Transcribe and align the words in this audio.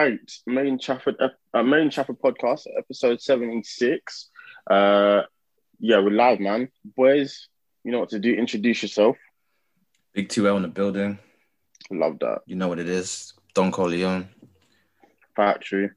Right, 0.00 0.32
main 0.46 0.78
Trafford, 0.78 1.16
uh, 1.20 1.62
main 1.62 1.90
Trafford 1.90 2.18
podcast, 2.20 2.66
episode 2.78 3.20
seventy 3.20 3.62
six. 3.62 4.30
Uh, 4.68 5.22
yeah, 5.78 5.98
we're 5.98 6.10
live, 6.10 6.40
man. 6.40 6.68
Boys, 6.96 7.48
you 7.84 7.92
know 7.92 8.00
what 8.00 8.10
to 8.10 8.18
do. 8.18 8.34
Introduce 8.34 8.82
yourself. 8.82 9.16
Big 10.12 10.28
2L 10.28 10.56
in 10.56 10.62
the 10.62 10.68
building. 10.68 11.18
Love 11.90 12.18
that. 12.18 12.40
You 12.46 12.56
know 12.56 12.68
what 12.68 12.78
it 12.78 12.88
is. 12.88 13.32
Don 13.54 13.72
Corleone 13.72 14.28
Factory. 15.36 15.90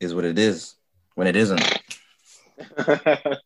is 0.00 0.14
what 0.14 0.24
it 0.24 0.38
is 0.38 0.74
when 1.14 1.26
it 1.26 1.36
isn't. 1.36 1.78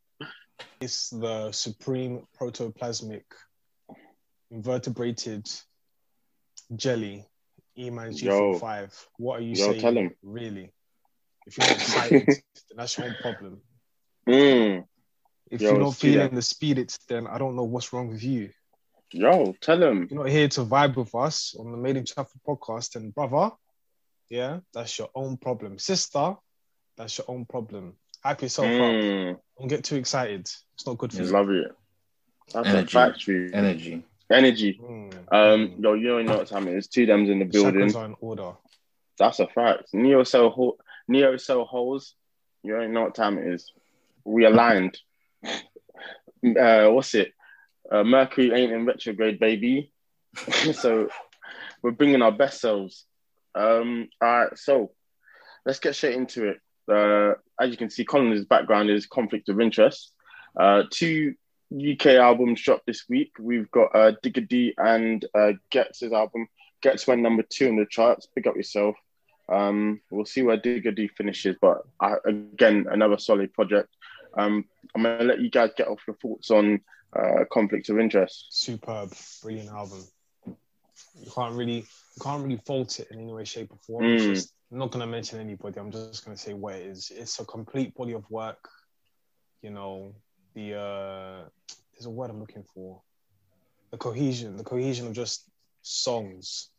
It's 0.81 1.09
the 1.11 1.51
supreme 1.53 2.27
protoplasmic 2.39 3.23
invertebrated 4.51 5.49
jelly, 6.77 7.25
E-Man 7.79 8.13
Yo. 8.13 8.55
G45. 8.55 9.07
What 9.19 9.39
are 9.41 9.43
you 9.43 9.51
Yo, 9.55 9.67
saying? 9.71 9.81
tell 9.81 9.99
'em. 9.99 10.15
Really? 10.23 10.73
If 11.47 11.59
you're 11.59 11.67
not 11.67 11.77
excited, 11.77 12.27
then 12.27 12.77
that's 12.77 12.97
your 12.99 13.07
own 13.09 13.17
problem. 13.21 13.61
Mm. 14.29 14.85
If 15.51 15.61
Yo, 15.61 15.71
you're 15.71 15.81
not 15.81 15.95
see 15.95 16.13
feeling 16.13 16.35
that. 16.35 16.43
the 16.61 16.81
it's 16.81 16.99
then 17.07 17.27
I 17.27 17.39
don't 17.39 17.57
know 17.57 17.65
what's 17.65 17.93
wrong 17.93 18.09
with 18.09 18.23
you. 18.23 18.51
Yo, 19.13 19.55
tell 19.61 19.81
him. 19.83 20.09
You're 20.11 20.25
not 20.25 20.31
here 20.31 20.49
to 20.49 20.65
vibe 20.65 20.97
with 20.97 21.15
us 21.15 21.55
on 21.59 21.71
the 21.71 21.77
Made 21.77 21.97
in 21.97 22.05
Trafford 22.05 22.41
podcast, 22.47 22.97
and 22.97 23.15
brother, 23.15 23.53
yeah, 24.29 24.61
that's 24.73 24.99
your 24.99 25.11
own 25.15 25.37
problem. 25.37 25.79
Sister, 25.79 26.35
that's 26.97 27.19
your 27.19 27.27
own 27.29 27.45
problem. 27.45 27.95
Hype 28.25 28.43
yourself 28.43 28.67
up. 28.67 28.73
Mm. 28.73 29.39
Don't 29.59 29.69
get 29.69 29.85
too 29.85 29.97
excited. 29.97 30.41
It's 30.41 30.87
not 30.87 30.99
good 30.99 31.13
for 31.13 31.23
you. 31.23 31.29
Love 31.31 31.51
it. 31.51 31.71
That's 32.53 32.69
Energy. 32.69 32.85
a 32.87 32.91
factory. 32.91 33.51
Energy. 33.55 34.03
Energy. 34.31 34.81
Mm. 34.83 35.15
Um, 35.33 35.75
yo, 35.79 35.95
you 35.95 36.09
don't 36.09 36.27
know 36.27 36.39
what 36.39 36.49
time 36.49 36.69
it 36.69 36.77
is. 36.77 36.89
Two 36.89 37.07
Dems 37.07 37.31
in 37.31 37.39
the 37.39 37.45
building. 37.45 37.89
Chakras 37.89 37.97
are 37.97 38.05
in 38.07 38.17
order. 38.21 38.53
That's 39.19 39.39
a 39.41 39.47
fact. 39.47 39.93
Neo 39.93 40.25
cell 40.25 40.51
ho- 40.51 40.79
Neo 41.09 41.37
cell 41.37 41.65
holes. 41.65 42.15
You 42.63 42.77
don't 42.77 42.93
know 42.93 43.03
what 43.03 43.15
time 43.15 43.39
it 43.39 43.47
is. 43.53 43.71
We 44.25 44.47
aligned. 44.47 44.99
uh, 45.45 46.89
what's 46.89 47.15
it? 47.15 47.33
Uh, 47.91 48.03
Mercury 48.03 48.53
ain't 48.53 48.73
in 48.73 48.87
retrograde, 48.87 49.39
baby. 49.39 49.93
so 50.73 51.09
we're 51.83 51.91
bringing 51.91 52.23
our 52.23 52.33
best 52.33 52.61
selves. 52.61 53.05
Um, 53.55 54.09
all 54.21 54.29
right, 54.41 54.59
so 54.59 54.93
let's 55.67 55.79
get 55.79 55.95
straight 55.95 56.17
into 56.17 56.49
it. 56.49 56.61
Uh, 56.91 57.35
as 57.61 57.71
you 57.71 57.77
can 57.77 57.91
see, 57.91 58.05
Colin's 58.05 58.47
background 58.47 58.91
is 58.91 59.07
conflict 59.07 59.49
of 59.49 59.61
interest. 59.61 60.13
Uh, 60.59 60.85
two 60.91 61.35
UK 61.75 62.07
albums 62.07 62.63
dropped 62.63 62.87
this 62.87 63.05
week. 63.09 63.33
We've 63.39 63.71
got 63.71 63.95
uh, 63.95 64.13
D 64.23 64.75
and 64.79 65.25
uh, 65.35 65.53
Ghetts' 65.71 66.03
album. 66.03 66.49
Ghetts 66.83 67.07
went 67.07 67.23
number 67.23 67.43
two 67.43 67.67
in 67.67 67.77
the 67.77 67.87
charts. 67.87 68.27
Pick 68.35 68.47
up 68.47 68.57
yourself. 68.57 68.97
Um, 69.49 70.01
we'll 70.11 70.25
see 70.25 70.43
where 70.43 70.59
Digga 70.59 70.95
D 70.95 71.09
finishes, 71.09 71.57
but 71.61 71.83
uh, 72.01 72.17
again, 72.25 72.87
another 72.91 73.19
solid 73.19 73.53
project. 73.53 73.89
Um, 74.37 74.65
I'm 74.95 75.03
gonna 75.03 75.25
let 75.25 75.41
you 75.41 75.51
guys 75.51 75.71
get 75.77 75.89
off 75.89 76.01
your 76.07 76.17
thoughts 76.17 76.51
on 76.51 76.81
uh, 77.15 77.45
conflict 77.53 77.89
of 77.89 77.99
interest. 77.99 78.47
superb, 78.51 79.13
brilliant 79.43 79.71
album. 79.71 80.05
You 80.47 81.31
can't 81.35 81.55
really, 81.55 81.77
you 81.77 82.23
can't 82.23 82.43
really 82.43 82.61
fault 82.67 83.01
it 83.01 83.09
in 83.11 83.21
any 83.21 83.33
way, 83.33 83.45
shape, 83.45 83.73
or 83.73 83.79
form. 83.87 84.05
Mm. 84.05 84.35
Just, 84.35 84.53
I'm 84.73 84.79
not 84.79 84.91
gonna 84.91 85.07
mention 85.07 85.41
anybody. 85.41 85.79
I'm 85.79 85.91
just 85.91 86.25
gonna 86.25 86.37
say 86.37 86.55
what 86.55 86.75
it 86.75 86.87
is. 86.87 87.13
It's 87.15 87.39
a 87.39 87.45
complete 87.45 87.95
body 87.95 88.13
of 88.13 88.29
work. 88.31 88.69
You 89.63 89.71
know, 89.71 90.15
the 90.55 90.75
uh, 90.75 91.49
there's 91.93 92.07
a 92.07 92.11
word 92.11 92.31
I'm 92.31 92.41
looking 92.41 92.65
for. 92.65 93.03
The 93.91 93.99
cohesion, 93.99 94.57
the 94.57 94.65
cohesion 94.65 95.07
of 95.07 95.13
just 95.13 95.49
songs. 95.83 96.71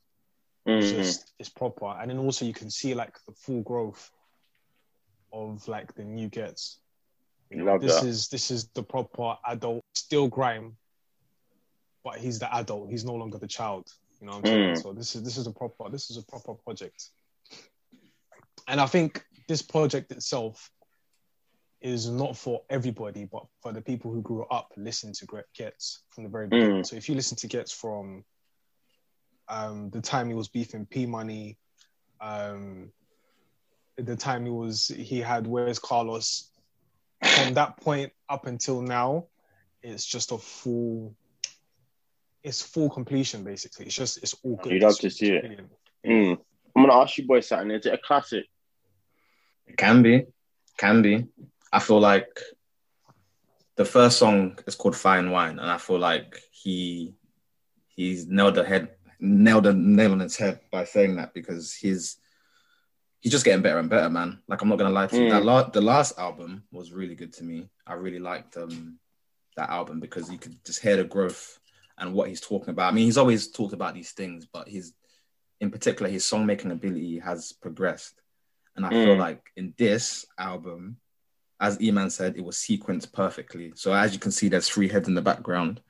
It's 0.66 0.92
Mhm. 0.92 0.96
just 0.96 1.32
it's 1.40 1.50
proper, 1.50 1.86
and 1.86 2.10
then 2.10 2.18
also 2.18 2.46
you 2.46 2.54
can 2.54 2.70
see 2.70 2.94
like 2.94 3.18
the 3.26 3.34
full 3.34 3.62
growth 3.62 4.12
of 5.32 5.68
like 5.68 5.94
the 5.96 6.04
new 6.04 6.28
Ghetts. 6.30 6.80
You 7.50 7.58
know, 7.58 7.66
Love 7.66 7.82
this 7.82 8.02
that. 8.02 8.08
is 8.08 8.28
this 8.30 8.52
is 8.52 8.68
the 8.70 8.84
proper 8.84 9.38
adult, 9.48 9.84
still 9.94 10.28
grime, 10.28 10.78
but 12.04 12.18
he's 12.18 12.40
the 12.40 12.54
adult. 12.56 12.90
He's 12.90 13.06
no 13.06 13.14
longer 13.16 13.38
the 13.38 13.48
child. 13.48 13.88
You 14.20 14.28
know 14.28 14.34
what 14.34 14.40
I'm 14.40 14.46
saying? 14.46 14.74
Mm. 14.74 14.82
So 14.82 14.94
this 14.94 15.16
is 15.16 15.24
this 15.24 15.38
is 15.38 15.48
a 15.48 15.52
proper 15.52 15.90
this 15.90 16.10
is 16.10 16.18
a 16.18 16.24
proper 16.24 16.56
project, 16.56 17.10
and 18.68 18.82
I 18.82 18.88
think 18.88 19.24
this 19.48 19.62
project 19.62 20.12
itself 20.12 20.72
is 21.86 22.10
not 22.10 22.36
for 22.36 22.64
everybody, 22.68 23.26
but 23.26 23.46
for 23.62 23.72
the 23.72 23.80
people 23.80 24.12
who 24.12 24.20
grew 24.24 24.44
up 24.46 24.74
listening 24.76 25.14
to 25.14 25.26
Gre- 25.28 25.52
Ghetts 25.56 26.02
from 26.10 26.24
the 26.24 26.32
very 26.32 26.48
beginning. 26.48 26.82
Mm. 26.82 26.86
So 26.86 26.96
if 26.96 27.08
you 27.08 27.14
listen 27.14 27.38
to 27.38 27.48
Ghetts 27.48 27.72
from 27.72 28.26
um, 29.48 29.92
the 29.92 30.02
time 30.02 30.28
he 30.28 30.34
was 30.34 30.48
beefing 30.48 30.88
P 30.88 31.06
Money, 31.06 31.60
um, 32.20 32.92
the 33.98 34.16
time 34.16 34.46
he 34.46 34.52
was 34.52 34.88
he 34.88 35.20
had 35.20 35.46
Where's 35.46 35.78
Carlos, 35.78 36.50
from 37.24 37.54
that 37.54 37.78
point 37.78 38.12
up 38.28 38.48
until 38.48 38.82
now, 38.82 39.28
it's 39.84 40.06
just 40.06 40.32
a 40.32 40.40
full. 40.40 41.16
It's 42.42 42.64
full 42.64 42.90
completion 42.90 43.44
basically. 43.44 43.86
It's 43.86 43.96
just 43.96 44.18
it's 44.24 44.36
all 44.44 44.56
good. 44.56 44.74
You'd 44.74 44.82
love 44.82 44.98
to 45.00 45.12
see 45.12 45.34
it's 45.34 45.46
it. 45.46 45.70
Mm. 46.08 46.38
I'm 46.76 46.84
gonna 46.88 47.00
ask 47.00 47.16
you 47.20 47.28
boys 47.28 47.48
something. 47.48 47.70
Is 47.70 47.86
it 47.86 47.94
a 47.94 48.00
classic? 48.00 48.46
It 49.68 49.78
can 49.78 50.02
be. 50.02 50.24
Can 50.80 51.04
be. 51.04 51.26
I 51.72 51.80
feel 51.80 52.00
like 52.00 52.40
the 53.76 53.86
first 53.86 54.18
song 54.18 54.58
is 54.68 54.76
called 54.76 54.96
Fine 54.96 55.32
Wine, 55.32 55.60
and 55.60 55.70
I 55.70 55.78
feel 55.78 56.00
like 56.00 56.40
he 56.52 57.16
he's 57.88 58.28
nailed 58.28 58.56
the 58.56 58.64
head 58.64 58.90
nailed 59.20 59.64
the 59.64 59.74
nail 59.74 60.12
on 60.12 60.20
his 60.20 60.36
head 60.38 60.60
by 60.72 60.84
saying 60.84 61.16
that 61.16 61.34
because 61.34 61.74
he's 61.74 62.18
he's 63.22 63.32
just 63.32 63.46
getting 63.46 63.62
better 63.64 63.80
and 63.80 63.90
better, 63.90 64.10
man. 64.10 64.40
Like 64.48 64.62
I'm 64.62 64.70
not 64.70 64.78
gonna 64.78 64.90
lie 64.92 65.08
to 65.08 65.16
you. 65.16 65.24
Mm. 65.24 65.30
That 65.32 65.46
la- 65.46 65.70
the 65.70 65.82
last 65.82 66.18
album 66.20 66.64
was 66.72 66.92
really 66.92 67.16
good 67.16 67.34
to 67.34 67.44
me. 67.44 67.70
I 67.88 67.94
really 67.94 68.20
liked 68.20 68.58
um 68.58 69.00
that 69.58 69.70
album 69.70 70.00
because 70.00 70.30
you 70.32 70.38
could 70.38 70.56
just 70.66 70.82
hear 70.82 70.98
the 70.98 71.04
growth 71.06 71.60
and 71.98 72.14
what 72.14 72.28
he's 72.28 72.42
talking 72.42 72.70
about. 72.70 72.92
I 72.92 72.96
mean, 72.96 73.06
he's 73.06 73.18
always 73.18 73.50
talked 73.52 73.74
about 73.74 73.94
these 73.94 74.12
things, 74.12 74.46
but 74.46 74.68
he's 74.68 74.94
in 75.62 75.72
particular 75.72 76.12
his 76.12 76.26
song 76.26 76.46
making 76.46 76.72
ability 76.72 77.20
has 77.20 77.54
progressed. 77.54 78.22
And 78.76 78.86
I 78.86 78.90
feel 78.90 79.16
Mm. 79.16 79.20
like 79.20 79.42
in 79.56 79.74
this 79.78 80.26
album, 80.38 80.98
as 81.60 81.78
Eman 81.78 82.12
said, 82.12 82.36
it 82.36 82.44
was 82.44 82.58
sequenced 82.58 83.12
perfectly. 83.14 83.72
So 83.76 83.94
as 83.94 84.14
you 84.14 84.20
can 84.20 84.32
see, 84.32 84.50
there's 84.50 84.70
three 84.70 84.88
heads 84.88 85.08
in 85.08 85.16
the 85.16 85.22
background, 85.22 85.82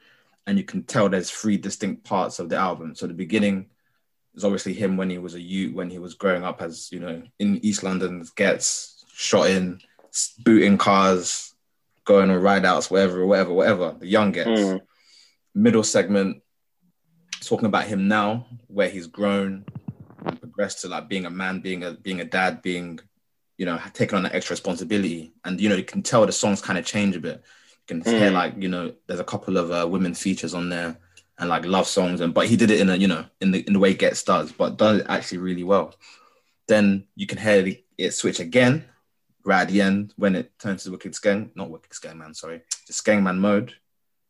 and 0.48 0.58
you 0.58 0.64
can 0.64 0.84
tell 0.84 1.10
there's 1.10 1.32
three 1.32 1.58
distinct 1.58 2.04
parts 2.04 2.40
of 2.40 2.50
the 2.50 2.58
album. 2.58 2.96
So 2.96 3.08
the 3.08 3.14
beginning 3.14 3.68
is 4.36 4.44
obviously 4.44 4.74
him 4.74 4.98
when 4.98 5.10
he 5.10 5.18
was 5.18 5.34
a 5.34 5.42
youth, 5.42 5.74
when 5.74 5.90
he 5.90 5.98
was 5.98 6.14
growing 6.14 6.44
up 6.44 6.62
as 6.62 6.92
you 6.92 7.00
know 7.00 7.24
in 7.40 7.64
East 7.66 7.84
London, 7.84 8.26
gets 8.36 9.06
shot 9.14 9.50
in, 9.50 9.80
booting 10.44 10.78
cars, 10.78 11.54
going 12.04 12.30
on 12.30 12.42
ride 12.42 12.66
outs, 12.66 12.92
whatever, 12.92 13.26
whatever, 13.26 13.54
whatever. 13.54 13.96
The 14.00 14.08
young 14.08 14.32
Ghetts. 14.32 14.62
Mm. 14.62 14.82
Middle 15.58 15.84
segment, 15.84 16.44
talking 17.42 17.66
about 17.66 17.86
him 17.86 18.08
now, 18.08 18.46
where 18.68 18.90
he's 18.90 19.08
grown 19.08 19.64
and 20.26 20.40
progressed 20.40 20.82
to 20.82 20.90
like 20.90 21.08
being 21.08 21.26
a 21.26 21.30
man, 21.30 21.62
being 21.62 21.84
a 21.84 21.94
being 21.94 22.20
a 22.22 22.26
dad, 22.26 22.62
being, 22.62 23.00
you 23.58 23.66
know, 23.66 23.80
taking 23.94 24.18
on 24.18 24.24
that 24.24 24.36
extra 24.36 24.54
responsibility. 24.54 25.34
And 25.44 25.60
you 25.62 25.70
know, 25.70 25.76
you 25.76 25.84
can 25.84 26.02
tell 26.04 26.26
the 26.26 26.32
songs 26.32 26.62
kind 26.62 26.78
of 26.78 26.86
change 26.86 27.16
a 27.16 27.20
bit. 27.20 27.44
You 27.88 28.02
can 28.02 28.14
hear 28.14 28.30
Mm. 28.30 28.34
like, 28.34 28.54
you 28.58 28.68
know, 28.68 28.94
there's 29.08 29.20
a 29.20 29.24
couple 29.24 29.58
of 29.58 29.72
uh, 29.72 29.88
women 29.88 30.14
features 30.14 30.54
on 30.54 30.70
there 30.70 30.98
and 31.38 31.50
like 31.50 31.66
love 31.66 31.88
songs, 31.88 32.22
and 32.22 32.34
but 32.34 32.48
he 32.48 32.56
did 32.58 32.72
it 32.72 32.80
in 32.80 32.90
a, 32.90 32.96
you 32.96 33.08
know, 33.08 33.26
in 33.42 33.52
the 33.52 33.60
in 33.68 33.74
the 33.74 33.80
way 33.80 33.94
Ghetts 33.94 34.24
does, 34.24 34.52
but 34.52 34.78
does 34.78 35.00
it 35.02 35.06
actually 35.10 35.40
really 35.40 35.64
well. 35.64 35.94
Then 36.68 37.06
you 37.16 37.28
can 37.28 37.38
hear 37.38 37.62
the- 37.62 37.84
it 37.98 38.12
switch 38.12 38.40
again 38.40 38.86
right 39.46 39.62
at 39.62 39.68
the 39.70 39.82
end 39.82 40.14
when 40.18 40.36
it 40.36 40.58
turns 40.60 40.84
to 40.84 40.92
Wicked 40.92 41.14
Skeng, 41.14 41.52
not 41.56 41.70
Wicked 41.70 41.92
Skeng 41.92 42.18
Man, 42.18 42.34
sorry, 42.34 42.62
the 42.88 42.94
Skeng 42.94 43.22
Man 43.24 43.40
mode 43.40 43.74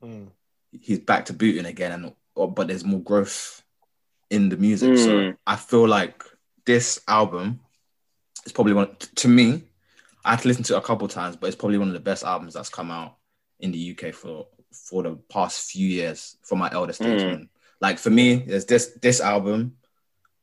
Mm. 0.03 0.27
he's 0.71 0.99
back 0.99 1.25
to 1.25 1.33
booting 1.33 1.65
again, 1.65 1.91
and 1.93 2.13
or, 2.35 2.51
but 2.51 2.67
there's 2.67 2.83
more 2.83 2.99
growth 2.99 3.63
in 4.29 4.49
the 4.49 4.57
music. 4.57 4.97
So 4.97 5.09
Mm. 5.17 5.37
I 5.47 5.55
feel 5.55 5.87
like 5.87 6.23
this 6.65 6.99
album 7.07 7.61
is 8.45 8.51
probably 8.51 8.73
one 8.73 8.95
to 9.15 9.27
me. 9.27 9.63
I 10.23 10.31
had 10.31 10.39
to 10.41 10.47
listen 10.47 10.63
to 10.65 10.75
it 10.75 10.77
a 10.77 10.81
couple 10.81 11.07
times, 11.07 11.35
but 11.35 11.47
it's 11.47 11.55
probably 11.55 11.77
one 11.77 11.87
of 11.87 11.93
the 11.93 11.99
best 11.99 12.23
albums 12.23 12.53
that's 12.55 12.69
come 12.69 12.89
out 12.91 13.17
in 13.59 13.71
the 13.71 13.97
UK 13.97 14.13
for 14.13 14.47
for 14.71 15.03
the 15.03 15.15
past 15.29 15.71
few 15.71 15.87
years 15.87 16.37
for 16.43 16.55
my 16.57 16.69
elder 16.71 16.93
statesman. 16.93 17.49
Like 17.79 17.97
for 17.99 18.09
me, 18.09 18.35
there's 18.35 18.65
this 18.65 18.97
this 19.01 19.21
album 19.21 19.77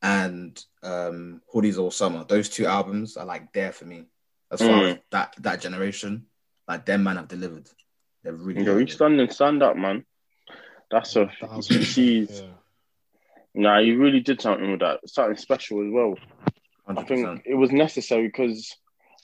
and 0.01 0.63
um 0.83 1.41
Hoodies 1.53 1.77
All 1.77 1.91
Summer. 1.91 2.23
Those 2.23 2.49
two 2.49 2.65
albums 2.65 3.17
are 3.17 3.25
like 3.25 3.51
there 3.53 3.71
for 3.71 3.85
me 3.85 4.05
as 4.51 4.59
far 4.61 4.69
Mm. 4.69 4.91
as 4.93 4.97
that 5.11 5.35
that 5.39 5.61
generation. 5.61 6.25
Like 6.67 6.85
them 6.85 7.03
man 7.03 7.17
have 7.17 7.27
delivered. 7.27 7.69
They're 8.23 8.33
really 8.33 8.61
Yo, 8.63 8.77
you 8.77 8.85
delivered. 8.85 8.91
stand 8.91 9.19
and 9.19 9.33
stand 9.33 9.63
up, 9.63 9.75
man. 9.75 10.05
That's 10.89 11.15
a 11.17 11.29
Thousand 11.41 11.77
percent, 11.79 11.83
jeez. 11.83 12.41
yeah. 12.41 12.47
Nah, 13.55 13.79
you 13.79 13.97
really 13.99 14.19
did 14.21 14.41
something 14.41 14.71
with 14.71 14.79
that. 14.79 15.07
Something 15.09 15.37
special 15.37 15.85
as 15.85 15.91
well. 15.91 16.15
I 16.87 16.93
100%. 16.93 17.07
think 17.07 17.43
it 17.45 17.55
was 17.55 17.71
necessary 17.71 18.27
because 18.27 18.75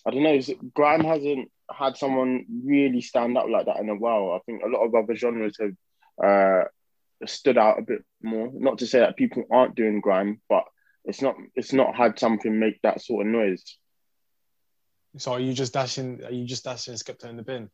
I 0.06 0.12
don't 0.12 0.24
know. 0.24 0.40
Grime 0.74 1.04
hasn't 1.04 1.52
had 1.72 1.98
someone 1.98 2.46
really 2.66 3.02
stand 3.02 3.38
up 3.38 3.48
like 3.50 3.66
that 3.66 3.80
in 3.80 3.90
a 3.90 3.96
while. 3.96 4.32
I 4.32 4.40
think 4.46 4.64
a 4.64 4.68
lot 4.68 4.86
of 4.86 4.96
other 4.96 5.16
genres 5.16 5.58
have 5.60 5.76
uh, 6.24 6.64
stood 7.26 7.58
out 7.58 7.80
a 7.80 7.84
bit 7.84 8.04
more. 8.22 8.50
Not 8.54 8.80
to 8.80 8.88
say 8.88 9.00
that 9.00 9.18
people 9.18 9.44
aren't 9.52 9.76
doing 9.76 10.02
grime, 10.02 10.42
but 10.50 10.64
it's 11.06 11.22
not. 11.22 11.36
It's 11.56 11.74
not 11.74 11.96
had 11.96 12.20
something 12.20 12.60
make 12.60 12.82
that 12.82 13.02
sort 13.02 13.26
of 13.26 13.32
noise. 13.32 13.64
So 15.18 15.34
are 15.34 15.40
you 15.40 15.54
just 15.54 15.74
dashing? 15.74 16.24
Are 16.24 16.32
you 16.32 16.46
just 16.46 16.64
dashing 16.64 16.94
Skepta 16.96 17.26
in 17.26 17.38
the 17.38 17.44
bin? 17.44 17.70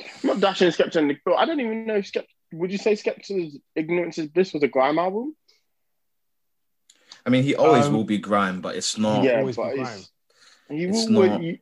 I'm 0.00 0.28
not 0.28 0.40
dashing 0.40 0.70
Skepta 0.70 0.96
in 0.96 1.08
the 1.08 1.16
but 1.24 1.34
I 1.34 1.46
don't 1.46 1.60
even 1.60 1.86
know 1.86 1.96
if 1.96 2.12
Skepta. 2.12 2.26
Would 2.52 2.72
you 2.72 2.78
say 2.78 2.92
Skepta's 2.92 3.58
Ignorance 3.74 4.18
is 4.18 4.28
Bliss 4.28 4.54
was 4.54 4.62
a 4.62 4.68
grime 4.68 4.98
album? 4.98 5.36
I 7.26 7.30
mean, 7.30 7.42
he 7.44 7.54
always 7.54 7.86
Um, 7.86 7.92
will 7.94 8.04
be 8.04 8.18
grime, 8.18 8.60
but 8.60 8.76
it's 8.76 8.96
not. 8.98 9.24
yeah, 9.24 9.38
always 9.40 9.56
but 9.56 9.74
be 9.74 9.80
it's, 9.80 10.10
he 10.68 10.84
It's 10.84 11.06
will. 11.08 11.26
not- 11.28 11.42
you- 11.42 11.58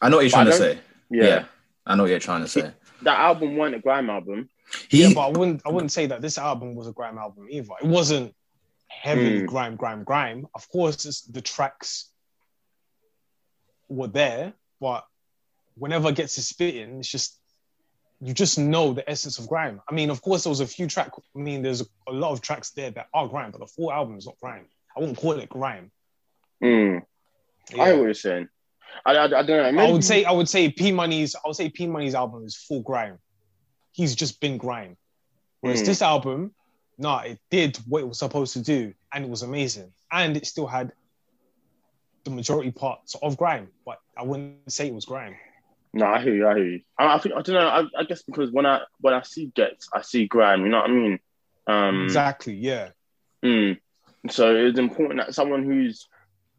I 0.00 0.08
know 0.08 0.16
what 0.16 0.22
you're 0.22 0.30
trying 0.30 0.46
to 0.46 0.52
say. 0.52 0.78
yeah. 1.10 1.24
Yeah. 1.24 1.44
I 1.86 1.94
know 1.96 2.02
what 2.04 2.10
you're 2.10 2.18
trying 2.20 2.42
to 2.42 2.48
say. 2.48 2.72
that 3.02 3.18
album 3.18 3.56
wasn't 3.56 3.76
a 3.76 3.78
grime 3.80 4.10
album. 4.10 4.50
He, 4.90 5.02
yeah, 5.02 5.14
but 5.14 5.20
I 5.28 5.28
wouldn't. 5.38 5.62
I 5.64 5.70
wouldn't 5.70 5.92
say 5.92 6.06
that 6.06 6.20
this 6.20 6.36
album 6.36 6.74
was 6.74 6.86
a 6.88 6.92
grime 6.92 7.16
album 7.16 7.46
either. 7.48 7.72
It 7.80 7.86
wasn't 7.86 8.34
heavily 8.88 9.40
Hmm. 9.40 9.46
grime, 9.46 9.76
grime, 9.76 10.04
grime. 10.04 10.46
Of 10.54 10.68
course, 10.68 11.06
it's, 11.06 11.22
the 11.22 11.40
tracks 11.40 12.10
were 13.88 14.08
there, 14.08 14.52
but 14.80 15.06
whenever 15.76 16.08
it 16.10 16.16
gets 16.16 16.34
to 16.34 16.42
spitting, 16.42 16.98
it's 16.98 17.08
just 17.08 17.38
you 18.20 18.34
just 18.34 18.58
know 18.58 18.92
the 18.92 19.08
essence 19.08 19.38
of 19.38 19.46
grime. 19.46 19.80
I 19.88 19.94
mean, 19.94 20.10
of 20.10 20.20
course, 20.20 20.42
there 20.42 20.50
was 20.50 20.58
a 20.60 20.66
few 20.66 20.88
track. 20.88 21.12
I 21.16 21.38
mean, 21.38 21.62
there's 21.62 21.82
a, 21.82 21.86
a 22.08 22.12
lot 22.12 22.32
of 22.32 22.40
tracks 22.40 22.70
there 22.70 22.90
that 22.90 23.06
are 23.14 23.28
grime, 23.28 23.52
but 23.52 23.60
the 23.60 23.66
full 23.68 23.92
album 23.92 24.18
is 24.18 24.26
not 24.26 24.36
grime. 24.42 24.66
I 24.98 25.00
wouldn't 25.00 25.18
call 25.18 25.32
it 25.32 25.48
grime. 25.48 25.92
Mm, 26.62 27.02
I 27.72 27.76
Yeah. 27.76 27.84
hear 27.86 28.02
what 28.04 28.24
you're. 28.24 28.48
I, 29.06 29.16
I, 29.16 29.24
I 29.24 29.28
don't 29.28 29.76
know. 29.76 29.82
I 29.82 29.90
would 29.90 30.04
say 30.04 30.24
I 30.24 30.32
would 30.32 30.48
say 30.48 30.70
P 30.70 30.92
Money's 30.92 31.36
I 31.36 31.40
would 31.46 31.56
say 31.56 31.68
P 31.70 31.86
Money's 31.86 32.14
album 32.14 32.44
is 32.44 32.56
full 32.56 32.82
grime. 32.82 33.18
He's 33.92 34.14
just 34.16 34.40
been 34.40 34.58
grime. 34.58 34.96
Whereas 35.60 35.80
Hmm. 35.82 35.86
this 35.86 36.02
album, 36.02 36.54
nah, 36.98 37.20
it 37.20 37.38
did 37.50 37.76
what 37.86 38.02
it 38.02 38.08
was 38.08 38.18
supposed 38.18 38.54
to 38.54 38.62
do, 38.62 38.94
and 39.14 39.24
it 39.24 39.30
was 39.30 39.42
amazing. 39.42 39.92
And 40.10 40.36
it 40.36 40.46
still 40.46 40.66
had 40.66 40.92
the 42.24 42.30
majority 42.30 42.72
parts 42.72 43.14
of 43.22 43.36
grime, 43.36 43.68
but 43.86 43.98
I 44.16 44.24
wouldn't 44.24 44.70
say 44.72 44.88
it 44.88 44.94
was 44.94 45.04
grime. 45.04 45.36
No, 45.94 46.06
I 46.06 46.20
hear 46.22 46.34
you. 46.34 46.46
I 46.48 46.54
hear 46.54 46.66
you. 46.66 46.80
I, 46.98 47.14
I 47.14 47.18
think 47.18 47.34
I 47.36 47.42
don't 47.42 47.54
know. 47.54 47.68
I, 47.68 48.00
I 48.00 48.04
guess 48.04 48.22
because 48.22 48.50
when 48.52 48.66
I 48.66 48.80
when 49.00 49.14
I 49.14 49.22
see 49.22 49.52
Ghetts, 49.54 49.88
I 49.94 50.02
see 50.02 50.26
grime. 50.26 50.64
You 50.64 50.70
know 50.70 50.78
what 50.78 50.90
I 50.90 50.92
mean? 50.92 51.18
Um, 51.66 52.04
Exactly, 52.04 52.54
yeah. 52.54 52.90
mm. 53.44 53.78
So 54.30 54.54
it's 54.54 54.78
important 54.78 55.20
that 55.20 55.34
someone 55.34 55.64
who's 55.64 56.08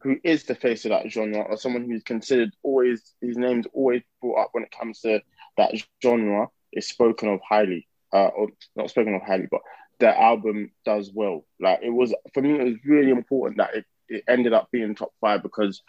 who 0.02 0.16
is 0.24 0.44
the 0.44 0.54
face 0.54 0.86
of 0.86 0.90
that 0.90 1.10
genre, 1.10 1.42
or 1.42 1.56
someone 1.56 1.84
who's 1.84 2.02
considered 2.02 2.54
always 2.62 3.14
his 3.20 3.36
name's 3.36 3.66
always 3.74 4.02
brought 4.20 4.44
up 4.44 4.48
when 4.52 4.64
it 4.64 4.74
comes 4.76 5.00
to 5.00 5.20
that 5.56 5.74
genre, 6.02 6.48
is 6.72 6.88
spoken 6.88 7.28
of 7.28 7.40
highly. 7.46 7.86
Uh, 8.12 8.26
or 8.26 8.48
not 8.74 8.90
spoken 8.90 9.14
of 9.14 9.22
highly, 9.22 9.46
but 9.48 9.60
the 10.00 10.20
album 10.20 10.72
does 10.84 11.12
well. 11.14 11.44
Like 11.60 11.80
it 11.82 11.90
was 11.90 12.14
for 12.34 12.42
me, 12.42 12.58
it 12.58 12.64
was 12.64 12.84
really 12.84 13.10
important 13.10 13.58
that 13.58 13.74
it, 13.76 13.84
it 14.08 14.24
ended 14.26 14.52
up 14.52 14.70
being 14.72 14.94
top 14.94 15.12
five 15.20 15.42
because 15.42 15.82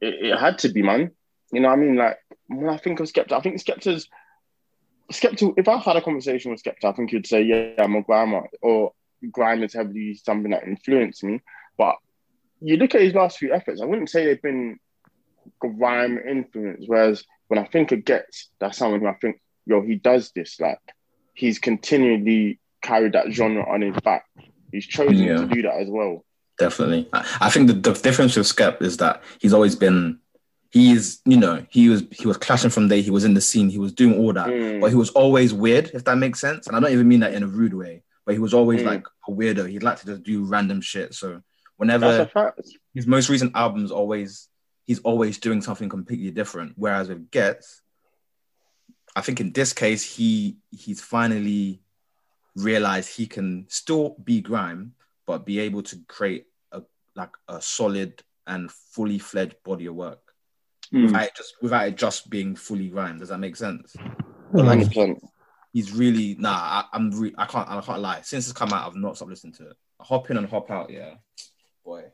it, 0.00 0.14
it 0.26 0.38
had 0.38 0.58
to 0.58 0.68
be, 0.68 0.82
man. 0.82 1.12
You 1.52 1.60
know 1.60 1.68
what 1.68 1.78
I 1.78 1.80
mean? 1.80 1.96
Like 1.96 2.18
when 2.48 2.68
I 2.68 2.76
think 2.76 3.00
of 3.00 3.06
Skepta, 3.06 3.32
I 3.32 3.40
think 3.40 3.62
Skepta's 3.62 4.08
Skepta. 5.12 5.54
If 5.56 5.68
I 5.68 5.78
had 5.78 5.96
a 5.96 6.02
conversation 6.02 6.50
with 6.50 6.62
Skepta, 6.62 6.84
I 6.84 6.92
think 6.92 7.10
he'd 7.10 7.26
say, 7.26 7.42
"Yeah, 7.42 7.74
I'm 7.78 7.94
a 7.94 8.02
grime," 8.02 8.34
or 8.60 8.92
grime 9.32 9.62
is 9.62 9.74
heavily 9.74 10.14
something 10.14 10.50
that 10.52 10.64
influenced 10.66 11.22
me. 11.24 11.40
But 11.76 11.96
you 12.60 12.76
look 12.76 12.94
at 12.94 13.00
his 13.02 13.14
last 13.14 13.38
few 13.38 13.52
efforts, 13.52 13.80
I 13.80 13.84
wouldn't 13.84 14.10
say 14.10 14.24
they've 14.24 14.40
been 14.42 14.78
grime 15.60 16.18
influence. 16.18 16.84
Whereas 16.86 17.24
when 17.48 17.58
I 17.58 17.64
think 17.64 17.92
of 17.92 18.04
Ghetts, 18.04 18.48
that's 18.58 18.78
someone 18.78 19.00
who 19.00 19.06
I 19.08 19.14
think, 19.14 19.40
yo, 19.66 19.82
he 19.82 19.96
does 19.96 20.30
this. 20.34 20.60
Like 20.60 20.78
he's 21.34 21.58
continually 21.58 22.58
carried 22.82 23.12
that 23.12 23.30
genre 23.32 23.68
on 23.68 23.80
his 23.82 23.96
back. 24.02 24.26
He's 24.72 24.86
chosen 24.86 25.16
Yeah. 25.18 25.36
to 25.38 25.46
do 25.46 25.62
that 25.62 25.76
as 25.76 25.88
well. 25.88 26.24
definitely. 26.58 27.08
I, 27.12 27.26
I 27.42 27.50
think 27.50 27.66
the, 27.66 27.72
the 27.74 27.92
difference 27.92 28.36
with 28.36 28.46
Skep 28.46 28.80
is 28.82 28.96
that 28.98 29.22
he's 29.40 29.52
always 29.52 29.74
been. 29.76 30.20
He 30.70 30.90
is, 30.92 31.20
you 31.24 31.36
know, 31.36 31.64
he 31.70 31.88
was 31.88 32.02
he 32.12 32.26
was 32.28 32.36
clashing 32.36 32.70
from 32.70 32.86
day. 32.88 33.00
He 33.00 33.10
was 33.10 33.24
in 33.24 33.34
the 33.34 33.40
scene. 33.40 33.68
He 33.68 33.78
was 33.78 33.92
doing 33.92 34.16
all 34.18 34.32
that, 34.32 34.46
Mm. 34.48 34.80
but 34.80 34.90
he 34.90 34.96
was 34.96 35.10
always 35.10 35.52
weird. 35.52 35.90
If 35.94 36.04
that 36.04 36.16
makes 36.16 36.40
sense, 36.40 36.66
and 36.68 36.76
I 36.76 36.80
don't 36.80 36.90
even 36.92 37.06
mean 37.08 37.20
that 37.20 37.32
in 37.34 37.42
a 37.42 37.46
rude 37.46 37.74
way. 37.74 38.02
But 38.24 38.34
he 38.34 38.38
was 38.40 38.54
always 38.54 38.80
Mm. 38.82 38.86
like 38.86 39.06
a 39.28 39.30
weirdo. 39.32 39.68
He'd 39.68 39.82
like 39.82 40.00
to 40.00 40.06
just 40.06 40.22
do 40.22 40.44
random 40.44 40.80
shit. 40.80 41.14
So 41.14 41.42
whenever 41.76 42.30
his 42.94 43.06
most 43.06 43.28
recent 43.28 43.52
albums, 43.54 43.90
always 43.90 44.48
he's 44.86 45.00
always 45.00 45.38
doing 45.38 45.60
something 45.62 45.88
completely 45.88 46.30
different. 46.30 46.72
Whereas 46.76 47.08
with 47.08 47.30
Ghetts, 47.30 47.82
I 49.16 49.20
think 49.20 49.40
in 49.40 49.52
this 49.52 49.72
case 49.72 50.02
he 50.16 50.56
he's 50.70 51.00
finally 51.00 51.80
realized 52.56 53.16
he 53.16 53.26
can 53.26 53.66
still 53.68 54.16
be 54.22 54.40
grime, 54.40 54.94
but 55.26 55.44
be 55.46 55.58
able 55.60 55.82
to 55.82 55.98
create 56.08 56.46
a 56.72 56.82
like 57.14 57.30
a 57.48 57.60
solid 57.60 58.22
and 58.46 58.70
fully 58.70 59.18
fledged 59.18 59.56
body 59.64 59.86
of 59.86 59.94
work 59.94 60.20
Mm. 60.92 61.06
without 61.06 61.22
it 61.24 61.34
just 61.34 61.54
without 61.62 61.88
it 61.88 61.96
just 61.96 62.28
being 62.30 62.54
fully 62.56 62.88
grime. 62.88 63.18
Does 63.18 63.30
that 63.30 63.38
make 63.38 63.56
sense? 63.56 63.94
But 64.52 64.64
like 64.66 64.80
100%. 64.80 65.18
He's 65.74 65.92
really 65.92 66.36
nah. 66.38 66.50
I, 66.52 66.84
I'm 66.92 67.10
re- 67.10 67.34
I 67.36 67.46
can't 67.46 67.68
I 67.68 67.80
can't 67.80 68.00
lie. 68.00 68.20
Since 68.22 68.48
it's 68.48 68.56
come 68.56 68.72
out, 68.72 68.86
I've 68.86 68.94
not 68.94 69.16
stopped 69.16 69.30
listening 69.30 69.54
to 69.54 69.70
it. 69.70 69.76
Hop 70.00 70.30
in 70.30 70.36
and 70.36 70.48
hop 70.48 70.70
out. 70.70 70.88
Yeah, 70.88 71.14
boy. 71.84 72.04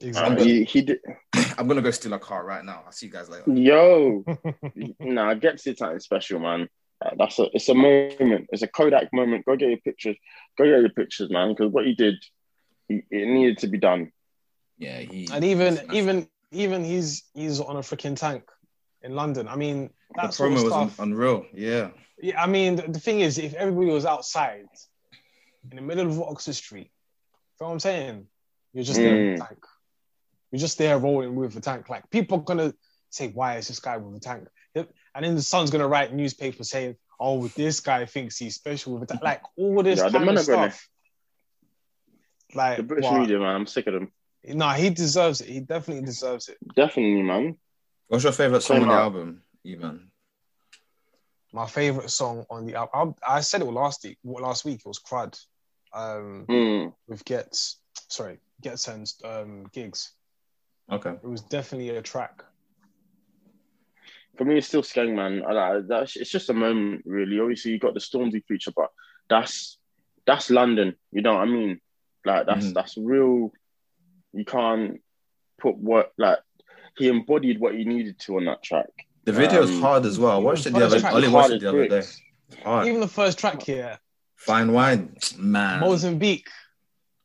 Exactly. 0.00 0.44
he, 0.44 0.64
he 0.64 0.82
did. 0.82 0.98
I'm 1.58 1.66
gonna 1.66 1.82
go 1.82 1.90
steal 1.90 2.12
a 2.12 2.18
car 2.20 2.46
right 2.46 2.64
now. 2.64 2.84
I'll 2.86 2.92
see 2.92 3.06
you 3.06 3.12
guys 3.12 3.28
later. 3.28 3.52
Yo, 3.52 4.24
nah, 5.00 5.34
Ghetts 5.34 5.64
did 5.64 5.78
something 5.78 5.98
special, 5.98 6.38
man. 6.38 6.68
Uh, 7.04 7.10
that's 7.18 7.40
a 7.40 7.48
it's 7.52 7.68
a 7.68 7.74
moment. 7.74 8.46
It's 8.52 8.62
a 8.62 8.68
Kodak 8.68 9.12
moment. 9.12 9.44
Go 9.46 9.56
get 9.56 9.70
your 9.70 9.78
pictures. 9.78 10.16
Go 10.56 10.64
get 10.64 10.78
your 10.78 10.90
pictures, 10.90 11.30
man. 11.30 11.48
Because 11.48 11.72
what 11.72 11.86
he 11.86 11.94
did, 11.94 12.14
he, 12.86 13.02
it 13.10 13.26
needed 13.26 13.58
to 13.58 13.66
be 13.66 13.78
done. 13.78 14.12
Yeah, 14.78 15.00
he 15.00 15.26
and 15.32 15.44
even 15.44 15.80
even 15.92 16.28
even 16.52 16.84
he's 16.84 17.24
he's 17.34 17.58
on 17.58 17.74
a 17.74 17.80
freaking 17.80 18.16
tank 18.16 18.44
in 19.04 19.14
London. 19.14 19.46
I 19.48 19.56
mean, 19.56 19.84
it. 19.84 19.92
that 20.16 20.32
the 20.32 20.42
promo 20.42 20.62
was 20.64 20.72
stuff. 20.72 20.98
unreal. 20.98 21.46
Yeah, 21.52 21.90
Yeah, 22.20 22.42
I 22.42 22.46
mean, 22.46 22.76
the, 22.76 22.82
the 22.90 22.98
thing 23.00 23.20
is, 23.20 23.38
if 23.38 23.54
everybody 23.54 23.90
was 23.90 24.06
outside 24.06 24.66
in 25.70 25.76
the 25.76 25.82
middle 25.82 26.06
of 26.08 26.20
Oxford 26.20 26.54
Street, 26.54 26.90
you 26.90 27.60
know 27.60 27.66
what 27.68 27.72
I'm 27.74 27.80
saying? 27.80 28.26
You're 28.72 28.84
just 28.84 29.00
there 29.00 29.14
with 29.16 29.26
Mm. 29.26 29.34
a 29.36 29.46
tank. 29.48 29.64
You're 30.50 30.60
just 30.60 30.78
there 30.78 30.98
rolling 30.98 31.34
with 31.36 31.56
a 31.56 31.60
tank. 31.60 31.88
Like 31.88 32.08
people 32.10 32.38
are 32.38 32.42
gonna 32.42 32.72
say, 33.10 33.28
"Why 33.28 33.56
is 33.58 33.68
this 33.68 33.78
guy 33.80 33.96
with 33.96 34.16
a 34.16 34.20
tank?" 34.20 34.48
And 34.74 35.24
then 35.24 35.34
the 35.36 35.42
Sun's 35.42 35.70
gonna 35.70 35.86
write 35.86 36.12
newspaper 36.12 36.64
saying, 36.64 36.96
"Oh, 37.20 37.46
this 37.48 37.80
guy 37.80 38.04
thinks 38.06 38.36
he's 38.38 38.54
special 38.56 38.94
with 38.94 39.04
a 39.04 39.06
tank." 39.06 39.22
Like 39.22 39.42
all 39.56 39.82
this 39.82 39.98
Yeah, 40.00 40.10
kind 40.10 40.28
of 40.30 40.38
stuff. 40.40 40.88
Like, 42.54 42.76
The 42.76 42.82
British 42.84 43.04
wow. 43.10 43.18
media, 43.20 43.38
man. 43.38 43.54
I'm 43.56 43.66
sick 43.66 43.86
of 43.86 43.94
them. 43.94 44.12
Nah, 44.46 44.74
he 44.74 44.90
deserves 44.90 45.40
it. 45.40 45.48
He 45.48 45.60
definitely 45.60 46.04
deserves 46.04 46.48
it. 46.48 46.58
Definitely, 46.76 47.22
man. 47.22 47.56
What's 48.08 48.24
your 48.24 48.32
favorite 48.32 48.62
song 48.62 48.82
on 48.82 48.88
the 48.88 48.94
album, 48.94 49.42
Evan? 49.66 50.10
My 51.52 51.66
favorite 51.66 52.10
song 52.10 52.44
on 52.50 52.66
the 52.66 52.74
album. 52.74 53.14
I, 53.26 53.36
I 53.36 53.40
said 53.40 53.62
it 53.62 53.66
last 53.66 54.04
week. 54.04 54.18
Last 54.24 54.64
week 54.64 54.80
it 54.80 54.86
was 54.86 54.98
Crud, 55.00 55.38
um, 55.92 56.46
Mm. 56.48 56.92
with 57.08 57.24
Ghetts. 57.24 57.76
Sorry, 58.08 58.38
Ghetts 58.60 58.88
and 58.88 59.10
um, 59.24 59.64
Giggs. 59.72 60.12
Okay, 60.90 61.10
It 61.10 61.26
was 61.26 61.42
definitely 61.42 61.90
a 61.96 62.02
track. 62.02 62.44
For 64.36 64.44
me, 64.44 64.58
it's 64.58 64.66
still 64.66 64.82
Skeng, 64.82 65.14
man. 65.14 65.44
I, 65.46 65.80
that's 65.86 66.16
it's 66.16 66.30
just 66.30 66.50
a 66.50 66.54
moment, 66.54 67.02
really. 67.06 67.38
Obviously, 67.38 67.70
you 67.70 67.78
got 67.78 67.94
the 67.94 68.00
Stormzy 68.00 68.44
feature, 68.46 68.72
but 68.76 68.90
that's 69.30 69.78
that's 70.26 70.50
London. 70.50 70.96
You 71.12 71.22
know 71.22 71.34
what 71.34 71.42
I 71.42 71.46
mean? 71.46 71.80
Like 72.24 72.46
that's 72.46 72.66
Mhm. 72.66 72.74
that's 72.74 72.96
real. 72.98 73.52
You 74.32 74.44
can't 74.44 75.00
put 75.60 75.76
what 75.76 76.12
like 76.18 76.40
he 76.96 77.08
embodied 77.08 77.58
what 77.60 77.74
he 77.74 77.84
needed 77.84 78.18
to 78.20 78.36
on 78.36 78.44
that 78.46 78.62
track. 78.62 78.88
the 79.24 79.32
video 79.32 79.62
is 79.62 79.70
Um, 79.70 79.80
hard 79.80 80.04
as 80.06 80.18
well. 80.18 80.32
I 80.32 80.38
watched 80.38 80.66
it 80.66 80.74
the 80.74 80.84
other. 80.84 81.00
track 81.00 81.12
I 81.12 81.16
only 81.16 81.28
watched 81.28 81.52
it 81.54 81.60
the 81.62 81.68
other 81.70 81.88
day. 81.88 82.02
Hard. 82.62 82.86
Even 82.86 83.00
the 83.00 83.08
first 83.08 83.38
track 83.38 83.62
here, 83.62 83.98
Fine 84.36 84.72
wine, 84.72 85.16
man. 85.38 85.80
Mozambique. 85.80 86.48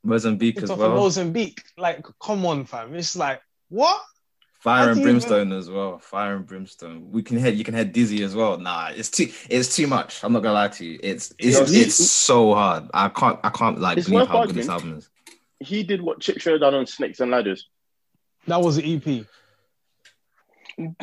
Mozambique 0.04 0.56
It's 0.58 0.72
as 0.72 0.78
well. 0.78 0.92
of 0.92 0.98
Mozambique. 0.98 1.62
Like, 1.78 2.06
come 2.22 2.46
on, 2.46 2.66
fam. 2.66 2.96
It's 2.96 3.16
like, 3.18 3.42
what? 3.68 4.02
Fire 4.62 4.84
How 4.84 4.88
and 4.92 4.96
do 4.96 5.02
you 5.02 5.08
even- 5.10 5.20
brimstone 5.20 5.52
as 5.54 5.70
well. 5.70 6.00
Fire 6.00 6.36
and 6.36 6.46
brimstone. 6.46 7.12
We 7.12 7.22
can 7.24 7.38
head. 7.38 7.56
You 7.58 7.64
can 7.64 7.74
head 7.74 7.92
dizzy 7.94 8.24
as 8.24 8.36
well. 8.36 8.58
Nah, 8.58 8.90
it's 8.96 9.10
too. 9.10 9.30
It's 9.50 9.76
too 9.76 9.88
much. 9.88 10.24
I'm 10.24 10.34
not 10.34 10.42
gonna 10.44 10.54
lie 10.54 10.68
to 10.70 10.86
you. 10.86 11.00
It's 11.04 11.34
it's 11.38 11.60
Yo, 11.60 11.66
he- 11.66 11.82
it's 11.82 11.96
so 11.96 12.54
hard. 12.54 12.90
I 12.94 13.08
can't. 13.10 13.40
I 13.44 13.50
can't 13.50 13.80
like 13.80 14.04
believe 14.06 14.28
how 14.28 14.46
good 14.46 14.56
this 14.56 14.68
album 14.70 14.98
is. 14.98 15.10
He 15.62 15.84
did 15.84 16.02
what 16.02 16.20
Chip 16.22 16.40
should 16.40 16.54
have 16.54 16.62
done 16.62 16.74
on 16.76 16.86
Snakes 16.88 17.20
and 17.22 17.32
Ladders. 17.32 17.68
That 18.48 18.62
was 18.62 18.78
the 18.78 18.84
EP. 18.96 19.26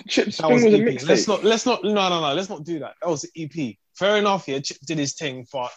Chip's 0.09 0.39
That 0.39 0.47
thing 0.47 0.55
was 0.55 0.65
was 0.65 0.75
a 0.75 0.83
EP. 0.95 1.03
Let's 1.03 1.29
not, 1.29 1.45
let's 1.45 1.67
not, 1.67 1.85
no, 1.85 1.93
no, 2.09 2.21
no. 2.21 2.35
Let's 2.35 2.49
not 2.49 2.65
do 2.65 2.79
that. 2.81 2.95
That 3.03 3.09
was 3.09 3.23
the 3.23 3.31
EP. 3.45 3.77
Fair 3.95 4.17
enough. 4.19 4.47
Yeah, 4.49 4.61
Chip 4.61 4.79
did 4.87 4.99
his 4.99 5.15
thing, 5.15 5.47
but 5.53 5.71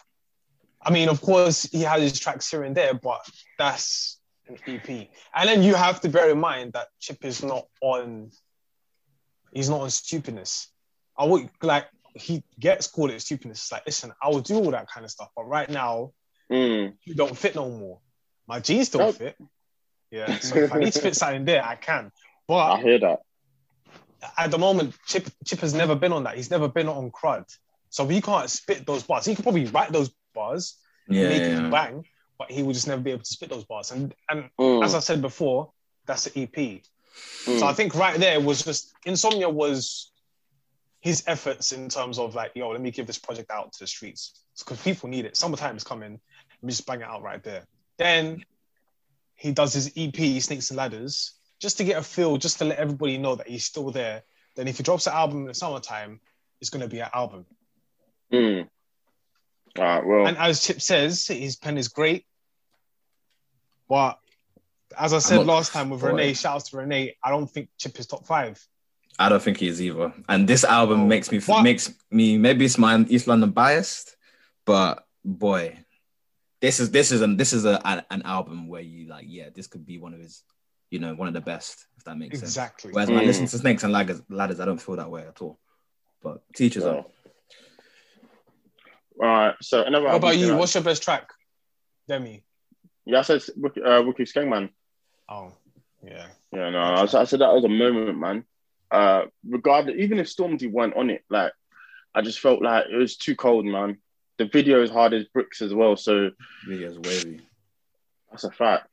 I 0.82 0.90
mean, 0.90 1.08
of 1.08 1.20
course, 1.20 1.64
he 1.64 1.82
had 1.82 2.00
his 2.00 2.18
tracks 2.18 2.50
here 2.50 2.62
and 2.62 2.76
there, 2.76 2.94
but 2.94 3.20
that's 3.58 4.18
an 4.48 4.56
EP. 4.66 5.08
And 5.34 5.48
then 5.48 5.62
you 5.62 5.74
have 5.74 6.00
to 6.02 6.08
bear 6.08 6.30
in 6.30 6.40
mind 6.40 6.72
that 6.74 6.88
Chip 7.00 7.24
is 7.24 7.42
not 7.42 7.66
on. 7.82 8.30
He's 9.52 9.68
not 9.68 9.80
on 9.80 9.90
stupidness. 9.90 10.68
I 11.18 11.24
would 11.24 11.50
like 11.62 11.86
he 12.14 12.42
gets 12.58 12.86
called 12.86 13.10
it 13.10 13.20
stupidness. 13.20 13.58
It's 13.62 13.72
like, 13.72 13.82
listen, 13.86 14.12
I 14.22 14.28
will 14.28 14.40
do 14.40 14.56
all 14.56 14.70
that 14.70 14.88
kind 14.88 15.04
of 15.04 15.10
stuff, 15.10 15.28
but 15.36 15.44
right 15.44 15.68
now 15.68 16.12
Mm. 16.50 16.94
you 17.04 17.14
don't 17.14 17.36
fit 17.38 17.54
no 17.54 17.68
more. 17.70 18.00
My 18.48 18.58
jeans 18.58 18.88
still 18.88 19.02
Nope. 19.02 19.14
fit. 19.14 19.36
Yeah. 20.10 20.36
So 20.40 20.56
if 20.56 20.72
I 20.72 20.78
need 20.80 20.92
to 20.94 21.00
fit 21.02 21.14
something 21.14 21.44
there, 21.44 21.64
I 21.64 21.76
can. 21.76 22.10
But 22.48 22.56
I 22.72 22.80
hear 22.82 22.98
that. 22.98 23.20
At 24.36 24.50
the 24.50 24.58
moment, 24.58 24.94
Chip 25.06 25.28
Chip 25.44 25.60
has 25.60 25.74
never 25.74 25.94
been 25.94 26.12
on 26.12 26.24
that. 26.24 26.36
He's 26.36 26.50
never 26.50 26.68
been 26.68 26.88
on 26.88 27.10
crud. 27.10 27.44
So 27.88 28.06
he 28.06 28.20
can't 28.20 28.48
spit 28.48 28.86
those 28.86 29.02
bars. 29.02 29.24
He 29.26 29.34
could 29.34 29.42
probably 29.42 29.66
write 29.66 29.92
those 29.92 30.10
bars, 30.34 30.76
Yeah, 31.08 31.28
make 31.28 31.42
yeah, 31.42 31.66
it 31.66 31.70
bang, 31.70 32.04
but 32.38 32.50
he 32.50 32.62
would 32.62 32.74
just 32.74 32.86
never 32.86 33.02
be 33.02 33.10
able 33.10 33.24
to 33.24 33.30
spit 33.30 33.50
those 33.50 33.64
bars. 33.64 33.90
And 33.90 34.14
and 34.28 34.50
Mm. 34.58 34.84
as 34.84 34.94
I 34.94 35.00
said 35.00 35.20
before, 35.22 35.72
that's 36.06 36.24
the 36.24 36.42
EP. 36.42 36.82
Mm. 37.46 37.58
So 37.58 37.66
I 37.66 37.72
think 37.72 37.94
right 37.94 38.18
there 38.18 38.40
was 38.40 38.62
just 38.62 38.92
Insomnia 39.04 39.48
was 39.48 40.12
his 41.00 41.24
efforts 41.26 41.72
in 41.72 41.88
terms 41.88 42.18
of 42.18 42.34
like, 42.34 42.52
yo, 42.54 42.68
let 42.70 42.80
me 42.80 42.90
give 42.90 43.06
this 43.06 43.18
project 43.18 43.50
out 43.50 43.72
to 43.72 43.78
the 43.80 43.86
streets 43.86 44.44
because 44.58 44.80
people 44.82 45.08
need 45.08 45.24
it. 45.24 45.36
Summertime 45.36 45.76
is 45.76 45.84
coming. 45.84 46.12
Let 46.12 46.62
me 46.62 46.70
just 46.70 46.86
bang 46.86 47.00
it 47.00 47.06
out 47.08 47.22
right 47.22 47.42
there. 47.42 47.64
Then 47.96 48.44
he 49.34 49.52
does 49.52 49.72
his 49.72 49.90
EP, 49.96 50.40
Snakes 50.42 50.70
and 50.70 50.76
Ladders, 50.76 51.32
just 51.60 51.78
to 51.78 51.84
get 51.84 51.98
a 51.98 52.02
feel, 52.02 52.36
just 52.36 52.58
to 52.58 52.64
let 52.64 52.78
everybody 52.78 53.18
know 53.18 53.36
that 53.36 53.46
he's 53.46 53.64
still 53.64 53.90
there. 53.90 54.22
Then 54.56 54.66
if 54.66 54.78
he 54.78 54.82
drops 54.82 55.06
an 55.06 55.12
album 55.12 55.42
in 55.42 55.46
the 55.46 55.54
summertime, 55.54 56.20
it's 56.60 56.70
going 56.70 56.82
to 56.82 56.88
be 56.88 57.00
an 57.00 57.10
album. 57.14 57.46
Mm. 58.32 58.68
All 59.78 59.84
right, 59.84 60.04
well, 60.04 60.26
And 60.26 60.36
as 60.36 60.64
Chip 60.64 60.80
says, 60.80 61.26
his 61.26 61.56
pen 61.56 61.78
is 61.78 61.88
great. 61.88 62.24
But 63.88 64.18
as 64.98 65.12
I 65.12 65.18
said 65.18 65.46
last 65.46 65.72
time 65.72 65.90
with. 65.90 66.02
Renee, 66.02 66.34
shout 66.34 66.56
out 66.56 66.64
to 66.66 66.76
Renee, 66.78 67.16
I 67.22 67.30
don't 67.30 67.48
think 67.48 67.68
Chip 67.78 67.98
is 67.98 68.06
top 68.06 68.26
five. 68.26 68.64
I 69.18 69.28
don't 69.28 69.42
think 69.42 69.58
he 69.58 69.68
is 69.68 69.82
either. 69.82 70.12
And 70.28 70.48
this 70.48 70.64
album 70.64 71.06
makes 71.06 71.30
me 71.30 71.40
what? 71.40 71.62
makes 71.62 71.92
me 72.10 72.38
maybe 72.38 72.64
it's 72.64 72.78
my 72.78 72.98
East 73.08 73.26
London 73.26 73.50
biased, 73.50 74.16
but 74.64 75.04
boy, 75.24 75.76
this 76.60 76.80
is 76.80 76.90
this 76.90 77.12
is 77.12 77.20
an 77.20 77.36
this 77.36 77.52
is 77.52 77.64
a, 77.64 77.86
an, 77.86 78.02
an 78.10 78.22
album 78.22 78.68
where 78.68 78.80
you 78.80 79.08
like 79.08 79.26
yeah 79.28 79.50
this 79.54 79.66
could 79.66 79.84
be 79.84 79.98
one 79.98 80.14
of 80.14 80.20
his 80.20 80.42
you 80.90 80.98
know 80.98 81.14
one 81.14 81.28
of 81.28 81.34
the 81.34 81.40
best 81.40 81.86
if 81.96 82.04
that 82.04 82.16
makes 82.18 82.38
sense. 82.40 82.50
Exactly. 82.52 82.92
Whereas 82.92 83.08
when 83.08 83.18
I 83.18 83.22
Mm. 83.22 83.26
listen 83.26 83.46
to 83.46 83.58
Snakes 83.58 83.82
and 83.84 83.92
Ladders, 83.92 84.22
ladders, 84.28 84.60
I 84.60 84.64
don't 84.64 84.80
feel 84.80 84.96
that 84.96 85.10
way 85.10 85.26
at 85.26 85.40
all. 85.42 85.58
But 86.22 86.42
teachers 86.54 86.84
Yeah. 86.84 86.90
are. 86.90 87.04
all 89.22 89.26
right. 89.26 89.54
So 89.62 89.82
another. 89.84 90.06
What 90.06 90.14
about 90.16 90.38
you? 90.38 90.48
know, 90.48 90.56
What's 90.56 90.74
your 90.74 90.84
best 90.84 91.02
track? 91.02 91.28
Demi. 92.08 92.42
Yeah, 93.04 93.20
I 93.20 93.22
said 93.22 93.40
Wookie- 93.58 93.84
uh, 93.84 94.02
Wookie 94.02 94.28
Skengman. 94.30 94.70
Oh, 95.28 95.52
yeah. 96.02 96.28
Yeah, 96.52 96.70
no, 96.70 96.78
I, 96.80 97.02
I 97.02 97.24
said 97.24 97.40
that 97.40 97.52
was 97.54 97.64
a 97.64 97.68
moment, 97.68 98.18
man. 98.18 98.44
Uh, 98.90 99.26
regardless, 99.48 99.96
even 99.98 100.18
if 100.18 100.26
Stormzy 100.26 100.70
weren't 100.70 100.96
on 100.96 101.10
it, 101.10 101.22
like 101.30 101.52
I 102.14 102.22
just 102.22 102.40
felt 102.40 102.60
like 102.62 102.86
it 102.90 102.96
was 102.96 103.16
too 103.16 103.36
cold, 103.36 103.64
man. 103.64 103.98
The 104.38 104.46
video 104.46 104.82
is 104.82 104.90
hard 104.90 105.12
as 105.12 105.24
bricks 105.26 105.62
as 105.62 105.72
well, 105.72 105.96
so 105.96 106.30
Videos 106.68 106.98
wavy. 107.06 107.40
that's 108.30 108.44
a 108.44 108.50
fact. 108.50 108.88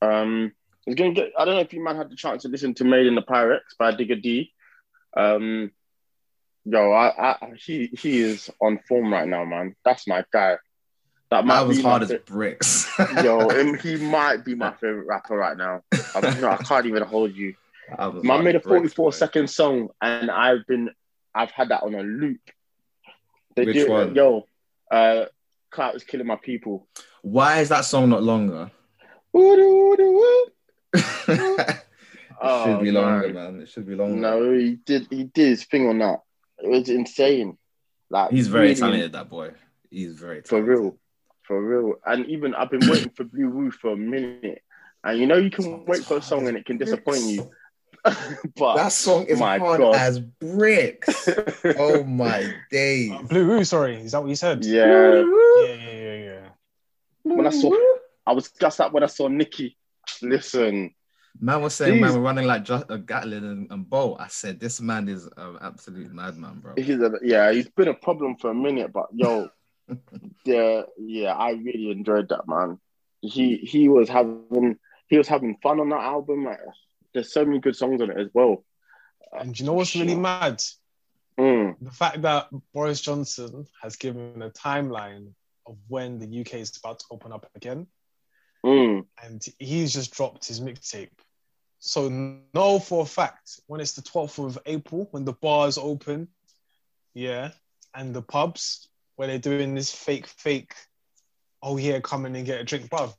Um, 0.00 0.52
I 0.86 0.90
was 0.90 0.94
gonna 0.94 1.12
get. 1.12 1.32
I 1.38 1.44
don't 1.44 1.54
know 1.54 1.60
if 1.60 1.72
you 1.72 1.82
man 1.82 1.96
had 1.96 2.10
the 2.10 2.16
chance 2.16 2.42
to 2.42 2.48
listen 2.48 2.74
to 2.74 2.84
"Made 2.84 3.06
in 3.06 3.14
the 3.14 3.22
Pyrex" 3.22 3.60
by 3.78 3.92
Digga 3.92 4.22
D. 4.22 4.52
Um, 5.16 5.72
yo, 6.64 6.92
I, 6.92 7.32
I, 7.32 7.52
he 7.56 7.86
he 7.98 8.20
is 8.20 8.50
on 8.60 8.78
form 8.88 9.12
right 9.12 9.26
now, 9.26 9.44
man. 9.44 9.74
That's 9.84 10.06
my 10.06 10.24
guy. 10.32 10.56
That 11.30 11.44
might 11.44 11.60
That 11.60 11.66
was 11.66 11.82
hard 11.82 12.02
as 12.04 12.12
bricks. 12.24 12.88
Yo, 13.24 13.48
him, 13.50 13.78
he 13.78 13.96
might 13.96 14.44
be 14.44 14.54
my 14.54 14.72
favorite 14.72 15.06
rapper 15.06 15.36
right 15.36 15.56
now. 15.56 15.82
I, 16.14 16.20
know, 16.20 16.50
I 16.50 16.56
can't 16.58 16.86
even 16.86 17.02
hold 17.02 17.34
you. 17.34 17.54
Man 18.22 18.44
made 18.44 18.54
a 18.54 18.58
as 18.58 18.64
bricks, 18.64 19.16
second 19.16 19.48
song, 19.48 19.88
and 20.00 20.30
I've 20.30 20.66
been, 20.66 20.90
I've 21.34 21.50
had 21.50 21.68
that 21.68 21.82
on 21.82 21.94
a 21.94 22.02
loop. 22.02 22.40
They 23.54 23.64
Which 23.64 23.76
do, 23.76 23.90
one? 23.90 24.14
yo, 24.14 24.46
uh, 24.90 25.26
Clout 25.70 25.94
is 25.94 26.04
killing 26.04 26.26
my 26.26 26.36
people. 26.36 26.88
Why 27.22 27.60
is 27.60 27.68
that 27.70 27.84
song 27.84 28.08
not 28.08 28.22
longer? 28.22 28.70
Woo-doo-woo-doo-woo. 29.32 30.46
it 30.46 30.55
Oh, 32.38 32.64
should 32.66 32.84
be 32.84 32.90
longer, 32.92 33.28
man. 33.32 33.54
man. 33.54 33.62
It 33.62 33.68
should 33.70 33.86
be 33.86 33.94
longer. 33.94 34.14
No, 34.16 34.52
he 34.52 34.74
did, 34.84 35.06
he 35.08 35.24
did 35.24 35.48
his 35.48 35.64
thing 35.64 35.88
on 35.88 35.98
that. 36.00 36.20
It 36.62 36.68
was 36.68 36.88
insane. 36.90 37.56
Like 38.10 38.30
He's 38.30 38.48
very 38.48 38.64
really, 38.68 38.74
talented, 38.74 39.12
that 39.12 39.30
boy. 39.30 39.52
He's 39.90 40.12
very 40.12 40.42
for 40.42 40.62
real, 40.62 40.98
for 41.44 41.62
real. 41.62 41.94
And 42.04 42.26
even 42.26 42.54
I've 42.54 42.70
been 42.70 42.86
waiting 42.90 43.08
for 43.10 43.24
Blue 43.24 43.48
Woo 43.48 43.70
for 43.70 43.92
a 43.92 43.96
minute, 43.96 44.62
and 45.02 45.18
you 45.18 45.26
know 45.26 45.36
you 45.36 45.50
can 45.50 45.86
wait 45.86 46.04
for 46.04 46.18
a 46.18 46.22
song 46.22 46.46
and 46.46 46.58
it 46.58 46.66
can 46.66 46.76
bricks. 46.76 46.90
disappoint 46.90 47.22
you. 47.22 47.50
but 48.56 48.76
That 48.76 48.92
song 48.92 49.24
is 49.24 49.40
My 49.40 49.56
hard 49.58 49.80
God. 49.80 49.94
as 49.96 50.20
bricks. 50.20 51.28
oh 51.78 52.04
my 52.04 52.52
days. 52.70 53.12
Uh, 53.12 53.22
Blue 53.22 53.44
Roo, 53.46 53.64
sorry. 53.64 53.96
Is 53.96 54.12
that 54.12 54.20
what 54.20 54.28
you 54.28 54.36
said? 54.36 54.62
yeah, 54.62 54.84
Yeah, 54.86 55.24
yeah, 55.64 55.74
yeah, 55.74 56.14
yeah. 56.16 56.40
when 57.22 57.46
I 57.46 57.50
saw, 57.50 57.74
I 58.26 58.32
was 58.32 58.50
just 58.52 58.78
up 58.80 58.92
when 58.92 59.02
I 59.02 59.06
saw 59.06 59.26
Nikki. 59.28 59.76
Listen, 60.22 60.94
Man 61.40 61.60
was 61.62 61.74
saying, 61.74 61.94
These- 61.94 62.00
man, 62.00 62.14
we're 62.14 62.20
running 62.20 62.46
like 62.46 62.64
just 62.64 62.86
a 62.88 62.98
Gatlin 62.98 63.44
and, 63.44 63.70
and 63.70 63.88
Bolt. 63.88 64.20
I 64.20 64.28
said, 64.28 64.58
this 64.58 64.80
man 64.80 65.08
is 65.08 65.28
an 65.36 65.58
absolute 65.60 66.12
madman, 66.12 66.60
bro. 66.60 66.74
he's 66.76 66.98
a, 67.00 67.12
yeah, 67.22 67.52
he's 67.52 67.68
been 67.68 67.88
a 67.88 67.94
problem 67.94 68.36
for 68.36 68.50
a 68.50 68.54
minute, 68.54 68.92
but 68.92 69.06
yo, 69.12 69.48
yeah, 70.44 70.82
yeah, 70.98 71.32
I 71.34 71.50
really 71.50 71.90
enjoyed 71.90 72.28
that 72.30 72.48
man. 72.48 72.78
He 73.20 73.56
he 73.58 73.88
was 73.88 74.08
having 74.08 74.78
he 75.08 75.18
was 75.18 75.28
having 75.28 75.56
fun 75.62 75.80
on 75.80 75.88
that 75.90 76.00
album. 76.00 76.44
Like, 76.44 76.58
there's 77.14 77.32
so 77.32 77.44
many 77.44 77.58
good 77.60 77.76
songs 77.76 78.00
on 78.00 78.10
it 78.10 78.18
as 78.18 78.28
well. 78.34 78.64
And 79.32 79.54
do 79.54 79.62
you 79.62 79.66
know 79.66 79.74
what's 79.74 79.94
really 79.94 80.14
mad? 80.16 80.62
Mm, 81.38 81.76
The 81.82 81.90
fact 81.90 82.22
that 82.22 82.48
Boris 82.72 83.00
Johnson 83.00 83.66
has 83.82 83.96
given 83.96 84.40
a 84.42 84.50
timeline 84.50 85.32
of 85.66 85.76
when 85.88 86.18
the 86.18 86.40
UK 86.40 86.54
is 86.54 86.76
about 86.82 87.00
to 87.00 87.04
open 87.10 87.32
up 87.32 87.48
again, 87.54 87.86
mm, 88.66 89.06
and 89.22 89.44
he's 89.58 89.92
just 89.94 90.14
dropped 90.14 90.46
his 90.48 90.60
mixtape. 90.60 91.10
So 91.78 92.08
know 92.10 92.78
for 92.78 93.02
a 93.02 93.06
fact 93.06 93.60
when 93.66 93.80
it's 93.80 93.94
the 93.94 94.02
12th 94.02 94.38
of 94.46 94.58
April, 94.66 95.08
when 95.12 95.24
the 95.24 95.32
bars 95.34 95.78
open, 95.78 96.28
yeah, 97.14 97.50
and 97.94 98.14
the 98.14 98.22
pubs 98.22 98.88
where 99.16 99.28
they're 99.28 99.38
doing 99.38 99.74
this 99.74 99.92
fake, 99.92 100.26
fake, 100.26 100.74
oh 101.62 101.76
yeah, 101.76 102.00
come 102.00 102.26
in 102.26 102.34
and 102.36 102.46
get 102.46 102.60
a 102.60 102.64
drink, 102.64 102.88
bruv. 102.90 103.14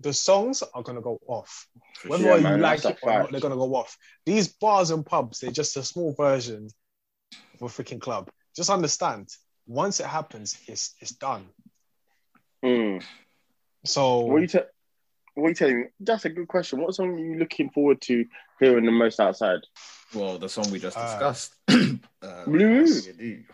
The 0.00 0.12
songs 0.12 0.62
are 0.74 0.82
gonna 0.82 1.00
go 1.02 1.18
off. 1.26 1.66
Whether 2.06 2.24
Yeah, 2.24 2.36
you 2.38 2.42
man, 2.42 2.60
like 2.60 2.88
it 2.88 2.98
or 3.02 3.12
not, 3.12 3.30
they're 3.30 3.40
gonna 3.40 3.56
go 3.56 3.74
off. 3.76 3.96
These 4.24 4.48
bars 4.54 4.90
and 4.90 5.04
pubs, 5.04 5.40
they're 5.40 5.50
just 5.50 5.76
a 5.76 5.82
small 5.84 6.14
version 6.14 6.68
of 7.54 7.62
a 7.62 7.66
freaking 7.66 8.00
club. 8.00 8.30
Just 8.54 8.70
understand, 8.70 9.28
once 9.66 10.00
it 10.00 10.06
happens, 10.06 10.58
it's 10.68 10.94
it's 11.00 11.12
done. 11.12 11.48
mm. 12.64 13.02
So 13.84 14.24
What 14.24 14.36
are 14.38 14.40
you 14.42 14.46
te- 14.48 14.58
what 15.36 15.46
are 15.46 15.48
you 15.50 15.54
telling 15.54 15.80
me? 15.80 15.86
That's 16.00 16.24
a 16.24 16.30
good 16.30 16.48
question. 16.48 16.80
What 16.80 16.94
song 16.94 17.14
are 17.14 17.18
you 17.18 17.38
looking 17.38 17.70
forward 17.70 18.00
to 18.02 18.24
hearing 18.58 18.86
the 18.86 18.90
most 18.92 19.20
outside? 19.20 19.60
Well, 20.14 20.38
the 20.38 20.48
song 20.48 20.70
we 20.70 20.78
just 20.78 20.96
Uh, 20.96 21.02
discussed. 21.02 21.54
uh, 21.68 22.44
Blue. 22.46 22.86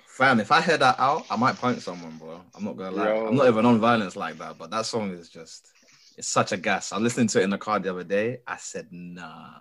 Fam, 0.06 0.40
if 0.40 0.52
I 0.52 0.60
hear 0.60 0.76
that 0.78 0.98
out, 0.98 1.26
I 1.30 1.36
might 1.36 1.56
punch 1.56 1.80
someone, 1.80 2.16
bro. 2.18 2.40
I'm 2.54 2.64
not 2.64 2.76
gonna 2.76 2.94
lie. 2.96 3.08
Yo. 3.08 3.26
I'm 3.26 3.34
not 3.36 3.48
even 3.48 3.66
on 3.66 3.80
violence 3.80 4.14
like 4.16 4.38
that, 4.38 4.58
but 4.58 4.70
that 4.70 4.86
song 4.86 5.12
is 5.12 5.28
just 5.28 5.68
it's 6.16 6.28
such 6.28 6.52
a 6.52 6.56
gas. 6.56 6.92
I 6.92 6.98
listened 6.98 7.30
to 7.30 7.40
it 7.40 7.44
in 7.44 7.50
the 7.50 7.58
car 7.58 7.78
the 7.80 7.90
other 7.90 8.04
day. 8.04 8.38
I 8.46 8.56
said, 8.58 8.88
nah. 8.90 9.54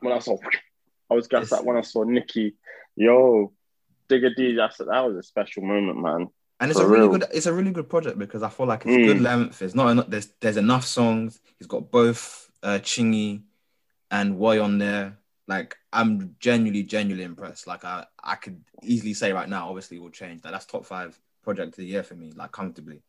When 0.00 0.12
I 0.12 0.18
saw, 0.18 0.36
I 1.10 1.14
was 1.14 1.28
gassed 1.28 1.50
Yes. 1.50 1.60
that 1.60 1.64
when 1.64 1.76
I 1.76 1.82
saw 1.82 2.04
Nikki. 2.04 2.54
Yo, 2.96 3.52
Digga 4.08 4.34
D, 4.34 4.56
that's 4.56 4.78
that 4.78 4.86
was 5.06 5.16
a 5.16 5.22
special 5.22 5.62
moment, 5.62 6.00
man. 6.00 6.28
And 6.60 6.70
it's 6.70 6.80
For 6.80 6.86
a 6.86 6.88
really 6.88 7.00
real. 7.02 7.10
good 7.18 7.24
it's 7.32 7.46
a 7.46 7.52
really 7.52 7.70
good 7.70 7.88
project 7.88 8.18
because 8.18 8.42
I 8.42 8.48
feel 8.48 8.66
like 8.66 8.84
it's 8.84 8.96
Mm. 8.96 9.04
good 9.06 9.20
length. 9.20 9.62
It's 9.62 9.74
not 9.74 9.88
enough 9.90 10.06
there's 10.08 10.26
there's 10.40 10.56
enough 10.56 10.84
songs. 10.84 11.40
He's 11.58 11.68
got 11.68 11.90
both 11.90 12.50
uh 12.62 12.78
Chingy 12.82 13.42
and 14.10 14.36
Woi 14.36 14.62
on 14.62 14.78
there. 14.78 15.18
Like 15.46 15.76
I'm 15.92 16.36
genuinely, 16.40 16.82
genuinely 16.82 17.24
impressed. 17.24 17.66
Like 17.66 17.84
I 17.84 18.06
I 18.22 18.34
could 18.34 18.60
easily 18.82 19.14
say 19.14 19.32
right 19.32 19.48
now, 19.48 19.68
obviously 19.68 19.98
it 19.98 20.02
will 20.02 20.10
change. 20.10 20.42
Like 20.44 20.52
that's 20.52 20.66
top 20.66 20.84
five 20.84 21.18
project 21.42 21.68
of 21.70 21.76
the 21.76 21.84
year 21.86 22.02
for 22.02 22.14
me, 22.14 22.32
like 22.34 22.52
comfortably. 22.52 23.02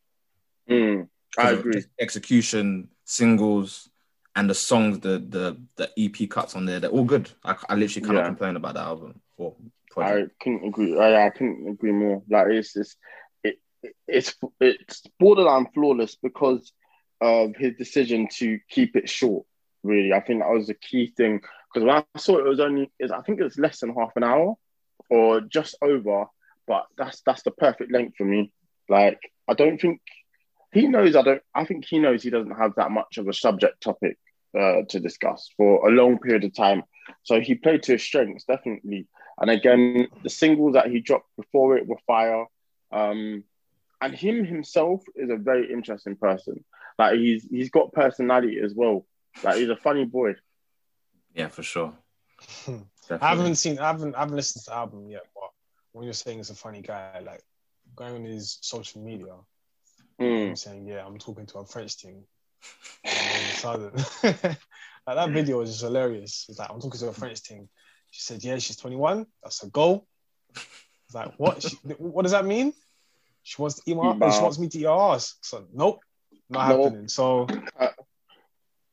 Mm. 0.68 1.08
I 1.38 1.50
agree. 1.52 1.84
Execution, 2.00 2.88
singles, 3.04 3.88
and 4.36 4.48
the 4.48 4.54
songs, 4.54 5.00
the 5.00 5.18
the 5.18 5.60
the 5.76 5.90
EP 5.96 6.28
cuts 6.30 6.54
on 6.54 6.66
there, 6.66 6.80
they're 6.80 6.90
all 6.90 7.04
good. 7.04 7.30
I, 7.44 7.56
I 7.68 7.74
literally 7.74 8.06
cannot 8.06 8.20
Yeah. 8.20 8.26
complain 8.28 8.56
about 8.56 8.74
that 8.74 8.84
album 8.86 9.20
or 9.36 9.54
I 9.58 9.70
project. 9.90 10.40
couldn't 10.40 10.64
agree. 10.66 10.98
I, 10.98 11.26
I 11.26 11.30
couldn't 11.30 11.68
agree 11.68 11.92
more. 11.92 12.22
Like 12.30 12.46
it's 12.48 12.72
just 12.72 12.96
it's 14.06 14.34
it's 14.60 15.02
borderline 15.18 15.66
flawless 15.74 16.16
because 16.16 16.72
of 17.20 17.54
his 17.56 17.74
decision 17.76 18.28
to 18.38 18.58
keep 18.68 18.96
it 18.96 19.08
short. 19.08 19.46
Really, 19.82 20.12
I 20.12 20.20
think 20.20 20.40
that 20.40 20.50
was 20.50 20.66
the 20.66 20.74
key 20.74 21.12
thing. 21.16 21.40
Because 21.72 21.86
when 21.86 21.96
I 21.96 22.18
saw 22.18 22.38
it, 22.38 22.46
it 22.46 22.48
was 22.48 22.60
only 22.60 22.90
is 22.98 23.10
I 23.10 23.22
think 23.22 23.40
it 23.40 23.44
was 23.44 23.58
less 23.58 23.80
than 23.80 23.94
half 23.94 24.12
an 24.16 24.24
hour 24.24 24.54
or 25.08 25.40
just 25.40 25.76
over. 25.82 26.26
But 26.66 26.86
that's 26.96 27.22
that's 27.22 27.42
the 27.42 27.50
perfect 27.50 27.92
length 27.92 28.16
for 28.16 28.24
me. 28.24 28.52
Like 28.88 29.20
I 29.48 29.54
don't 29.54 29.80
think 29.80 30.00
he 30.72 30.86
knows. 30.86 31.16
I 31.16 31.22
don't. 31.22 31.42
I 31.54 31.64
think 31.64 31.84
he 31.88 31.98
knows 31.98 32.22
he 32.22 32.30
doesn't 32.30 32.56
have 32.56 32.74
that 32.76 32.90
much 32.90 33.18
of 33.18 33.28
a 33.28 33.32
subject 33.32 33.82
topic 33.82 34.18
uh, 34.58 34.82
to 34.88 35.00
discuss 35.00 35.50
for 35.56 35.88
a 35.88 35.92
long 35.92 36.18
period 36.18 36.44
of 36.44 36.54
time. 36.54 36.82
So 37.24 37.40
he 37.40 37.54
played 37.54 37.82
to 37.84 37.92
his 37.92 38.02
strengths 38.02 38.44
definitely. 38.44 39.06
And 39.40 39.50
again, 39.50 40.08
the 40.22 40.30
singles 40.30 40.74
that 40.74 40.90
he 40.90 41.00
dropped 41.00 41.28
before 41.36 41.76
it 41.76 41.86
were 41.86 41.98
fire. 42.06 42.44
Um, 42.92 43.44
and 44.00 44.14
him 44.14 44.44
himself 44.44 45.02
is 45.14 45.30
a 45.30 45.36
very 45.36 45.72
interesting 45.72 46.16
person. 46.16 46.64
Like 46.98 47.18
he's 47.18 47.44
he's 47.48 47.70
got 47.70 47.92
personality 47.92 48.60
as 48.62 48.74
well. 48.74 49.06
Like 49.42 49.56
he's 49.56 49.68
a 49.68 49.76
funny 49.76 50.04
boy. 50.04 50.34
Yeah, 51.34 51.48
for 51.48 51.62
sure. 51.62 51.92
I 53.10 53.28
haven't 53.28 53.56
seen, 53.56 53.78
I 53.78 53.88
haven't, 53.88 54.14
I 54.14 54.20
haven't 54.20 54.36
listened 54.36 54.64
to 54.64 54.70
the 54.70 54.76
album 54.76 55.08
yet, 55.08 55.22
but 55.34 55.50
when 55.92 56.04
you're 56.04 56.12
saying 56.12 56.38
he's 56.38 56.50
a 56.50 56.54
funny 56.54 56.80
guy, 56.80 57.20
like 57.24 57.42
going 57.94 58.14
on 58.14 58.24
his 58.24 58.58
social 58.60 59.02
media, 59.02 59.34
Mm. 60.20 60.50
I'm 60.50 60.56
saying, 60.56 60.86
yeah, 60.86 61.04
I'm 61.04 61.18
talking 61.18 61.46
to 61.46 61.58
a 61.58 61.64
French 61.64 61.94
thing. 61.94 62.24
And 63.04 63.64
all 63.64 63.74
of 63.74 63.94
a 63.94 63.98
sudden, 63.98 64.56
like 65.06 65.16
that 65.16 65.30
video 65.30 65.58
was 65.58 65.70
just 65.70 65.82
hilarious. 65.82 66.46
It's 66.48 66.58
like, 66.58 66.70
I'm 66.70 66.80
talking 66.80 67.00
to 67.00 67.08
a 67.08 67.12
French 67.12 67.40
thing. 67.40 67.68
She 68.10 68.20
said, 68.20 68.44
yeah, 68.44 68.58
she's 68.58 68.76
21. 68.76 69.24
That's 69.42 69.62
a 69.62 69.68
goal. 69.68 70.06
It's 70.54 71.14
like, 71.14 71.32
what? 71.38 71.62
She, 71.62 71.76
what 71.98 72.22
does 72.22 72.32
that 72.32 72.44
mean? 72.44 72.74
She 73.50 73.60
wants 73.60 73.74
to 73.80 73.82
eat 73.90 73.96
my, 73.96 74.12
Wow. 74.12 74.30
she 74.30 74.42
wants 74.42 74.60
me 74.60 74.68
to 74.68 74.78
eat 74.78 74.84
her 74.84 74.90
ass. 74.90 75.34
So, 75.42 75.66
nope, 75.74 75.98
not 76.48 76.68
Nope. 76.68 76.84
happening. 76.84 77.08
So, 77.08 77.48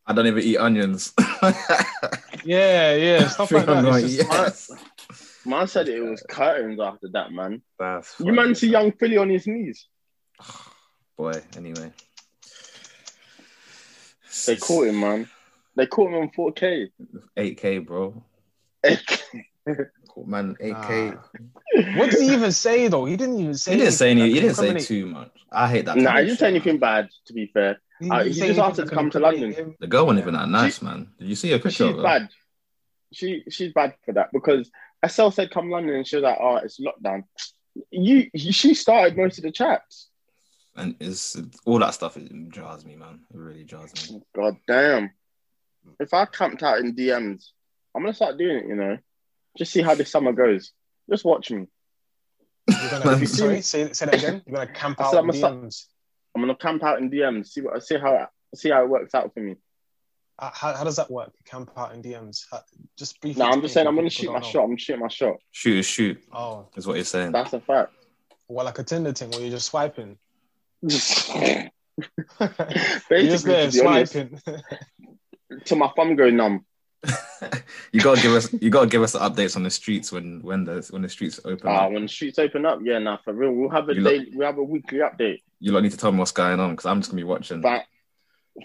I 0.03 0.13
don't 0.13 0.25
even 0.25 0.41
eat 0.41 0.57
onions. 0.57 1.13
yeah, 2.43 2.95
yeah, 2.95 3.27
stuff 3.27 3.51
like 3.51 3.65
that. 3.67 3.85
It's 3.85 4.15
just- 4.15 4.27
yes. 4.31 4.71
Man 5.45 5.67
said 5.67 5.87
it 5.89 6.01
was 6.01 6.23
curtains 6.27 6.79
after 6.81 7.07
that, 7.13 7.31
man. 7.31 7.61
That's 7.77 8.15
You 8.19 8.33
man 8.33 8.45
funny. 8.45 8.53
see 8.55 8.69
young 8.69 8.91
Philly 8.93 9.17
on 9.17 9.29
his 9.29 9.45
knees. 9.45 9.87
boy. 11.17 11.39
Anyway, 11.55 11.91
They 14.47 14.55
caught 14.55 14.87
him, 14.87 14.99
man. 14.99 15.29
They 15.75 15.85
caught 15.85 16.07
him 16.07 16.15
on 16.15 16.31
4K. 16.35 16.87
8K, 17.37 17.85
bro. 17.85 18.23
Caught 18.83 19.87
man, 20.25 20.55
8K. 20.61 21.13
Nah. 21.13 21.95
What 21.95 22.11
did 22.11 22.21
he 22.21 22.33
even 22.33 22.51
say 22.51 22.87
though? 22.87 23.05
He 23.05 23.15
didn't 23.17 23.39
even 23.39 23.55
say. 23.55 23.71
He 23.73 23.77
didn't 23.77 23.93
say 23.93 24.11
any. 24.11 24.21
anything 24.21 24.35
He 24.35 24.41
didn't 24.41 24.55
say 24.55 24.79
too 24.79 25.05
much. 25.05 25.31
I 25.51 25.67
hate 25.69 25.85
that. 25.85 25.97
nah, 25.97 26.11
type 26.11 26.19
he 26.21 26.25
didn't 26.27 26.39
say 26.39 26.47
anything 26.47 26.77
bad, 26.79 27.09
to 27.25 27.33
be 27.33 27.47
fair. 27.53 27.79
He, 27.99 28.09
Uh, 28.09 28.23
didn't 28.23 28.33
he 28.33 28.39
just 28.47 28.59
asked 28.59 28.77
her 28.77 28.85
to 28.85 28.93
come 28.95 29.09
to 29.11 29.19
London. 29.19 29.51
him. 29.51 29.75
The 29.79 29.87
girl 29.87 30.05
wasn't 30.05 30.23
even 30.23 30.33
that 30.35 30.49
nice, 30.49 30.81
man. 30.81 31.09
Did 31.19 31.27
you 31.27 31.35
see 31.35 31.51
her 31.51 31.59
picture 31.59 31.91
She's 31.91 32.01
bad. 32.01 32.29
She 33.13 33.43
she's 33.49 33.73
bad 33.73 33.95
for 34.05 34.13
that 34.13 34.29
because 34.33 34.69
Estelle 35.03 35.31
said 35.31 35.51
come 35.51 35.69
London 35.69 35.95
and 35.95 36.07
she 36.07 36.17
was 36.17 36.23
like, 36.23 36.37
oh, 36.39 36.57
it's 36.57 36.79
lockdown. 36.79 37.23
You 37.91 38.29
she 38.35 38.73
started 38.73 39.15
most 39.17 39.37
of 39.37 39.43
the 39.43 39.51
chats. 39.51 40.09
And 40.75 40.95
it's, 40.99 41.35
it's 41.35 41.57
all 41.65 41.79
that 41.79 41.95
stuff. 41.95 42.17
It 42.17 42.31
jars 42.49 42.85
me, 42.85 42.95
man. 42.95 43.21
It 43.33 43.37
really 43.37 43.63
jars 43.63 44.11
me. 44.11 44.21
God 44.35 44.57
damn. 44.67 45.09
If 45.99 46.13
I 46.13 46.25
camped 46.25 46.61
out 46.61 46.79
in 46.79 46.95
DMs, 46.95 47.45
I'm 47.95 48.03
gonna 48.03 48.13
start 48.13 48.37
doing 48.37 48.57
it, 48.57 48.67
you 48.67 48.75
know. 48.75 48.97
Just 49.57 49.71
see 49.71 49.81
how 49.81 49.95
this 49.95 50.11
summer 50.11 50.33
goes. 50.33 50.71
Just 51.09 51.25
watch 51.25 51.51
me. 51.51 51.67
You're 52.69 52.99
gonna, 53.01 53.25
sorry, 53.27 53.61
say, 53.61 53.91
say 53.93 54.05
that 54.05 54.15
again. 54.15 54.41
You're 54.45 54.55
gonna 54.57 54.71
camp 54.73 54.99
I 54.99 55.05
out 55.05 55.11
said 55.11 55.17
on 55.19 55.23
I'm 55.25 55.29
a 55.29 55.33
su- 55.33 55.41
DMs. 55.41 55.85
I'm 56.35 56.41
gonna 56.41 56.55
camp 56.55 56.83
out 56.83 56.99
in 56.99 57.09
DMs, 57.09 57.47
see 57.47 57.61
what 57.61 57.83
see 57.83 57.97
how 57.97 58.27
see 58.53 58.69
how 58.69 58.83
it 58.83 58.89
works 58.89 59.15
out 59.15 59.33
for 59.33 59.39
me. 59.39 59.55
Uh, 60.39 60.51
How, 60.53 60.75
how 60.75 60.83
does 60.83 60.97
that 60.97 61.09
work? 61.09 61.31
Camp 61.45 61.71
out 61.75 61.95
in 61.95 62.03
DMs. 62.03 62.43
How, 62.51 62.59
just 62.95 63.19
briefly. 63.21 63.41
No, 63.41 63.49
I'm 63.49 63.61
just 63.61 63.73
saying 63.73 63.87
I'm 63.87 63.95
gonna 63.95 64.09
shoot 64.09 64.27
my 64.31 64.39
don't 64.39 64.45
shot. 64.45 64.63
I'm 64.65 64.77
shooting 64.77 65.01
my 65.01 65.07
shot. 65.07 65.37
Shoot 65.51 65.79
is 65.79 65.85
shoot. 65.87 66.21
Oh, 66.31 66.67
is 66.75 66.85
what 66.85 66.95
you're 66.97 67.05
saying. 67.05 67.31
That's 67.31 67.53
a 67.53 67.59
fact. 67.59 67.91
well, 68.47 68.65
like 68.65 68.77
a 68.77 68.83
Tinder 68.83 69.13
thing 69.13 69.31
where 69.31 69.41
you're 69.41 69.49
just 69.49 69.65
swiping. 69.67 70.17
Basically, 70.83 71.71
you're 73.09 73.31
just 73.31 73.45
there 73.45 73.71
to, 73.71 73.81
be 73.81 73.85
honest, 73.87 74.11
swiping. 74.11 74.39
till 75.65 75.77
my 75.77 75.91
thumb 75.95 76.15
going 76.15 76.35
numb. 76.37 76.65
you 77.91 78.01
gotta 78.01 78.21
give 78.21 78.33
us. 78.33 78.51
You 78.53 78.69
gotta 78.69 78.87
give 78.87 79.01
us 79.01 79.13
the 79.13 79.19
updates 79.19 79.55
on 79.55 79.63
the 79.63 79.69
streets 79.69 80.11
when 80.11 80.41
when 80.41 80.63
the 80.63 80.85
when 80.91 81.01
the 81.01 81.09
streets 81.09 81.39
open. 81.45 81.67
Ah, 81.67 81.85
up. 81.85 81.91
when 81.91 82.03
the 82.03 82.07
streets 82.07 82.39
open 82.39 82.65
up, 82.65 82.79
yeah, 82.83 82.99
nah, 82.99 83.17
for 83.23 83.33
real. 83.33 83.51
We'll 83.51 83.69
have 83.69 83.89
a 83.89 83.95
You 83.95 84.01
look- 84.01 84.13
daily, 84.13 84.31
we'll 84.33 84.47
have 84.47 84.57
a 84.57 84.63
weekly 84.63 84.99
update. 84.99 85.41
You 85.59 85.71
lot 85.71 85.83
need 85.83 85.91
to 85.91 85.97
tell 85.97 86.11
me 86.11 86.19
what's 86.19 86.31
going 86.31 86.59
on 86.59 86.71
because 86.71 86.85
I'm 86.85 86.99
just 86.99 87.11
gonna 87.11 87.19
be 87.19 87.23
watching. 87.23 87.61
But 87.61 87.85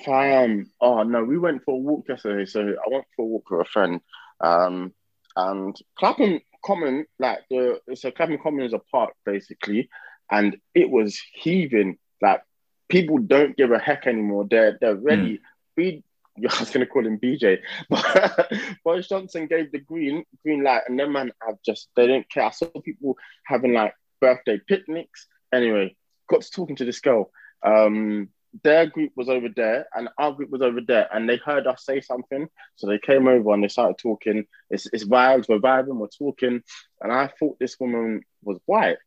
fam, 0.04 0.70
oh 0.80 1.02
no, 1.02 1.24
we 1.24 1.38
went 1.38 1.64
for 1.64 1.74
a 1.74 1.78
walk 1.78 2.06
yesterday. 2.08 2.46
So 2.46 2.60
I 2.60 2.90
went 2.90 3.04
for 3.16 3.22
a 3.22 3.28
walk 3.28 3.50
with 3.50 3.60
a 3.60 3.70
friend. 3.70 4.00
Um, 4.40 4.92
and 5.36 5.76
Clapham 5.98 6.40
Common, 6.64 7.06
like 7.18 7.40
the 7.50 7.80
so 7.94 8.10
Clapham 8.10 8.38
Common 8.42 8.64
is 8.64 8.72
a 8.72 8.78
park 8.78 9.14
basically, 9.24 9.88
and 10.30 10.56
it 10.74 10.90
was 10.90 11.20
heaving. 11.34 11.98
Like 12.20 12.42
people 12.88 13.18
don't 13.18 13.56
give 13.56 13.72
a 13.72 13.78
heck 13.78 14.06
anymore. 14.06 14.46
They're 14.48 14.78
they're 14.80 14.94
ready. 14.96 15.40
We, 15.76 16.04
I 16.38 16.60
was 16.60 16.70
gonna 16.70 16.86
call 16.86 17.06
him 17.06 17.18
BJ, 17.18 17.58
but 17.90 18.52
Boris 18.84 19.08
Johnson 19.08 19.46
gave 19.46 19.72
the 19.72 19.78
green 19.78 20.24
green 20.42 20.62
light, 20.62 20.82
and 20.88 20.98
them 20.98 21.12
man 21.12 21.32
have 21.46 21.58
just 21.64 21.88
they 21.96 22.06
don't 22.06 22.28
care. 22.30 22.44
I 22.44 22.50
saw 22.50 22.66
people 22.66 23.16
having 23.44 23.72
like 23.74 23.94
birthday 24.20 24.60
picnics. 24.66 25.26
Anyway, 25.52 25.96
got 26.28 26.42
to 26.42 26.50
talking 26.50 26.76
to 26.76 26.84
this 26.84 27.00
girl. 27.00 27.30
Um, 27.62 28.30
their 28.62 28.86
group 28.86 29.12
was 29.16 29.28
over 29.28 29.48
there, 29.54 29.86
and 29.94 30.08
our 30.18 30.32
group 30.32 30.50
was 30.50 30.62
over 30.62 30.80
there, 30.80 31.08
and 31.12 31.28
they 31.28 31.36
heard 31.36 31.66
us 31.66 31.84
say 31.84 32.00
something, 32.00 32.48
so 32.76 32.86
they 32.86 32.98
came 32.98 33.26
over 33.26 33.52
and 33.52 33.64
they 33.64 33.68
started 33.68 33.98
talking. 33.98 34.44
It's, 34.70 34.86
it's 34.92 35.04
vibes, 35.04 35.48
we're 35.48 35.58
vibing, 35.58 35.96
we're 35.96 36.08
talking, 36.08 36.62
and 37.00 37.12
I 37.12 37.30
thought 37.38 37.58
this 37.58 37.78
woman 37.80 38.22
was 38.42 38.58
white, 38.66 38.98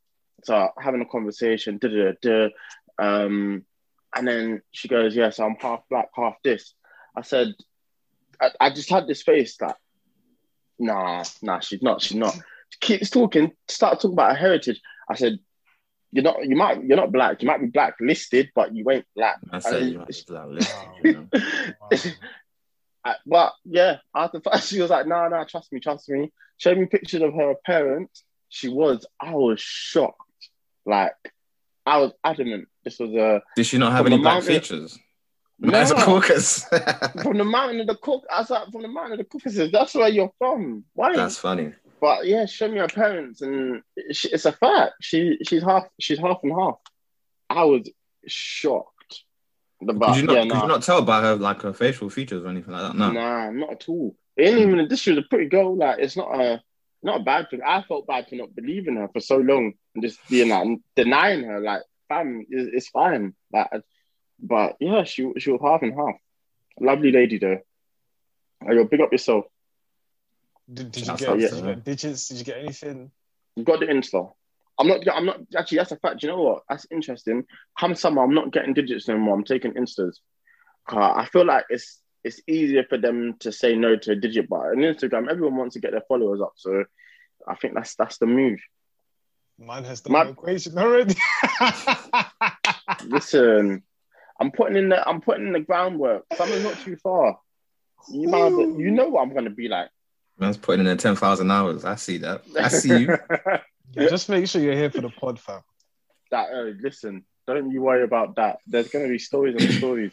so 0.43 0.69
having 0.79 1.01
a 1.01 1.05
conversation, 1.05 1.77
da 1.77 1.89
da 1.89 2.11
da. 2.21 2.49
Um, 2.97 3.65
and 4.15 4.27
then 4.27 4.61
she 4.71 4.87
goes, 4.87 5.15
"Yes, 5.15 5.39
I'm 5.39 5.55
half 5.59 5.81
black, 5.89 6.09
half 6.15 6.35
this." 6.43 6.73
I 7.17 7.21
said, 7.21 7.53
I, 8.41 8.51
I 8.59 8.69
just 8.69 8.89
had 8.89 9.07
this 9.07 9.21
face 9.23 9.59
like, 9.61 9.75
"Nah, 10.79 11.23
nah, 11.41 11.59
she's 11.59 11.81
not, 11.81 12.01
she's 12.01 12.17
not." 12.17 12.35
She 12.69 12.79
keeps 12.81 13.09
talking, 13.09 13.51
start 13.67 13.99
talking 13.99 14.13
about 14.13 14.31
her 14.31 14.37
heritage. 14.37 14.81
I 15.09 15.15
said, 15.15 15.39
"You're 16.11 16.23
not, 16.23 16.43
you 16.45 16.55
might, 16.55 16.83
you're 16.83 16.97
not 16.97 17.11
black. 17.11 17.41
You 17.41 17.47
might 17.47 17.61
be 17.61 17.67
blacklisted, 17.67 18.49
but 18.55 18.75
you 18.75 18.89
ain't 18.91 19.05
black." 19.15 19.37
I 19.51 19.59
said 19.59 19.83
you 19.87 19.99
might 19.99 20.07
be 20.07 20.33
like, 20.33 20.47
listen, 20.49 20.89
Wow. 21.03 21.27
Wow. 21.81 21.99
I- 23.05 23.15
but 23.25 23.53
yeah, 23.65 23.97
after 24.15 24.41
first 24.41 24.69
she 24.69 24.81
was 24.81 24.89
like, 24.89 25.07
"No, 25.07 25.27
no, 25.27 25.43
trust 25.45 25.71
me, 25.71 25.79
trust 25.79 26.09
me." 26.09 26.31
Showed 26.57 26.77
me 26.77 26.85
pictures 26.85 27.21
of 27.21 27.33
her 27.33 27.55
parents. 27.65 28.23
She 28.49 28.69
was, 28.69 29.05
I 29.19 29.31
was 29.35 29.59
shocked. 29.59 30.21
Like, 30.85 31.11
I 31.85 31.97
was 31.97 32.13
adamant 32.23 32.67
this 32.85 32.97
was 32.99 33.11
a 33.13 33.41
Did 33.57 33.65
she 33.65 33.77
not 33.77 33.91
have 33.91 34.05
any 34.05 34.17
black 34.17 34.35
mountain- 34.35 34.53
features? 34.61 34.97
No. 35.59 35.71
Man's 35.71 35.91
a 35.91 35.95
caucus. 35.95 36.65
from 37.21 37.37
the 37.37 37.45
mountain 37.45 37.79
of 37.81 37.87
the 37.87 37.95
cook. 37.95 38.25
I 38.31 38.39
was 38.39 38.49
like, 38.49 38.71
from 38.71 38.81
the 38.81 38.87
mountain 38.87 39.13
of 39.13 39.17
the 39.19 39.23
Caucasus. 39.23 39.71
That's 39.71 39.93
where 39.95 40.09
you're 40.09 40.31
from. 40.37 40.83
Why? 40.93 41.15
That's 41.15 41.37
funny. 41.37 41.73
But 42.01 42.27
yeah, 42.27 42.45
show 42.45 42.67
me 42.67 42.79
her 42.79 42.87
parents, 42.87 43.41
and 43.41 43.81
she, 44.11 44.29
it's 44.29 44.45
a 44.45 44.51
fact. 44.51 44.95
She 45.01 45.37
she's 45.47 45.63
half 45.63 45.87
she's 45.99 46.19
half 46.19 46.39
and 46.43 46.51
half. 46.51 46.75
I 47.49 47.63
was 47.63 47.89
shocked. 48.27 49.23
But 49.81 49.99
Could 49.99 50.17
you 50.17 50.23
not? 50.23 50.35
yeah, 50.35 50.41
could 50.41 50.49
nah, 50.49 50.61
you 50.61 50.67
not 50.67 50.83
tell 50.83 51.01
by 51.01 51.21
her 51.21 51.35
like 51.35 51.61
her 51.61 51.73
facial 51.73 52.09
features 52.09 52.43
or 52.43 52.49
anything 52.49 52.73
like 52.73 52.81
that? 52.81 52.97
No. 52.97 53.11
nah, 53.11 53.49
not 53.51 53.71
at 53.71 53.89
all. 53.89 54.15
It 54.35 54.49
ain't 54.49 54.59
even. 54.59 54.87
This 54.89 55.05
was 55.05 55.17
a 55.17 55.21
pretty 55.21 55.47
girl. 55.47 55.77
Like 55.77 55.99
it's 55.99 56.17
not 56.17 56.39
a 56.39 56.61
not 57.01 57.21
a 57.21 57.23
bad 57.23 57.49
thing. 57.49 57.61
I 57.65 57.81
felt 57.83 58.07
bad 58.07 58.27
for 58.27 58.35
not 58.35 58.55
believing 58.55 58.97
her 58.97 59.07
for 59.13 59.21
so 59.21 59.37
long 59.37 59.73
and 59.93 60.03
just 60.03 60.19
being 60.29 60.49
like 60.49 60.67
denying 60.95 61.43
her. 61.43 61.61
Like, 61.61 61.83
fam, 62.09 62.45
it's, 62.49 62.69
it's 62.73 62.89
fine. 62.89 63.33
Like, 63.53 63.69
but 64.39 64.75
yeah, 64.79 65.03
she 65.03 65.31
she 65.37 65.51
was 65.51 65.61
half 65.63 65.81
and 65.81 65.93
half. 65.93 66.15
Lovely 66.79 67.11
lady 67.11 67.37
though. 67.37 67.59
Oh, 68.67 68.73
yo, 68.73 68.83
big 68.85 69.01
up 69.01 69.11
yourself. 69.11 69.45
Did, 70.71 70.91
did 70.91 71.07
you 71.07 71.17
get? 71.17 71.29
out 71.29 71.39
Did 71.39 71.53
you 71.53 71.61
get 71.61 71.83
digits? 71.83 72.27
Did 72.27 72.37
you 72.39 72.43
get 72.43 72.57
anything? 72.57 73.11
You 73.55 73.63
got 73.63 73.79
the 73.79 73.85
Insta. 73.85 74.31
I'm 74.79 74.87
not. 74.87 75.07
I'm 75.13 75.25
not. 75.25 75.39
Actually, 75.55 75.77
that's 75.77 75.91
a 75.91 75.97
fact. 75.97 76.23
You 76.23 76.29
know 76.29 76.41
what? 76.41 76.63
That's 76.69 76.85
interesting. 76.91 77.45
Come 77.79 77.95
summer, 77.95 78.23
I'm 78.23 78.33
not 78.33 78.51
getting 78.51 78.73
digits 78.73 79.07
no 79.07 79.17
more. 79.17 79.35
I'm 79.35 79.43
taking 79.43 79.73
Instas. 79.73 80.15
Uh, 80.91 81.13
I 81.13 81.27
feel 81.31 81.45
like 81.45 81.65
it's 81.69 82.01
it's 82.23 82.41
easier 82.47 82.83
for 82.89 82.97
them 82.97 83.35
to 83.39 83.51
say 83.51 83.75
no 83.75 83.95
to 83.95 84.11
a 84.11 84.15
digit, 84.15 84.49
but 84.49 84.57
on 84.57 84.77
Instagram, 84.77 85.29
everyone 85.29 85.55
wants 85.55 85.73
to 85.75 85.79
get 85.79 85.91
their 85.91 86.03
followers 86.07 86.41
up. 86.41 86.53
So 86.55 86.83
I 87.47 87.55
think 87.55 87.75
that's 87.75 87.95
that's 87.95 88.17
the 88.17 88.25
move. 88.25 88.59
Man 89.57 89.83
has 89.85 90.01
done 90.01 90.13
My- 90.13 90.23
the 90.25 90.31
equation 90.31 90.77
already. 90.77 91.15
Listen, 93.05 93.83
I'm 94.39 94.51
putting 94.51 94.75
in 94.77 94.89
the 94.89 95.07
I'm 95.07 95.21
putting 95.21 95.47
in 95.47 95.53
the 95.53 95.59
groundwork. 95.59 96.25
Summer's 96.35 96.63
not 96.63 96.79
too 96.79 96.95
far. 96.97 97.39
You 98.11 98.27
might, 98.27 98.49
you 98.49 98.91
know 98.91 99.09
what 99.09 99.21
I'm 99.21 99.33
gonna 99.33 99.49
be 99.49 99.67
like. 99.67 99.89
Man's 100.37 100.57
putting 100.57 100.85
in 100.85 100.97
ten 100.97 101.15
thousand 101.15 101.49
hours. 101.51 101.85
I 101.85 101.95
see 101.95 102.17
that. 102.19 102.43
I 102.59 102.67
see 102.67 102.99
you. 102.99 103.17
Yeah, 103.93 104.09
just 104.09 104.27
make 104.27 104.45
sure 104.47 104.61
you're 104.61 104.75
here 104.75 104.89
for 104.89 104.99
the 104.99 105.09
pod, 105.09 105.39
fam. 105.39 105.61
that 106.31 106.49
uh, 106.51 106.73
listen, 106.81 107.23
don't 107.47 107.71
you 107.71 107.81
worry 107.81 108.03
about 108.03 108.35
that. 108.35 108.57
There's 108.67 108.89
gonna 108.89 109.07
be 109.07 109.19
stories 109.19 109.55
and 109.63 109.73
stories. 109.75 110.11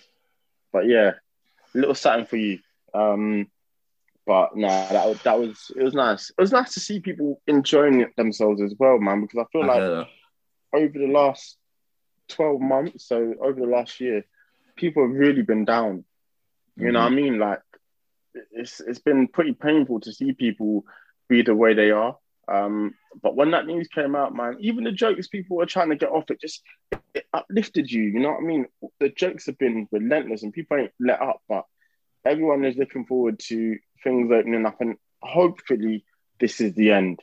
But 0.72 0.86
yeah, 0.86 1.12
little 1.74 1.94
something 1.94 2.26
for 2.26 2.36
you. 2.36 2.60
Um, 2.94 3.48
but 4.24 4.56
nah, 4.56 4.68
that 4.68 5.08
was 5.08 5.22
that 5.22 5.38
was 5.40 5.72
it 5.74 5.82
was 5.82 5.94
nice. 5.94 6.30
It 6.30 6.40
was 6.40 6.52
nice 6.52 6.74
to 6.74 6.80
see 6.80 7.00
people 7.00 7.40
enjoying 7.48 8.02
it 8.02 8.14
themselves 8.14 8.60
as 8.62 8.74
well, 8.78 8.98
man. 8.98 9.22
Because 9.22 9.46
I 9.46 9.50
feel 9.50 9.68
I 9.68 9.78
like 9.78 10.08
over 10.74 10.98
the 10.98 11.08
last 11.08 11.56
12 12.28 12.60
months, 12.60 13.06
so 13.06 13.34
over 13.40 13.60
the 13.60 13.66
last 13.66 14.00
year, 14.00 14.24
people 14.76 15.06
have 15.06 15.16
really 15.16 15.42
been 15.42 15.64
down. 15.64 16.04
You 16.76 16.90
know 16.90 17.00
what 17.00 17.12
I 17.12 17.14
mean? 17.14 17.38
Like 17.38 17.60
it's 18.52 18.80
it's 18.80 18.98
been 18.98 19.28
pretty 19.28 19.52
painful 19.52 20.00
to 20.00 20.12
see 20.12 20.32
people 20.32 20.84
be 21.28 21.42
the 21.42 21.54
way 21.54 21.74
they 21.74 21.90
are. 21.90 22.16
Um, 22.48 22.94
but 23.22 23.36
when 23.36 23.50
that 23.52 23.66
news 23.66 23.88
came 23.88 24.16
out, 24.16 24.34
man, 24.34 24.56
even 24.60 24.84
the 24.84 24.92
jokes 24.92 25.28
people 25.28 25.56
were 25.56 25.66
trying 25.66 25.90
to 25.90 25.96
get 25.96 26.10
off, 26.10 26.30
it 26.30 26.40
just 26.40 26.62
it 27.14 27.26
uplifted 27.32 27.90
you. 27.90 28.02
You 28.02 28.20
know 28.20 28.30
what 28.30 28.42
I 28.42 28.46
mean? 28.46 28.66
The 29.00 29.10
jokes 29.10 29.46
have 29.46 29.58
been 29.58 29.86
relentless 29.92 30.42
and 30.42 30.52
people 30.52 30.78
ain't 30.78 30.92
let 30.98 31.20
up, 31.20 31.42
but 31.48 31.64
everyone 32.24 32.64
is 32.64 32.76
looking 32.76 33.04
forward 33.04 33.38
to 33.48 33.78
things 34.02 34.30
opening 34.32 34.66
up 34.66 34.80
and 34.80 34.96
hopefully 35.20 36.04
this 36.40 36.60
is 36.60 36.74
the 36.74 36.90
end. 36.90 37.20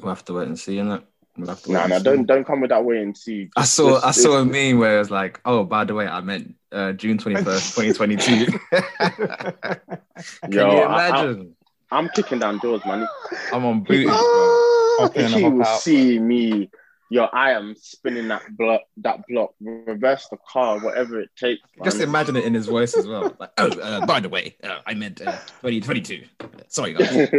We'll 0.00 0.10
have 0.10 0.24
to 0.26 0.34
wait 0.34 0.48
and 0.48 0.58
see, 0.58 0.76
innit? 0.76 1.04
We'll 1.38 1.48
have 1.48 1.62
to 1.62 1.72
Nah, 1.72 1.86
nah, 1.86 1.98
don't 2.00 2.26
don't 2.26 2.44
come 2.44 2.60
with 2.60 2.70
that 2.70 2.84
way 2.84 3.00
and 3.00 3.16
see. 3.16 3.48
I 3.56 3.64
saw 3.64 3.90
Just- 3.92 4.04
I 4.04 4.08
just- 4.08 4.22
saw 4.22 4.38
a 4.38 4.44
meme 4.44 4.78
where 4.78 4.96
it 4.96 4.98
was 4.98 5.10
like, 5.10 5.40
oh, 5.44 5.64
by 5.64 5.84
the 5.84 5.94
way, 5.94 6.06
I 6.06 6.20
meant 6.20 6.54
uh, 6.72 6.92
June 6.92 7.16
twenty 7.22 7.42
first, 7.42 7.74
twenty 7.74 7.92
twenty 7.92 8.16
two. 8.16 8.46
Can 8.70 10.52
Yo, 10.52 10.70
you 10.72 10.78
I- 10.82 11.08
I- 11.08 11.08
imagine? 11.08 11.54
I'm 11.90 12.08
kicking 12.10 12.38
down 12.38 12.58
doors, 12.58 12.82
man. 12.84 13.08
I'm 13.50 13.64
on 13.64 13.82
booty. 13.82 14.04
bro. 14.04 15.08
If 15.14 15.34
you 15.36 15.50
will 15.50 15.62
out. 15.62 15.80
see 15.80 16.18
me, 16.18 16.68
yo, 17.08 17.24
I 17.32 17.52
am 17.52 17.74
spinning 17.80 18.28
that 18.28 18.42
block, 18.58 18.82
that 18.98 19.20
block, 19.26 19.54
reverse 19.60 20.28
the 20.30 20.36
car, 20.46 20.80
whatever 20.80 21.18
it 21.20 21.30
takes. 21.34 21.62
Just 21.82 22.00
imagine 22.00 22.36
it 22.36 22.44
in 22.44 22.52
his 22.52 22.66
voice 22.66 22.94
as 22.94 23.06
well. 23.06 23.34
Like, 23.40 23.52
oh, 23.56 23.68
uh, 23.80 24.04
by 24.04 24.20
the 24.20 24.28
way, 24.28 24.56
uh, 24.62 24.80
I 24.86 24.92
meant 24.92 25.22
uh, 25.22 25.32
2022. 25.62 26.24
Sorry, 26.66 26.92
guys. 26.92 27.30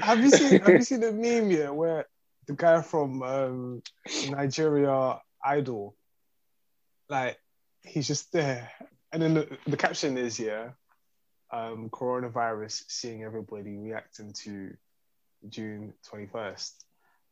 Have 0.00 0.20
you 0.20 0.30
seen 0.30 0.60
Have 0.60 0.68
you 0.70 0.82
seen 0.82 1.00
the 1.00 1.12
meme 1.12 1.50
yet 1.50 1.74
where 1.74 2.06
the 2.48 2.54
guy 2.54 2.82
from 2.82 3.22
um, 3.22 3.82
Nigeria 4.30 5.20
Idol, 5.44 5.94
like 7.08 7.38
he's 7.82 8.08
just 8.08 8.32
there, 8.32 8.70
and 9.12 9.22
then 9.22 9.34
the, 9.34 9.58
the 9.66 9.76
caption 9.76 10.18
is 10.18 10.40
yeah, 10.40 10.70
um, 11.52 11.90
coronavirus 11.90 12.84
seeing 12.88 13.22
everybody 13.22 13.76
reacting 13.76 14.32
to 14.44 14.74
June 15.48 15.92
twenty 16.08 16.26
first, 16.26 16.84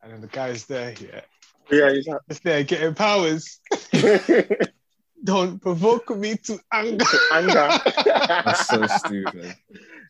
and 0.03 0.13
then 0.13 0.21
the 0.21 0.29
guy's 0.29 0.67
there 0.67 0.95
yeah, 1.01 1.23
yeah, 1.71 1.91
he's 1.93 2.09
just 2.29 2.45
there 2.45 2.63
getting 2.63 2.95
powers. 2.95 3.59
Don't 5.25 5.61
provoke 5.61 6.15
me 6.17 6.37
to 6.45 6.61
anger. 6.73 7.05
anger. 7.33 7.81
That's 8.05 8.69
so 8.69 8.87
stupid. 8.87 9.57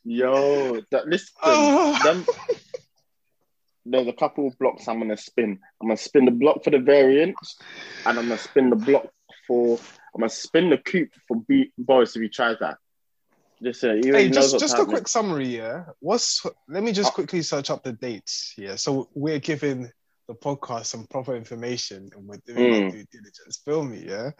Yo, 0.04 0.80
that, 0.90 1.06
listen, 1.06 1.28
Oh. 1.42 1.98
them, 2.04 2.26
there's 3.88 4.08
a 4.08 4.12
couple 4.12 4.46
of 4.46 4.58
blocks 4.58 4.88
I'm 4.88 4.98
gonna 4.98 5.16
spin. 5.16 5.58
I'm 5.80 5.88
gonna 5.88 5.96
spin 5.96 6.24
the 6.24 6.30
block 6.32 6.64
for 6.64 6.70
the 6.70 6.78
variants, 6.78 7.58
and 8.04 8.18
I'm 8.18 8.28
gonna 8.28 8.38
spin 8.38 8.70
the 8.70 8.76
block 8.76 9.06
for. 9.46 9.78
I'm 10.14 10.20
gonna 10.20 10.30
spin 10.30 10.70
the 10.70 10.78
coupe 10.78 11.12
for 11.28 11.36
B 11.48 11.72
Boris 11.78 12.16
if 12.16 12.22
he 12.22 12.28
tries 12.28 12.58
that. 12.60 12.78
Listen, 13.60 14.02
he 14.02 14.10
Hey, 14.10 14.28
just 14.28 14.58
just 14.58 14.74
a 14.74 14.78
happening. 14.78 14.96
quick 14.96 15.08
summary, 15.08 15.56
yeah. 15.56 15.84
What's 16.00 16.44
let 16.68 16.82
me 16.82 16.92
just 16.92 17.12
Oh. 17.12 17.14
quickly 17.14 17.42
search 17.42 17.70
up 17.70 17.82
the 17.82 17.92
dates, 17.92 18.52
yeah. 18.58 18.74
So 18.76 19.08
we're 19.14 19.38
giving 19.38 19.90
the 20.28 20.34
podcast 20.34 20.86
some 20.86 21.06
proper 21.06 21.36
information 21.36 22.10
and 22.14 22.26
we're 22.26 22.40
doing 22.46 22.58
Mm. 22.58 22.92
due 22.92 23.04
diligence. 23.12 23.60
Feel 23.64 23.84
me, 23.84 24.04
yeah. 24.06 24.30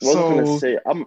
What 0.00 0.14
was 0.14 0.16
I 0.16 0.20
gonna 0.20 0.58
say? 0.58 0.78
I'm 0.86 1.06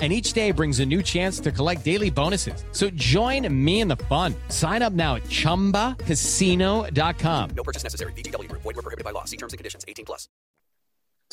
And 0.00 0.14
each 0.14 0.32
day 0.32 0.50
brings 0.50 0.80
a 0.80 0.86
new 0.86 1.02
chance 1.02 1.38
to 1.40 1.52
collect 1.52 1.84
daily 1.84 2.08
bonuses. 2.08 2.64
So 2.72 2.88
join 2.90 3.46
me 3.52 3.80
in 3.80 3.88
the 3.88 3.98
fun. 4.08 4.34
Sign 4.48 4.80
up 4.80 4.94
now 4.94 5.16
at 5.16 5.24
chumbacasino.com. 5.24 7.50
No 7.54 7.62
purchase 7.62 7.84
necessary. 7.84 8.12
VGW 8.14 8.48
Group. 8.48 8.62
Void 8.62 8.76
were 8.76 8.82
prohibited 8.82 9.04
by 9.04 9.10
law. 9.10 9.24
See 9.24 9.36
terms 9.36 9.52
and 9.52 9.58
conditions. 9.58 9.84
18 9.86 10.06
plus. 10.06 10.26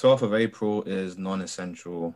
12th 0.02 0.22
of 0.24 0.34
April 0.34 0.84
is 0.84 1.18
non-essential. 1.18 2.14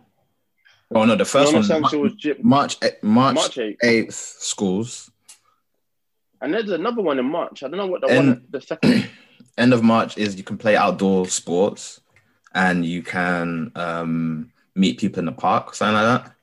Oh 0.93 1.05
no, 1.05 1.15
the 1.15 1.23
first 1.23 1.53
non-essential 1.53 2.01
one 2.01 2.11
was. 2.11 2.35
March 2.43 2.75
March 3.01 3.35
March 3.35 3.55
8th. 3.55 3.77
eighth 3.81 4.13
schools. 4.13 5.09
And 6.41 6.53
there's 6.53 6.69
another 6.69 7.01
one 7.01 7.17
in 7.17 7.25
March. 7.25 7.63
I 7.63 7.69
don't 7.69 7.77
know 7.77 7.87
what 7.87 8.01
the 8.01 8.07
And- 8.07 8.27
one, 8.27 8.43
the 8.49 8.59
second. 8.61 9.09
End 9.57 9.73
of 9.73 9.83
March 9.83 10.17
is 10.17 10.35
you 10.35 10.43
can 10.43 10.57
play 10.57 10.75
outdoor 10.75 11.27
sports 11.27 12.01
and 12.53 12.85
you 12.85 13.03
can 13.03 13.71
um, 13.75 14.51
meet 14.75 14.99
people 14.99 15.19
in 15.19 15.25
the 15.25 15.31
park, 15.31 15.73
something 15.75 15.95
like 15.95 16.23
that. 16.25 16.33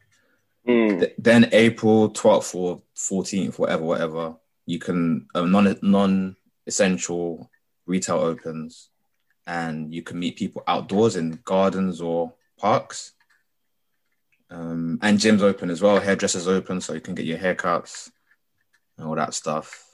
Mm. 0.68 1.00
Th- 1.00 1.14
Then 1.18 1.48
April 1.52 2.10
12th 2.10 2.54
or 2.54 2.82
14th, 2.96 3.58
whatever, 3.58 3.84
whatever, 3.84 4.36
you 4.66 4.78
can 4.78 5.26
um, 5.34 5.50
non 5.50 5.76
non 5.82 6.36
essential 6.66 7.50
retail 7.86 8.16
opens 8.18 8.90
and 9.46 9.94
you 9.94 10.02
can 10.02 10.18
meet 10.18 10.36
people 10.36 10.62
outdoors 10.66 11.16
in 11.16 11.40
gardens 11.44 12.00
or 12.02 12.34
parks. 12.58 13.12
Um, 14.50 14.98
and 15.02 15.18
gyms 15.18 15.40
open 15.42 15.70
as 15.70 15.80
well, 15.82 16.00
hairdressers 16.00 16.48
open, 16.48 16.80
so 16.80 16.92
you 16.94 17.00
can 17.00 17.14
get 17.14 17.26
your 17.26 17.38
haircuts 17.38 18.10
and 18.96 19.06
all 19.06 19.14
that 19.14 19.34
stuff. 19.34 19.84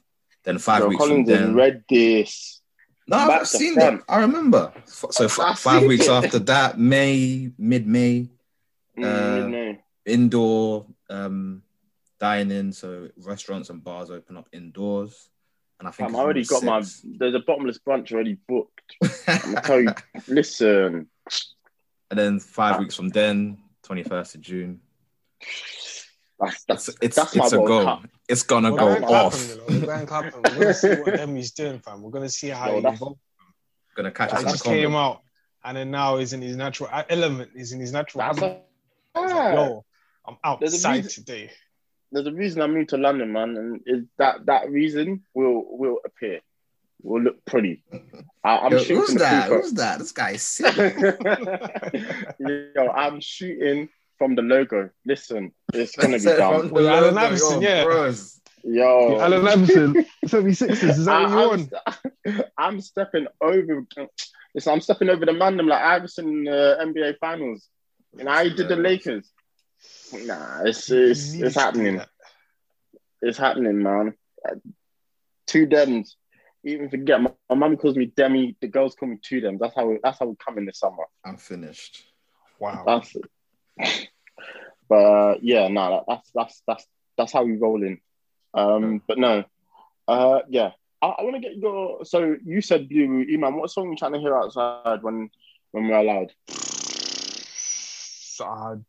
Then 0.45 0.59
five 0.59 0.81
Yo, 0.83 0.89
weeks 0.89 1.03
from 1.03 1.09
Collins 1.11 1.29
has 1.31 1.39
then, 1.41 1.55
read 1.55 1.85
this. 1.89 2.61
no, 3.09 3.17
back 3.29 3.41
I've 3.43 3.49
seen 3.49 3.75
front. 3.75 4.07
that. 4.07 4.13
I 4.13 4.21
remember. 4.21 4.73
So 4.87 5.25
f- 5.27 5.41
I've 5.41 5.59
five 5.59 5.83
weeks 5.85 6.07
it. 6.07 6.11
after 6.11 6.39
that, 6.41 6.79
May, 6.79 7.51
mid 7.59 7.87
May, 7.87 8.29
Mm, 8.97 9.77
Uh. 9.77 9.79
Indoor 10.07 10.87
um, 11.11 11.63
dining. 12.21 12.73
So 12.73 13.09
restaurants 13.17 13.71
and 13.71 13.83
bars 13.83 14.11
open 14.11 14.37
up 14.37 14.49
indoors. 14.53 15.29
And 15.81 15.89
I 15.89 15.91
think 15.91 16.09
Fam, 16.11 16.15
it's 16.15 16.19
I 16.19 16.23
already 16.23 16.45
got 16.45 16.57
on 16.57 16.65
the 16.67 16.71
my. 16.71 17.17
There's 17.19 17.35
a 17.35 17.41
bottomless 17.41 17.79
brunch 17.79 18.13
already 18.13 18.39
booked. 18.49 18.97
I'm 19.29 19.41
gonna 19.55 19.61
tell 19.63 19.81
you. 19.81 19.89
Listen, 20.29 21.09
and 22.11 22.19
then 22.19 22.37
Ah. 22.37 22.45
five 22.47 22.79
weeks 22.79 22.95
from 22.95 23.09
then, 23.09 23.59
twenty 23.83 24.03
first 24.05 24.35
of 24.37 24.41
June. 24.41 24.81
that's 26.39 26.65
that's 26.65 26.89
It's 26.89 26.99
it's, 27.03 27.17
that's 27.17 27.37
it's 27.37 27.53
my 27.53 27.57
a 27.59 27.61
World 27.61 27.69
goal. 27.69 27.85
Cup. 27.85 28.07
It's 28.29 28.43
gonna 28.43 28.73
we're 28.73 28.79
go 28.79 28.87
going 28.87 29.03
clap 29.03 29.25
off. 29.27 29.51
him. 29.51 29.59
We're 29.69 29.87
going 29.87 30.07
clap 30.07 30.25
him. 30.33 30.43
We're 30.45 30.59
gonna 30.61 30.75
see 30.75 30.95
what 30.95 31.19
Emmy's 31.21 31.51
doing, 31.53 31.79
fam. 31.81 32.03
We're 32.03 32.11
gonna 32.11 32.29
see 32.29 32.49
how 32.49 32.69
Yo, 32.69 32.77
he 32.77 32.81
that's- 32.83 33.01
evolves. 33.01 33.19
Gonna 33.97 34.11
catch 34.11 34.33
us 34.33 34.43
He 34.43 34.49
just 34.51 34.65
came 34.65 34.95
out 34.97 35.21
and 35.65 35.77
then 35.77 35.91
now 35.93 36.17
he's 36.19 36.33
in 36.33 36.43
his 36.43 36.57
natural 36.57 36.89
element. 37.09 37.51
He's 37.55 37.71
in 37.73 37.79
his 37.81 37.93
natural 37.93 38.25
That's 38.25 38.43
a, 38.43 38.61
It's 39.17 39.33
like, 39.33 39.55
Yo, 39.55 39.85
I'm 40.27 40.37
There's 40.61 40.73
a 40.73 40.77
outside 40.77 41.05
reason- 41.05 41.25
today. 41.25 41.51
there's 42.13 42.27
a 42.27 42.33
reason 42.33 42.63
I 42.63 42.67
moved 42.67 42.91
to 42.91 42.97
London, 42.97 43.33
man, 43.33 43.57
and 43.57 43.81
is 43.87 44.05
that 44.19 44.47
that 44.47 44.71
reason 44.71 45.23
will 45.35 45.65
will 45.79 45.99
appear, 46.05 46.41
will 47.03 47.23
look 47.23 47.45
pretty. 47.45 47.83
I, 48.43 48.59
I'm 48.59 48.73
Yo, 48.73 48.79
shooting 48.79 48.97
who's 48.97 49.15
that? 49.17 49.49
Who's 49.49 49.73
that? 49.75 49.99
This 49.99 50.13
guy's 50.13 50.43
sick. 50.43 50.75
Yo, 52.39 52.89
I'm 52.89 53.21
shooting 53.21 53.89
from 54.19 54.35
the 54.35 54.43
logo. 54.43 54.91
Listen, 55.05 55.53
it's 55.73 55.97
gonna 55.97 56.15
be 56.15 56.19
Said 56.21 56.37
done. 56.39 56.61
from 56.61 56.69
the 56.69 56.75
With 56.75 56.87
Allen 56.87 57.15
logo, 57.15 57.27
Iverson, 57.27 57.63
yeah. 57.63 57.85
bros. 57.85 58.41
Yo, 58.67 59.21
Alan 59.21 59.47
Anderson, 59.47 60.07
76ers, 60.25 60.83
is 60.99 61.05
that 61.05 61.15
I, 61.15 61.23
what 61.23 61.31
you're 61.31 61.43
I'm, 61.43 61.51
on? 61.51 61.69
st- 62.27 62.47
I'm 62.59 62.81
stepping 62.81 63.27
over. 63.43 63.85
Listen, 64.55 64.73
I'm 64.73 64.81
stepping 64.81 65.11
over 65.11 65.27
the 65.27 65.35
man 65.35 65.61
I'm 65.61 65.67
like 65.67 65.83
Iverson 65.83 66.29
in 66.29 66.45
the 66.45 66.79
NBA 66.81 67.19
Finals, 67.19 67.69
and 68.19 68.27
I 68.29 68.49
did 68.49 68.69
the 68.69 68.77
Lakers. 68.77 69.31
Nah, 70.23 70.63
it's 70.65 70.91
it's, 70.91 71.35
it's 71.35 71.55
happening. 71.55 72.01
It's 73.23 73.39
happening, 73.39 73.83
man. 73.83 74.15
Two 75.47 75.67
dems. 75.67 76.15
Even 76.65 76.89
forget 76.89 77.21
my, 77.21 77.31
my 77.51 77.57
mum 77.57 77.77
calls 77.77 77.97
me 77.97 78.07
Demi. 78.07 78.57
The 78.61 78.69
girls 78.69 78.95
call 78.95 79.09
me 79.09 79.19
two 79.23 79.41
dems. 79.41 79.59
That's 79.59 79.75
how 79.75 79.95
that's 80.03 80.19
how 80.19 80.27
we 80.27 80.37
come 80.37 80.59
in 80.59 80.67
this 80.67 80.79
summer. 80.79 81.05
I'm 81.25 81.37
finished. 81.37 82.05
Wow. 82.59 82.85
That's 82.87 83.17
it. 83.17 84.09
But 84.89 84.97
uh, 84.97 85.35
yeah, 85.41 85.69
no, 85.69 86.05
that's 86.07 86.31
that's 86.35 86.63
that's 86.67 86.87
that's 87.17 87.33
how 87.33 87.45
we 87.45 87.57
roll 87.57 87.83
in. 87.83 87.99
Um, 88.53 89.03
but 89.07 89.19
no, 89.19 89.45
uh, 90.07 90.41
yeah, 90.49 90.71
I, 91.01 91.07
I 91.07 91.23
want 91.23 91.37
to 91.37 91.41
get 91.41 91.57
your. 91.57 92.05
So 92.05 92.37
you 92.45 92.61
said 92.61 92.89
Blue 92.89 93.25
Iman. 93.33 93.57
What 93.57 93.71
song 93.71 93.91
you 93.91 93.97
trying 93.97 94.13
to 94.13 94.21
hear 94.21 94.37
outside 94.37 95.03
when 95.03 95.31
when 95.73 95.89
we're 95.89 95.99
allowed? 95.99 96.33
So 98.37 98.85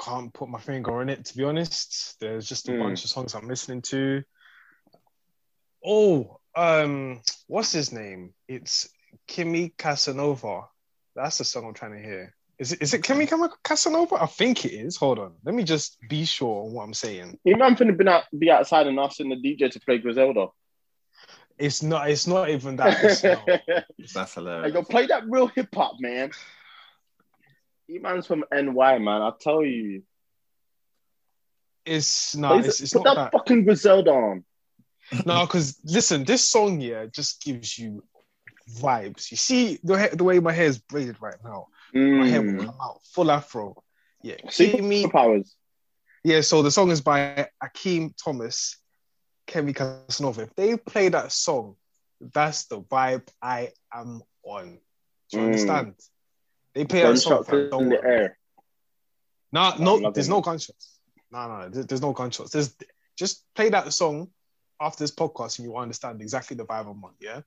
can't 0.00 0.32
put 0.32 0.48
my 0.48 0.60
finger 0.60 1.00
on 1.00 1.08
it 1.08 1.24
to 1.26 1.36
be 1.36 1.44
honest. 1.44 2.16
There's 2.20 2.48
just 2.48 2.68
a 2.68 2.72
Mm. 2.72 2.78
bunch 2.80 3.04
of 3.04 3.10
songs 3.10 3.34
I'm 3.34 3.48
listening 3.48 3.82
to. 3.82 4.22
Oh, 5.84 6.40
um, 6.56 7.20
what's 7.46 7.72
his 7.72 7.92
name? 7.92 8.32
It's 8.48 8.88
Kimmy 9.28 9.76
Casanova. 9.76 10.62
That's 11.14 11.38
the 11.38 11.44
song 11.44 11.66
I'm 11.66 11.74
trying 11.74 11.92
to 11.92 12.02
hear. 12.02 12.34
Is 12.58 12.72
it 12.72 12.82
is 12.82 12.94
it 12.94 13.02
Kimmy 13.02 13.28
Cam- 13.28 13.48
Casanova? 13.64 14.16
I 14.22 14.26
think 14.26 14.64
it 14.64 14.72
is. 14.72 14.96
Hold 14.96 15.18
on. 15.18 15.34
Let 15.44 15.54
me 15.54 15.64
just 15.64 15.98
be 16.08 16.24
sure 16.24 16.64
on 16.66 16.72
what 16.72 16.84
I'm 16.84 16.94
saying. 16.94 17.38
Iman 17.46 17.74
finna 17.76 17.96
been 17.96 18.08
out, 18.08 18.24
be 18.36 18.50
outside 18.50 18.86
and 18.86 18.98
asking 18.98 19.28
the 19.28 19.36
DJ 19.36 19.70
to 19.72 19.80
play 19.80 19.98
Griselda. 19.98 20.48
It's 21.58 21.82
not 21.82 22.08
it's 22.10 22.26
not 22.26 22.50
even 22.50 22.76
that. 22.76 23.02
It's 23.02 23.24
not. 23.24 23.44
That's 24.14 24.34
Hey, 24.34 24.40
hilarious. 24.40 24.74
yo, 24.74 24.82
play 24.82 25.06
that 25.06 25.24
real 25.28 25.48
hip 25.48 25.74
hop, 25.74 25.96
man. 26.00 26.30
Iman's 27.90 28.26
from 28.26 28.44
NY, 28.52 28.98
man. 28.98 29.22
I'll 29.22 29.36
tell 29.36 29.64
you. 29.64 30.02
It's 31.84 32.34
no, 32.34 32.58
it's, 32.58 32.80
it's 32.80 32.92
put 32.92 33.04
not 33.04 33.14
that 33.16 33.32
that. 33.32 33.32
fucking 33.32 33.64
Griselda 33.64 34.10
on. 34.10 34.44
No, 35.26 35.42
because 35.46 35.78
listen, 35.84 36.24
this 36.24 36.48
song 36.48 36.80
here 36.80 37.06
just 37.08 37.42
gives 37.42 37.78
you 37.78 38.02
vibes. 38.78 39.30
You 39.30 39.36
see 39.36 39.78
the, 39.84 40.08
the 40.14 40.24
way 40.24 40.40
my 40.40 40.52
hair 40.52 40.66
is 40.66 40.78
braided 40.78 41.20
right 41.20 41.36
now. 41.44 41.66
My 41.92 42.26
hair 42.26 42.40
will 42.42 42.54
Mm. 42.54 42.64
come 42.66 42.76
out 42.82 43.00
full 43.12 43.30
afro. 43.30 43.82
Yeah, 44.22 44.36
see 44.48 44.80
me 44.80 45.06
powers. 45.06 45.54
Yeah, 46.24 46.40
so 46.40 46.62
the 46.62 46.70
song 46.70 46.90
is 46.90 47.02
by 47.02 47.48
Akeem 47.62 48.14
Thomas, 48.16 48.78
Kemi 49.46 49.74
Casanova. 49.76 50.44
If 50.44 50.54
they 50.56 50.76
play 50.78 51.10
that 51.10 51.30
song, 51.32 51.76
that's 52.18 52.64
the 52.64 52.80
vibe 52.80 53.28
I 53.42 53.72
am 53.92 54.22
on. 54.42 54.78
Do 55.30 55.36
you 55.36 55.42
Mm. 55.42 55.46
understand? 55.46 55.94
They 56.74 56.84
play 56.84 57.14
song. 57.16 57.44
In 57.48 57.70
the 57.70 57.78
worry. 57.78 57.98
air. 58.04 58.38
No, 59.52 59.74
no, 59.78 60.10
there's 60.10 60.26
it. 60.26 60.30
no 60.30 60.40
gunshots. 60.40 60.98
No, 61.30 61.48
no, 61.48 61.68
there- 61.68 61.84
there's 61.84 62.02
no 62.02 62.12
gunshots. 62.12 62.50
There's 62.50 62.74
just 63.16 63.44
play 63.54 63.68
that 63.70 63.92
song 63.92 64.28
after 64.80 65.04
this 65.04 65.12
podcast, 65.12 65.58
and 65.58 65.66
you 65.66 65.72
will 65.72 65.78
understand 65.80 66.20
exactly 66.20 66.56
the 66.56 66.64
vibe 66.64 66.90
I'm 66.90 67.04
on. 67.04 67.12
Yeah, 67.20 67.40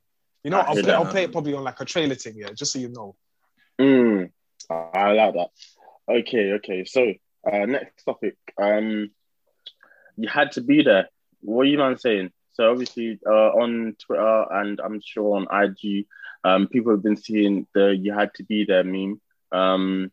you 0.44 0.52
know, 0.52 0.60
I 0.60 0.68
I'll 0.68 0.74
play, 0.74 0.82
that. 0.84 0.96
I'll 0.96 1.06
play 1.06 1.24
it 1.24 1.32
probably 1.32 1.54
on 1.54 1.64
like 1.64 1.80
a 1.82 1.86
trailer 1.86 2.16
thing. 2.16 2.36
Yeah, 2.38 2.52
just 2.54 2.72
so 2.72 2.80
you 2.80 2.90
know. 2.90 3.16
Mm. 3.80 4.32
I 4.70 5.12
like 5.12 5.34
that. 5.34 5.50
Okay, 6.10 6.54
okay. 6.54 6.86
So 6.86 7.14
uh, 7.52 7.66
next 7.66 8.04
topic. 8.04 8.38
Um, 8.58 9.12
you 10.16 10.28
had 10.30 10.54
to 10.54 10.62
be 10.62 10.84
there. 10.84 11.10
What 11.42 11.62
are 11.64 11.66
you 11.70 11.78
man 11.78 11.98
saying? 11.98 12.32
So 12.58 12.72
obviously 12.72 13.20
uh, 13.24 13.50
on 13.54 13.96
Twitter 14.00 14.46
and 14.52 14.80
I'm 14.84 15.00
sure 15.00 15.38
on 15.38 15.48
IG, 15.64 16.08
um, 16.44 16.68
people 16.68 16.92
have 16.92 17.04
been 17.04 17.16
seeing 17.16 17.68
the 17.76 17.96
"you 17.96 18.14
had 18.14 18.34
to 18.36 18.44
be 18.44 18.66
there" 18.66 18.84
meme. 18.84 19.22
Um, 19.52 20.12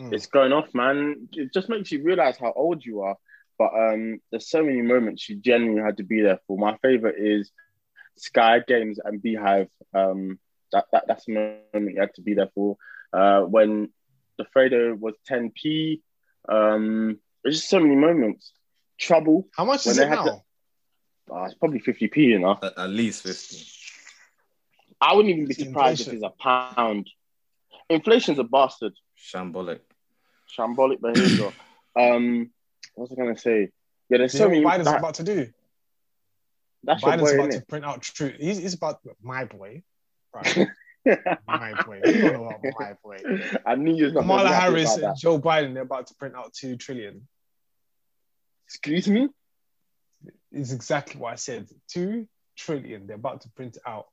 Mm. 0.00 0.12
it's 0.14 0.26
going 0.26 0.52
off, 0.52 0.74
man. 0.74 1.28
It 1.32 1.52
just 1.52 1.68
makes 1.68 1.92
you 1.92 2.02
realize 2.02 2.38
how 2.38 2.52
old 2.56 2.82
you 2.82 3.02
are. 3.02 3.16
But 3.58 3.72
um, 3.74 4.20
there's 4.30 4.48
so 4.48 4.62
many 4.64 4.80
moments 4.80 5.28
you 5.28 5.36
genuinely 5.36 5.82
had 5.82 5.98
to 5.98 6.02
be 6.02 6.22
there 6.22 6.38
for. 6.46 6.56
My 6.56 6.78
favorite 6.78 7.16
is 7.18 7.50
Sky 8.16 8.60
Games 8.66 8.98
and 9.04 9.20
Beehive. 9.20 9.68
Um, 9.94 10.38
that, 10.72 10.86
that 10.92 11.04
that's 11.08 11.28
a 11.28 11.30
moment 11.32 11.94
you 11.94 12.00
had 12.00 12.14
to 12.14 12.22
be 12.22 12.32
there 12.34 12.48
for. 12.54 12.78
Uh, 13.12 13.42
when 13.42 13.90
the 14.38 14.46
Freddo 14.56 14.98
was 14.98 15.14
10p. 15.30 16.00
Um, 16.48 17.18
there's 17.44 17.56
just 17.56 17.68
so 17.68 17.78
many 17.78 17.96
moments. 17.96 18.52
Trouble. 18.98 19.48
How 19.54 19.64
much 19.64 19.86
is 19.86 19.98
it 19.98 20.08
now? 20.08 20.42
Oh, 21.30 21.44
it's 21.44 21.54
probably 21.54 21.80
50p, 21.80 22.16
you 22.16 22.38
know. 22.38 22.58
At, 22.62 22.78
at 22.78 22.90
least 22.90 23.22
50. 23.22 23.66
I 25.00 25.14
wouldn't 25.14 25.34
even 25.34 25.46
be 25.46 25.52
It's 25.54 25.62
surprised 25.62 26.06
if 26.06 26.14
it's 26.14 26.22
a 26.22 26.30
pound. 26.30 27.08
Inflation's 27.88 28.38
a 28.38 28.44
bastard. 28.44 28.92
Shambolic. 29.18 29.80
Shambolic 30.56 31.00
behavior. 31.00 31.52
um, 31.98 32.50
what 32.94 33.10
was 33.10 33.18
I 33.18 33.22
gonna 33.22 33.38
say? 33.38 33.70
Yeah, 34.08 34.18
there's 34.18 34.34
You 34.34 34.38
so 34.38 34.48
many. 34.48 34.64
what 34.64 34.74
Biden's 34.74 34.84
that- 34.86 34.98
about 34.98 35.14
to 35.14 35.22
do? 35.24 35.48
that's 36.84 37.02
your 37.02 37.12
Biden's 37.12 37.22
boy, 37.22 37.34
about 37.34 37.48
innit? 37.50 37.60
to 37.60 37.66
print 37.66 37.84
out 37.84 38.02
true. 38.02 38.32
He's, 38.38 38.58
he's 38.58 38.74
about 38.74 39.00
my 39.22 39.44
boy, 39.44 39.82
right? 40.34 40.68
my 41.46 41.74
boy. 41.84 42.00
You 42.04 42.20
don't 42.22 42.32
know 42.34 42.46
about 42.48 42.60
my 42.78 42.92
boy. 43.02 43.18
I 43.66 43.74
knew 43.76 43.94
you 43.94 44.04
was 44.06 44.14
not 44.14 44.20
Kamala 44.22 44.52
Harris 44.52 44.96
and. 44.96 45.16
Joe 45.16 45.40
Biden, 45.40 45.74
they're 45.74 45.84
about 45.84 46.08
to 46.08 46.14
print 46.14 46.34
out 46.36 46.52
two 46.52 46.76
trillion. 46.76 47.26
Excuse 48.66 49.06
me. 49.08 49.28
Is 50.52 50.72
exactly 50.72 51.20
what 51.20 51.32
I 51.32 51.36
said. 51.36 51.68
Two 51.88 52.28
trillion. 52.56 53.06
They're 53.06 53.16
about 53.16 53.42
to 53.42 53.50
print 53.50 53.76
it 53.76 53.82
out. 53.86 54.06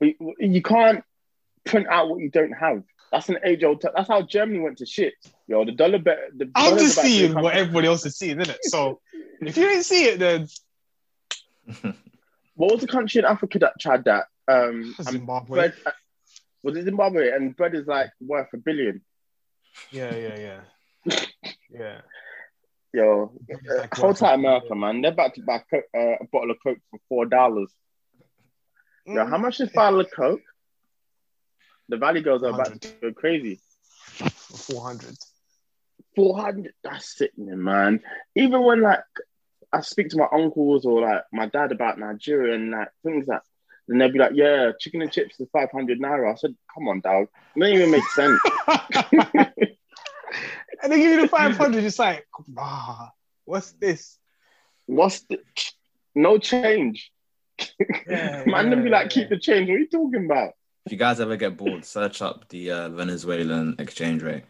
You 0.00 0.34
you 0.38 0.62
can't 0.62 1.04
print 1.64 1.86
out 1.88 2.08
what 2.08 2.20
you 2.20 2.30
don't 2.30 2.52
have. 2.52 2.82
That's 3.10 3.28
an 3.28 3.38
age 3.44 3.62
old. 3.64 3.80
T- 3.80 3.88
that's 3.94 4.08
how 4.08 4.22
Germany 4.22 4.60
went 4.60 4.78
to 4.78 4.86
shit. 4.86 5.14
Yo, 5.46 5.64
the 5.64 5.72
dollar 5.72 5.98
bet. 5.98 6.18
The 6.36 6.50
I'm 6.54 6.78
just 6.78 7.00
seeing 7.00 7.34
what 7.34 7.54
everybody 7.54 7.86
else 7.86 8.04
is 8.06 8.16
seeing, 8.16 8.40
isn't 8.40 8.54
it? 8.54 8.64
So 8.64 9.00
if 9.40 9.56
you 9.56 9.68
didn't 9.68 9.84
see 9.84 10.06
it, 10.06 10.18
then 10.18 10.48
What 12.54 12.72
was 12.72 12.80
the 12.80 12.86
country 12.86 13.18
in 13.18 13.24
Africa 13.24 13.58
that 13.60 13.80
tried 13.80 14.04
that? 14.04 14.26
Um, 14.46 14.94
Zimbabwe. 15.02 15.56
bread, 15.56 15.74
uh, 15.86 15.90
was 16.62 16.76
it 16.76 16.84
Zimbabwe? 16.84 17.30
And 17.30 17.56
bread 17.56 17.74
is 17.74 17.86
like 17.86 18.10
worth 18.20 18.52
a 18.52 18.58
billion. 18.58 19.02
Yeah, 19.90 20.14
yeah, 20.14 20.60
yeah, 21.06 21.20
yeah. 21.70 22.00
Yo, 22.94 23.32
It's 23.48 23.60
like 23.80 23.92
hold 23.96 24.16
tight, 24.16 24.34
America, 24.34 24.72
man. 24.72 25.02
They're 25.02 25.10
about 25.10 25.34
to 25.34 25.42
buy 25.42 25.64
co- 25.68 25.78
uh, 25.98 26.16
a 26.20 26.26
bottle 26.30 26.52
of 26.52 26.58
Coke 26.62 26.78
for 26.92 27.00
four 27.08 27.26
dollars. 27.26 27.74
Yo, 29.04 29.14
Mm. 29.24 29.30
how 29.30 29.36
much 29.36 29.58
is 29.60 29.68
a 29.68 29.72
bottle 29.72 29.98
of 29.98 30.10
Coke? 30.12 30.42
The 31.88 31.96
Valley 31.96 32.20
Girls 32.20 32.44
are 32.44 32.50
about 32.50 32.80
to 32.80 32.88
go 33.02 33.12
crazy. 33.12 33.58
Four 34.68 34.84
hundred. 34.86 35.16
Four 36.14 36.40
hundred. 36.40 36.72
That's 36.84 37.16
sickening, 37.18 37.64
man. 37.64 38.00
Even 38.36 38.62
when 38.62 38.80
like 38.80 39.02
I 39.72 39.80
speak 39.80 40.10
to 40.10 40.16
my 40.18 40.28
uncles 40.30 40.86
or 40.86 41.00
like 41.00 41.24
my 41.32 41.46
dad 41.46 41.72
about 41.72 41.98
Nigeria 41.98 42.54
and 42.54 42.70
like 42.70 42.90
things 43.02 43.26
like, 43.26 43.40
that, 43.40 43.92
and 43.92 44.00
they'll 44.00 44.12
be 44.12 44.20
like, 44.20 44.34
"Yeah, 44.36 44.70
chicken 44.78 45.02
and 45.02 45.10
chips 45.10 45.40
is 45.40 45.48
five 45.52 45.72
hundred 45.72 45.98
naira." 46.00 46.30
I 46.32 46.36
said, 46.36 46.54
"Come 46.72 46.86
on, 46.86 47.00
dog. 47.00 47.26
It 47.56 47.58
doesn't 47.58 47.74
even 47.74 47.90
make 47.90 48.08
sense." 48.10 48.40
and 50.82 50.92
they 50.92 50.96
give 50.98 51.12
you 51.12 51.20
the 51.22 51.28
five 51.28 51.56
hundred. 51.56 51.84
It's 51.84 51.98
like, 51.98 52.26
ah, 52.58 53.10
what's 53.44 53.72
this? 53.72 54.18
What's 54.86 55.20
the 55.22 55.38
no 56.14 56.38
change? 56.38 57.10
Yeah, 58.08 58.44
Man, 58.46 58.70
them 58.70 58.82
be 58.82 58.90
yeah, 58.90 58.96
like, 58.98 59.10
keep 59.10 59.28
the 59.28 59.38
change. 59.38 59.68
What 59.68 59.76
are 59.76 59.78
you 59.78 59.88
talking 59.88 60.24
about? 60.26 60.52
If 60.86 60.92
you 60.92 60.98
guys 60.98 61.20
ever 61.20 61.36
get 61.36 61.56
bored, 61.56 61.84
search 61.84 62.20
up 62.20 62.48
the 62.48 62.70
uh, 62.70 62.88
Venezuelan 62.90 63.76
exchange 63.78 64.22
rate. 64.22 64.44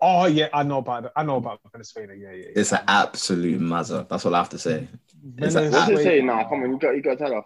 Oh 0.00 0.26
yeah, 0.26 0.48
I 0.52 0.62
know 0.62 0.78
about 0.78 1.06
it. 1.06 1.12
I 1.16 1.22
know 1.22 1.36
about 1.36 1.60
Venezuela. 1.72 2.14
Yeah, 2.14 2.30
yeah. 2.32 2.36
yeah. 2.36 2.52
It's 2.56 2.72
an 2.72 2.80
absolute 2.88 3.60
mazza. 3.60 4.08
That's 4.08 4.24
all 4.26 4.34
I 4.34 4.38
have 4.38 4.48
to 4.50 4.58
say. 4.58 4.88
It's 5.38 5.54
a- 5.54 5.62
What's 5.62 5.66
it 5.66 5.70
Venezuela- 5.72 6.02
say? 6.02 6.20
Nah, 6.22 6.48
come 6.48 6.62
on, 6.62 6.70
you 6.72 6.78
got 6.78 6.96
you 6.96 7.02
got 7.02 7.18
to 7.18 7.24
tell 7.24 7.44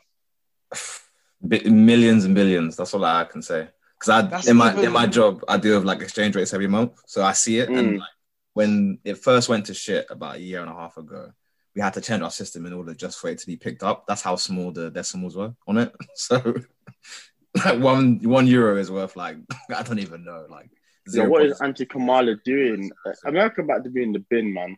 us. 0.72 1.00
Bi- 1.40 1.68
millions 1.70 2.24
and 2.24 2.34
billions. 2.34 2.76
That's 2.76 2.92
all 2.94 3.04
I 3.04 3.24
can 3.24 3.42
say. 3.42 3.68
Because 3.98 4.08
I 4.10 4.22
That's 4.28 4.46
in 4.48 4.56
my 4.56 4.72
even- 4.72 4.84
in 4.84 4.92
my 4.92 5.06
job, 5.06 5.42
I 5.48 5.56
deal 5.56 5.76
with 5.76 5.84
like 5.84 6.02
exchange 6.02 6.36
rates 6.36 6.54
every 6.54 6.68
month, 6.68 6.92
so 7.06 7.22
I 7.24 7.32
see 7.32 7.58
it. 7.58 7.68
Mm. 7.68 7.78
And 7.78 7.98
like, 7.98 8.08
when 8.54 8.98
it 9.04 9.18
first 9.18 9.48
went 9.48 9.66
to 9.66 9.74
shit 9.74 10.06
about 10.10 10.36
a 10.36 10.40
year 10.40 10.60
and 10.60 10.70
a 10.70 10.74
half 10.74 10.96
ago, 10.96 11.32
we 11.74 11.80
had 11.82 11.94
to 11.94 12.00
change 12.00 12.22
our 12.22 12.30
system 12.30 12.66
in 12.66 12.72
order 12.72 12.94
just 12.94 13.18
for 13.20 13.28
it 13.28 13.38
to 13.38 13.46
be 13.46 13.56
picked 13.56 13.82
up. 13.82 14.04
That's 14.06 14.22
how 14.22 14.36
small 14.36 14.72
the 14.72 14.90
decimals 14.90 15.36
were 15.36 15.54
on 15.66 15.78
it. 15.78 15.94
So 16.14 16.54
like 17.64 17.80
one 17.80 18.20
one 18.22 18.46
euro 18.46 18.76
is 18.76 18.90
worth 18.90 19.16
like 19.16 19.36
I 19.74 19.82
don't 19.82 19.98
even 20.00 20.24
know 20.24 20.46
like 20.48 20.70
Yo, 21.10 21.26
what 21.26 21.42
is 21.42 21.58
0.0. 21.58 21.64
Anti 21.64 21.86
Kamala 21.86 22.36
doing? 22.44 22.90
America 23.24 23.62
about 23.62 23.82
to 23.84 23.90
be 23.90 24.02
in 24.02 24.12
the 24.12 24.18
bin, 24.18 24.52
man. 24.52 24.76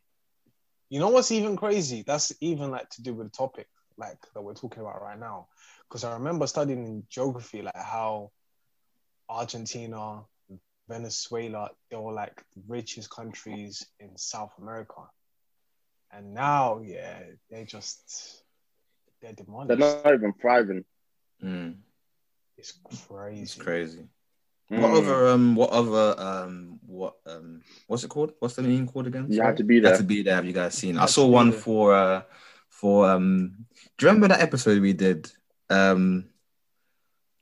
You 0.88 1.00
know 1.00 1.09
what's 1.09 1.33
even 1.33 1.56
crazy? 1.56 2.04
That's 2.06 2.33
even 2.40 2.70
like 2.70 2.88
to 2.90 3.02
do 3.02 3.14
with 3.14 3.26
the 3.26 3.37
topic 3.37 3.66
like 3.96 4.18
that 4.35 4.40
we're 4.40 4.54
talking 4.54 4.80
about 4.80 5.02
right 5.02 5.18
now. 5.18 5.48
Because 5.88 6.04
I 6.04 6.12
remember 6.14 6.46
studying 6.46 6.85
in 6.85 7.02
geography 7.09 7.62
like 7.62 7.74
how 7.76 8.30
Argentina, 9.31 10.23
Venezuela, 10.88 11.71
they 11.90 11.97
were 11.97 12.12
like 12.12 12.37
the 12.57 12.62
richest 12.69 13.09
countries 13.11 13.87
in 14.01 14.16
South 14.16 14.53
America. 14.61 15.03
And 16.12 16.35
now, 16.35 16.81
yeah, 16.85 17.21
they 17.51 17.64
just 17.64 18.43
they're 19.23 19.33
demolished. 19.33 19.69
They're 19.69 20.03
not 20.03 20.14
even 20.14 20.33
thriving. 20.40 20.85
Mm, 21.43 21.77
It's 22.59 22.73
crazy. 23.07 23.43
it's 23.43 23.55
crazy. 23.55 24.09
Mm. 24.71 24.81
What 24.83 24.90
other 24.93 25.29
um 25.29 25.55
what 25.57 25.71
other 25.71 26.14
um 26.21 26.81
what 26.87 27.14
um 27.27 27.62
what's 27.87 28.03
it 28.05 28.09
called? 28.09 28.33
What's 28.40 28.57
the 28.57 28.62
meme 28.62 28.88
called 28.88 29.07
again? 29.07 29.27
You 29.29 29.37
Sorry? 29.37 29.47
had 29.47 29.57
to 29.59 29.64
be 29.64 29.77
Had 29.77 29.85
there. 29.85 29.97
to 29.99 30.03
be 30.03 30.23
there. 30.23 30.35
Have 30.35 30.45
you 30.47 30.53
guys 30.53 30.75
seen? 30.75 30.99
I 30.99 31.07
saw 31.07 31.27
one 31.27 31.51
there. 31.51 31.61
for 31.61 31.95
uh 31.95 32.23
for 32.69 33.09
um. 33.11 33.66
Do 33.97 34.07
you 34.07 34.09
remember 34.09 34.29
that 34.29 34.40
episode 34.40 34.81
we 34.83 34.93
did? 34.93 35.31
Um, 35.69 36.27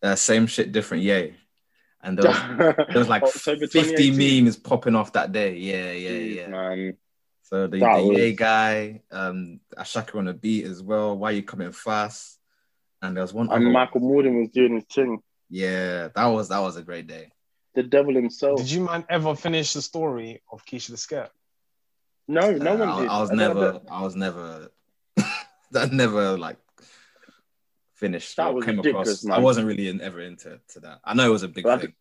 uh, 0.02 0.14
same 0.14 0.46
shit, 0.46 0.70
different 0.72 1.02
yay. 1.02 1.34
And 2.02 2.16
there 2.18 2.30
was, 2.30 2.76
there 2.88 2.98
was 2.98 3.08
like 3.08 3.22
October 3.22 3.66
50 3.66 4.42
memes 4.42 4.56
popping 4.56 4.94
off 4.94 5.12
that 5.14 5.32
day. 5.32 5.54
Yeah, 5.56 5.90
yeah, 5.92 6.10
Jeez, 6.10 6.34
yeah. 6.36 6.46
Man. 6.48 6.96
So 7.42 7.66
the, 7.66 7.78
That 7.80 7.96
the 7.96 8.02
was- 8.04 8.18
yay 8.18 8.32
guy, 8.34 9.00
um, 9.10 9.60
Ashaka 9.76 10.16
on 10.16 10.26
the 10.26 10.34
beat 10.34 10.64
as 10.66 10.82
well. 10.82 11.16
Why 11.18 11.32
you 11.32 11.42
coming 11.42 11.72
fast? 11.72 12.36
and 13.00 13.16
there 13.16 13.22
was 13.22 13.32
one. 13.32 13.46
And 13.46 13.64
other 13.64 13.70
Michael 13.70 14.00
one. 14.00 14.10
Morden 14.12 14.40
was 14.40 14.48
doing 14.50 14.74
his 14.74 14.84
thing. 14.84 15.22
Yeah, 15.50 16.08
that 16.14 16.26
was 16.26 16.48
that 16.48 16.58
was 16.58 16.76
a 16.76 16.82
great 16.82 17.06
day. 17.06 17.30
The 17.74 17.82
devil 17.84 18.12
himself. 18.14 18.58
Did 18.58 18.70
you 18.70 18.82
man 18.84 19.04
ever 19.08 19.34
finish 19.36 19.72
the 19.72 19.82
story 19.82 20.42
of 20.50 20.64
Keisha 20.66 20.88
the 20.90 20.96
Scare? 20.96 21.30
No, 22.26 22.50
no 22.52 22.72
Uh, 22.74 22.76
one 22.76 22.88
I, 22.88 23.00
did. 23.00 23.08
I 23.08 23.20
was 23.20 23.30
I 23.30 23.34
never. 23.34 23.80
I 23.90 24.02
was 24.02 24.16
never. 24.16 24.68
that 25.70 25.92
never 25.92 26.36
like 26.36 26.56
finished. 27.98 28.36
That 28.36 28.54
was 28.54 28.64
came 28.64 28.78
across. 28.78 29.26
I 29.28 29.38
wasn't 29.38 29.66
really 29.66 29.88
in, 29.88 30.00
ever 30.00 30.20
into 30.20 30.60
to 30.70 30.80
that. 30.80 31.00
I 31.04 31.14
know 31.14 31.26
it 31.28 31.32
was 31.32 31.42
a 31.42 31.48
big 31.48 31.64
But 31.64 31.80
thing. 31.80 31.94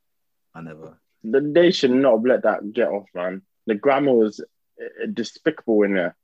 I 0.56 0.62
never. 0.62 0.98
The- 1.24 1.42
They 1.42 1.72
should 1.72 1.92
not 1.92 2.14
have 2.18 2.26
let 2.26 2.44
that 2.44 2.74
get 2.74 2.88
off, 2.90 3.08
man. 3.14 3.42
The 3.66 3.76
grammar 3.76 4.14
was 4.14 4.40
uh, 4.40 5.06
despicable 5.12 5.84
in 5.84 5.94
there. 5.96 6.16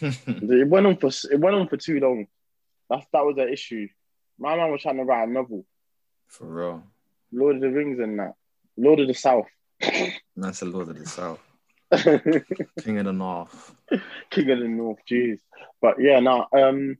It 0.02 0.68
went 0.68 0.86
on 0.86 0.96
for 0.96 1.08
it 1.32 1.40
went 1.40 1.56
on 1.56 1.68
for 1.68 1.76
too 1.76 1.98
long. 2.00 2.26
That's 2.90 3.06
that 3.12 3.24
was 3.24 3.36
the 3.36 3.50
issue. 3.50 3.88
My 4.38 4.56
man 4.56 4.70
was 4.70 4.82
trying 4.82 4.98
to 4.98 5.04
write 5.04 5.28
a 5.28 5.32
novel, 5.32 5.64
For 6.28 6.44
real. 6.46 6.82
Lord 7.32 7.56
of 7.56 7.62
the 7.62 7.70
Rings 7.70 7.98
and 8.00 8.18
that, 8.18 8.34
Lord 8.76 9.00
of 9.00 9.08
the 9.08 9.14
South, 9.14 9.46
That's 10.36 10.60
the 10.60 10.66
Lord 10.66 10.88
of 10.90 10.98
the 10.98 11.06
South, 11.06 11.40
King 12.02 12.44
King 12.84 12.98
of 12.98 13.06
the 13.06 13.12
North. 13.12 13.74
King 14.30 14.50
of 14.50 14.58
the 14.60 14.68
North. 14.68 14.98
Jeez, 15.10 15.38
but 15.80 15.96
yeah, 16.00 16.20
now 16.20 16.48
um, 16.52 16.98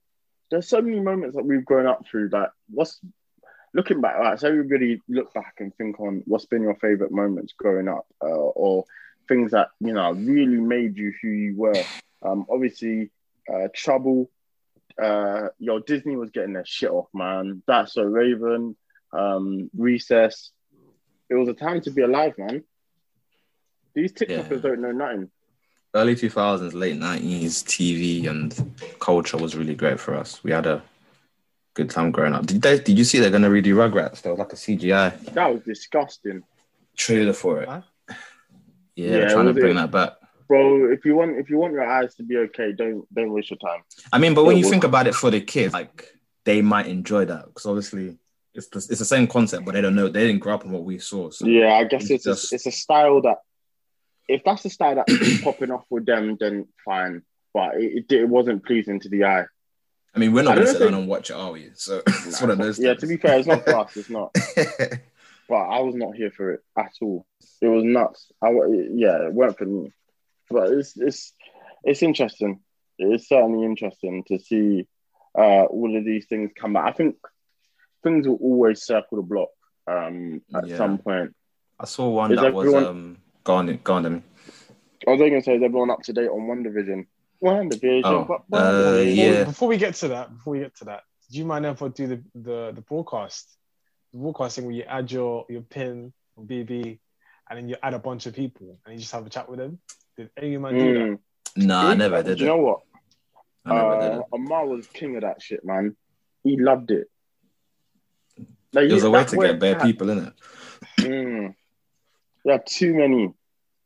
there's 0.51 0.69
so 0.69 0.81
many 0.81 1.01
moments 1.01 1.37
that 1.37 1.45
we've 1.45 1.65
grown 1.65 1.87
up 1.87 2.05
through. 2.07 2.31
That 2.31 2.51
what's 2.71 3.01
looking 3.75 4.01
back, 4.01 4.17
right? 4.19 4.39
So 4.39 4.49
everybody 4.49 5.01
look 5.09 5.33
back 5.35 5.55
and 5.59 5.75
think 5.77 5.99
on 6.01 6.23
what's 6.27 6.47
been 6.47 6.63
your 6.63 6.77
favorite 6.77 7.13
moments 7.13 7.55
growing 7.59 7.89
up, 7.89 8.07
uh, 8.23 8.27
or 8.29 8.85
things 9.29 9.51
that 9.53 9.69
you 9.81 9.93
know 9.93 10.13
really 10.13 10.59
made 10.59 10.97
you 10.97 11.13
who 11.23 11.29
you 11.29 11.57
were. 11.57 11.83
Um, 12.23 12.47
obviously, 12.51 13.11
uh, 13.53 13.69
trouble. 13.75 14.31
Uh, 15.01 15.49
your 15.59 15.81
Disney 15.81 16.17
was 16.17 16.31
getting 16.31 16.55
their 16.55 16.65
shit 16.65 16.91
off, 16.91 17.09
man. 17.13 17.63
That's 17.67 17.93
so 17.93 18.03
Raven, 18.03 18.77
um, 19.13 19.71
Recess. 19.77 20.53
It 21.29 21.35
was 21.35 21.49
a 21.49 21.55
time 21.55 21.83
to 21.83 21.91
be 21.91 22.01
alive, 22.03 22.33
man. 22.39 22.65
These 23.95 24.13
TikTokers 24.13 24.51
Yeah. 24.51 24.59
don't 24.59 24.81
know 24.81 24.93
nothing. 24.93 25.31
Early 25.95 26.15
2000s, 26.15 26.75
late 26.75 26.97
90s 26.97 27.65
TV 27.65 28.29
and 28.29 28.75
culture 29.01 29.39
was 29.39 29.57
really 29.57 29.75
great 29.75 29.99
for 29.99 30.15
us. 30.15 30.43
We 30.45 30.51
had 30.53 30.67
a 30.67 30.83
good 31.75 31.89
time 31.89 32.11
growing 32.11 32.35
up. 32.35 32.45
Did, 32.47 32.61
they, 32.61 32.79
did 32.79 32.99
you 32.99 33.05
see 33.05 33.19
they're 33.19 33.31
going 33.31 33.43
to 33.43 33.49
redo 33.49 33.75
Rugrats? 33.75 34.21
There 34.23 34.33
was 34.33 34.39
like 34.39 34.53
a 34.53 34.57
CGI 34.57 35.33
That 35.33 35.53
was 35.55 35.63
disgusting, 35.63 36.43
trailer 36.97 37.33
for 37.33 37.63
it. 37.63 37.69
Huh? 37.69 37.81
Yeah, 38.09 38.15
Yeah, 38.95 39.11
they're 39.13 39.31
trying 39.31 39.47
to 39.47 39.53
bring 39.55 39.73
it- 39.73 39.81
that 39.81 39.91
back. 39.91 40.13
bro. 40.49 40.93
If 40.93 41.05
you 41.07 41.17
want, 41.17 41.39
if 41.39 41.49
you 41.49 41.57
want 41.59 41.73
your 41.73 41.87
eyes 41.91 42.15
to 42.17 42.23
be 42.23 42.37
okay, 42.39 42.73
don't 42.73 43.07
don't 43.15 43.33
waste 43.33 43.51
your 43.51 43.59
time. 43.59 43.81
I 44.13 44.19
mean, 44.19 44.35
but 44.35 44.45
when 44.45 44.57
It 44.57 44.61
you 44.61 44.65
was- 44.67 44.71
think 44.71 44.85
about 44.85 45.07
it 45.07 45.15
for 45.15 45.31
the 45.31 45.41
kids, 45.41 45.73
like 45.73 46.13
they 46.45 46.61
might 46.63 46.87
enjoy 46.89 47.25
that 47.25 47.47
because 47.47 47.65
obviously 47.67 48.19
it's 48.55 48.69
the, 48.69 48.79
it's 48.79 48.99
the 48.99 49.05
same 49.05 49.27
concept, 49.27 49.65
but 49.65 49.73
they 49.75 49.81
don't 49.81 49.95
know 49.95 50.09
they 50.09 50.27
didn't 50.27 50.41
grow 50.41 50.55
up 50.55 50.65
on 50.65 50.73
what 50.73 50.85
we 50.85 50.99
saw. 50.99 51.31
So 51.31 51.47
Yeah, 51.47 51.73
I 51.75 51.85
guess 51.85 52.11
It's 52.11 52.27
it's 52.27 52.53
a, 52.53 52.55
it's 52.55 52.67
a 52.67 52.71
style 52.71 53.21
that 53.23 53.39
if 54.29 54.43
that's 54.45 54.63
the 54.63 54.71
style 54.71 54.95
that's 54.97 55.41
popping 55.43 55.71
off 55.71 55.85
with 55.91 56.07
them, 56.07 56.37
then 56.39 56.67
fine. 56.85 57.23
But 57.55 57.77
it, 57.77 58.05
it, 58.11 58.13
it 58.13 58.29
wasn't 58.29 58.65
pleasing 58.65 59.01
to 59.01 59.09
the 59.09 59.25
eye. 59.25 59.45
I 60.15 60.19
mean, 60.19 60.33
we're 60.33 60.43
not 60.43 60.55
going 60.57 60.67
to 60.67 60.73
sit 60.73 60.81
down 60.81 60.95
and 60.95 61.09
watch 61.09 61.31
it, 61.31 61.35
are 61.37 61.53
we? 61.53 61.71
So 61.75 62.03
it's 62.07 62.41
one 62.41 62.51
of 62.51 62.59
those. 62.59 62.79
Yeah, 62.79 62.91
things. 62.91 63.01
to 63.03 63.07
be 63.07 63.17
fair, 63.17 63.39
it's 63.39 63.47
not 63.47 63.65
for 63.65 63.77
us. 63.77 63.97
It's 63.97 64.11
not. 64.11 64.35
But 65.49 65.55
I 65.69 65.79
was 65.79 65.95
not 65.95 66.17
here 66.17 66.33
for 66.33 66.55
it 66.55 66.61
at 66.77 66.91
all. 67.01 67.25
It 67.63 67.69
was 67.69 67.85
nuts. 67.85 68.33
I 68.43 68.49
yeah, 68.51 69.27
it 69.29 69.33
weren't 69.33 69.57
for 69.57 69.65
me. 69.65 69.93
But 70.51 70.73
it's 70.73 70.97
it's 70.97 71.33
it's 71.85 72.03
interesting. 72.03 72.61
It's 72.99 73.29
certainly 73.29 73.65
interesting 73.65 74.25
to 74.25 74.39
see 74.41 74.89
uh, 75.39 75.65
all 75.67 75.97
of 75.97 76.05
these 76.05 76.27
things 76.27 76.51
come 76.59 76.73
back. 76.73 76.87
I 76.89 76.93
think 76.93 77.17
things 78.03 78.27
will 78.27 78.39
always 78.43 78.83
circle 78.83 79.19
the 79.19 79.23
block 79.23 79.51
um, 79.87 80.43
at 80.53 80.67
Yeah. 80.67 80.79
some 80.79 80.99
point. 80.99 81.37
I 81.79 81.85
saw 81.85 82.09
one 82.09 82.33
Is 82.33 82.41
that 82.41 82.53
was 82.53 82.75
um, 82.75 83.19
go 83.47 83.55
on, 83.55 83.81
go 83.85 83.95
on, 83.95 84.03
Demi. 84.03 84.23
I 85.07 85.11
was 85.11 85.19
going 85.21 85.33
to 85.35 85.43
say, 85.43 85.55
is 85.57 85.63
everyone 85.63 85.91
up 85.91 86.03
to 86.03 86.13
date 86.13 86.29
on 86.29 86.41
WandaVision? 86.49 87.07
One 87.39 87.69
Division. 87.69 88.03
Oh, 88.05 88.25
but- 88.25 88.57
uh, 88.57 88.97
Before, 88.97 89.03
yeah. 89.05 89.45
before 89.45 89.69
we 89.69 89.77
get 89.77 89.95
to 89.97 90.09
that, 90.09 90.35
before 90.37 90.53
we 90.55 90.59
get 90.61 90.75
to 90.79 90.85
that, 90.87 91.03
do 91.31 91.39
you 91.39 91.45
mind 91.45 91.65
if 91.67 91.81
I 91.83 91.89
do 91.89 92.07
the, 92.09 92.23
the, 92.35 92.73
the 92.75 92.81
broadcast? 92.81 93.57
The 94.13 94.19
broadcasting 94.19 94.65
where 94.67 94.75
you 94.75 94.83
add 94.83 95.11
your, 95.13 95.45
your 95.49 95.61
pin 95.63 96.13
from 96.35 96.47
BB 96.49 96.99
and 97.49 97.59
then 97.59 97.69
you 97.69 97.77
add 97.83 97.95
a 97.95 97.99
bunch 97.99 98.27
of 98.27 98.35
people 98.35 98.79
and 98.85 98.95
you 98.95 99.01
just 99.01 99.13
have 99.13 99.27
a 99.27 99.31
chat 99.31 99.49
with 99.49 99.59
them. 99.59 99.79
Did 100.17 100.31
any 100.37 100.47
of 100.49 100.53
you 100.53 100.61
man 100.61 100.75
do 100.75 100.95
that? 100.95 101.01
Mm. 101.01 101.19
No, 101.67 101.79
I 101.79 101.95
never 101.95 102.23
did 102.23 102.39
Do 102.39 102.45
you 102.45 102.51
it. 102.51 102.57
know 102.57 102.63
what? 102.63 102.81
I 103.67 103.77
Uh. 103.79 104.23
Amar 104.33 104.67
was 104.67 104.87
king 104.89 105.17
of 105.17 105.23
that 105.23 105.43
shit, 105.43 105.65
man. 105.65 105.95
He 106.43 106.57
loved 106.59 106.91
it. 106.91 107.09
Like, 108.73 108.89
It 108.89 108.93
was 108.93 109.05
a 109.05 109.11
way 109.11 109.25
to 109.25 109.37
get 109.37 109.59
bare 109.61 109.79
people 109.79 110.11
in 110.11 110.19
it. 110.27 110.33
Mm. 111.01 111.55
There 112.47 112.55
are 112.55 112.63
too 112.65 112.95
many. 112.95 113.35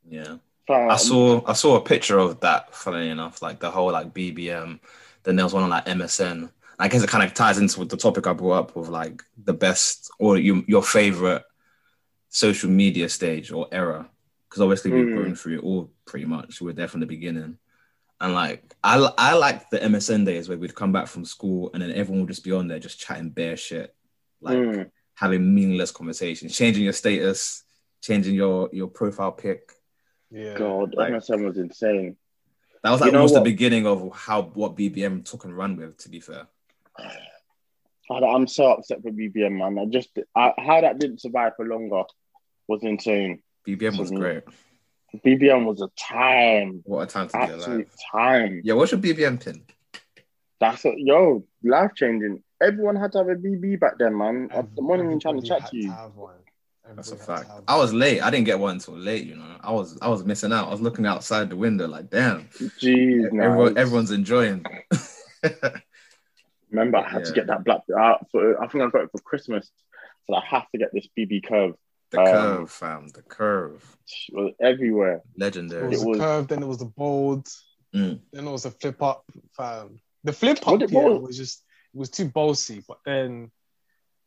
Yeah. 0.09 0.37
I 0.69 0.97
saw 0.97 1.43
I 1.47 1.55
saw 1.55 1.77
a 1.77 1.81
picture 1.81 2.19
of 2.19 2.39
that. 2.41 2.75
Funny 2.75 3.09
enough, 3.09 3.41
like 3.43 3.59
the 3.59 3.71
whole 3.71 3.91
like 3.91 4.13
BBM. 4.15 4.79
Then 5.25 5.37
there 5.37 5.47
was 5.47 5.55
one 5.55 5.63
on 5.65 5.71
like 5.71 5.87
MSN. 5.87 6.51
I 6.79 6.89
guess 6.89 7.03
it 7.03 7.09
kind 7.11 7.25
of 7.25 7.33
ties 7.35 7.57
into 7.59 7.81
with 7.81 7.89
the 7.89 7.97
topic 7.97 8.27
I 8.27 8.35
brought 8.35 8.59
up 8.59 8.77
of 8.77 8.89
like 8.91 9.23
the 9.43 9.55
best 9.55 10.11
or 10.19 10.37
you, 10.39 10.63
your 10.69 10.83
favorite 10.83 11.43
social 12.29 12.71
media 12.71 13.09
stage 13.09 13.51
or 13.51 13.67
era. 13.73 14.09
Because 14.49 14.61
obviously 14.63 14.91
we've 14.91 15.07
Mm. 15.07 15.17
grown 15.17 15.35
through 15.35 15.57
it 15.59 15.65
all 15.65 15.91
pretty 16.05 16.27
much. 16.27 16.61
We 16.61 16.67
were 16.67 16.73
there 16.75 16.89
from 16.89 17.01
the 17.01 17.07
beginning. 17.07 17.59
And 18.21 18.35
like 18.35 18.75
I 18.85 18.97
I 19.17 19.33
like 19.35 19.71
the 19.71 19.79
MSN 19.83 20.27
days 20.27 20.49
where 20.49 20.59
we'd 20.59 20.75
come 20.75 20.93
back 20.93 21.07
from 21.07 21.25
school 21.25 21.71
and 21.73 21.83
then 21.83 21.93
everyone 21.93 22.21
would 22.21 22.29
just 22.35 22.45
be 22.45 22.53
on 22.53 22.69
there 22.69 22.79
just 22.79 23.01
chatting 23.01 23.31
bare 23.31 23.57
shit, 23.57 23.95
like 24.43 24.59
Mm. 24.59 24.91
having 25.15 25.55
meaningless 25.55 25.91
conversations, 25.91 26.55
changing 26.57 26.85
your 26.85 26.93
status, 26.93 27.65
changing 28.01 28.35
your 28.35 28.69
your 28.73 28.89
profile 28.89 29.33
pic. 29.33 29.73
Yeah. 30.31 30.57
God, 30.57 30.95
Like- 30.95 31.13
MSN 31.13 31.45
was 31.45 31.59
insane. 31.59 32.17
That 32.83 32.93
was 32.93 33.01
like 33.03 33.13
know 33.13 33.19
almost 33.19 33.35
the 33.35 33.41
beginning 33.43 33.87
of 33.87 34.11
how 34.15 34.43
what 34.43 34.75
BBM 34.77 35.25
took 35.25 35.45
and 35.45 35.57
ran 35.57 35.77
with. 35.77 35.99
To 35.99 36.09
be 36.09 36.21
fair, 36.21 36.47
I- 36.99 38.15
I'm 38.15 38.47
so 38.47 38.73
upset 38.73 39.03
for 39.03 39.11
BBM, 39.11 39.59
man. 39.59 39.79
I 39.79 39.85
just 39.87 40.11
I, 40.35 40.53
how 40.59 40.81
that 40.81 40.99
didn't 40.99 41.21
survive 41.21 41.53
for 41.57 41.67
longer 41.67 42.03
was 42.69 42.83
insane. 42.83 43.43
BBM 43.67 43.99
was 43.99 44.11
great. 44.11 44.45
BBM 45.27 45.65
was 45.65 45.83
a 45.83 45.89
time, 45.99 46.83
What 46.85 47.03
a 47.03 47.07
time 47.07 47.27
to 47.29 47.37
be 47.37 47.43
absolute 47.43 47.75
alive. 47.89 47.97
time. 48.13 48.61
Yeah, 48.65 48.75
what's 48.75 48.93
your 48.93 49.01
BBM 49.01 49.45
pin? 49.45 49.65
That's 50.61 50.85
a, 50.85 50.93
yo 50.97 51.45
life 51.65 51.91
changing. 51.97 52.43
Everyone 52.63 52.95
had 52.97 53.13
to 53.13 53.19
have 53.19 53.29
a 53.29 53.35
BB 53.35 53.81
back 53.81 53.95
then, 53.99 54.17
man. 54.17 54.51
I'm 54.55 54.69
not 54.77 55.01
even 55.01 55.19
trying 55.19 55.41
to 55.41 55.47
chat 55.47 55.69
to 55.71 55.77
you. 55.77 55.91
have 55.91 56.15
one. 56.15 56.35
That's 56.97 57.13
a 57.13 57.17
fact. 57.17 57.49
have 57.49 57.65
I 57.69 57.77
was 57.77 57.93
late. 57.93 58.21
I 58.21 58.31
didn't 58.31 58.47
get 58.47 58.59
one 58.59 58.73
until 58.75 58.95
late. 58.97 59.25
You 59.25 59.37
know, 59.37 59.57
I 59.61 59.71
was 59.73 59.97
I 60.03 60.09
was 60.09 60.25
missing 60.25 60.53
out. 60.53 60.69
I 60.69 60.71
was 60.71 60.81
looking 60.81 61.07
outside 61.07 61.49
the 61.51 61.57
window 61.57 61.87
like, 61.87 62.11
damn, 62.11 62.49
Jeez, 62.81 63.31
no. 63.33 63.43
everyone, 63.45 63.79
everyone's 63.79 64.11
enjoying. 64.11 64.65
Remember, 66.71 66.99
I 66.99 67.09
had 67.09 67.25
to 67.25 67.33
get 67.33 67.47
that 67.49 67.65
black. 67.65 67.81
Uh, 67.97 68.15
for, 68.31 68.63
I 68.63 68.69
think 68.69 68.85
I 68.85 68.89
got 68.91 69.03
it 69.05 69.11
for 69.11 69.21
Christmas, 69.23 69.71
so 70.27 70.35
I 70.37 70.45
have 70.45 70.71
to 70.71 70.79
get 70.79 70.91
this 70.93 71.09
BB 71.19 71.45
curve. 71.47 71.75
the 72.11 72.21
Um, 72.21 72.27
curve, 72.27 72.71
fam, 72.71 73.09
the 73.09 73.23
curve, 73.23 73.97
It 74.29 74.35
was 74.35 74.53
everywhere. 74.61 75.17
It 75.17 75.23
legendary. 75.41 75.89
was 75.89 76.01
It 76.01 76.05
the 76.05 76.09
was- 76.11 76.19
curve, 76.19 76.49
then 76.49 76.63
it 76.63 76.67
was 76.67 76.79
the 76.79 76.85
bold, 76.87 77.47
Mm. 77.95 78.21
then 78.33 78.47
it 78.47 78.51
was 78.51 78.63
the 78.65 78.71
flip 78.71 79.03
up. 79.03 79.25
Fam. 79.57 80.01
The 80.25 80.33
flip 80.33 80.59
up 80.67 80.81
yeah, 80.81 80.87
bold- 80.87 81.23
was 81.23 81.37
just 81.37 81.65
it 81.93 81.99
was 81.99 82.11
too 82.11 82.29
bossy, 82.29 82.85
but 82.87 82.99
then 83.05 83.51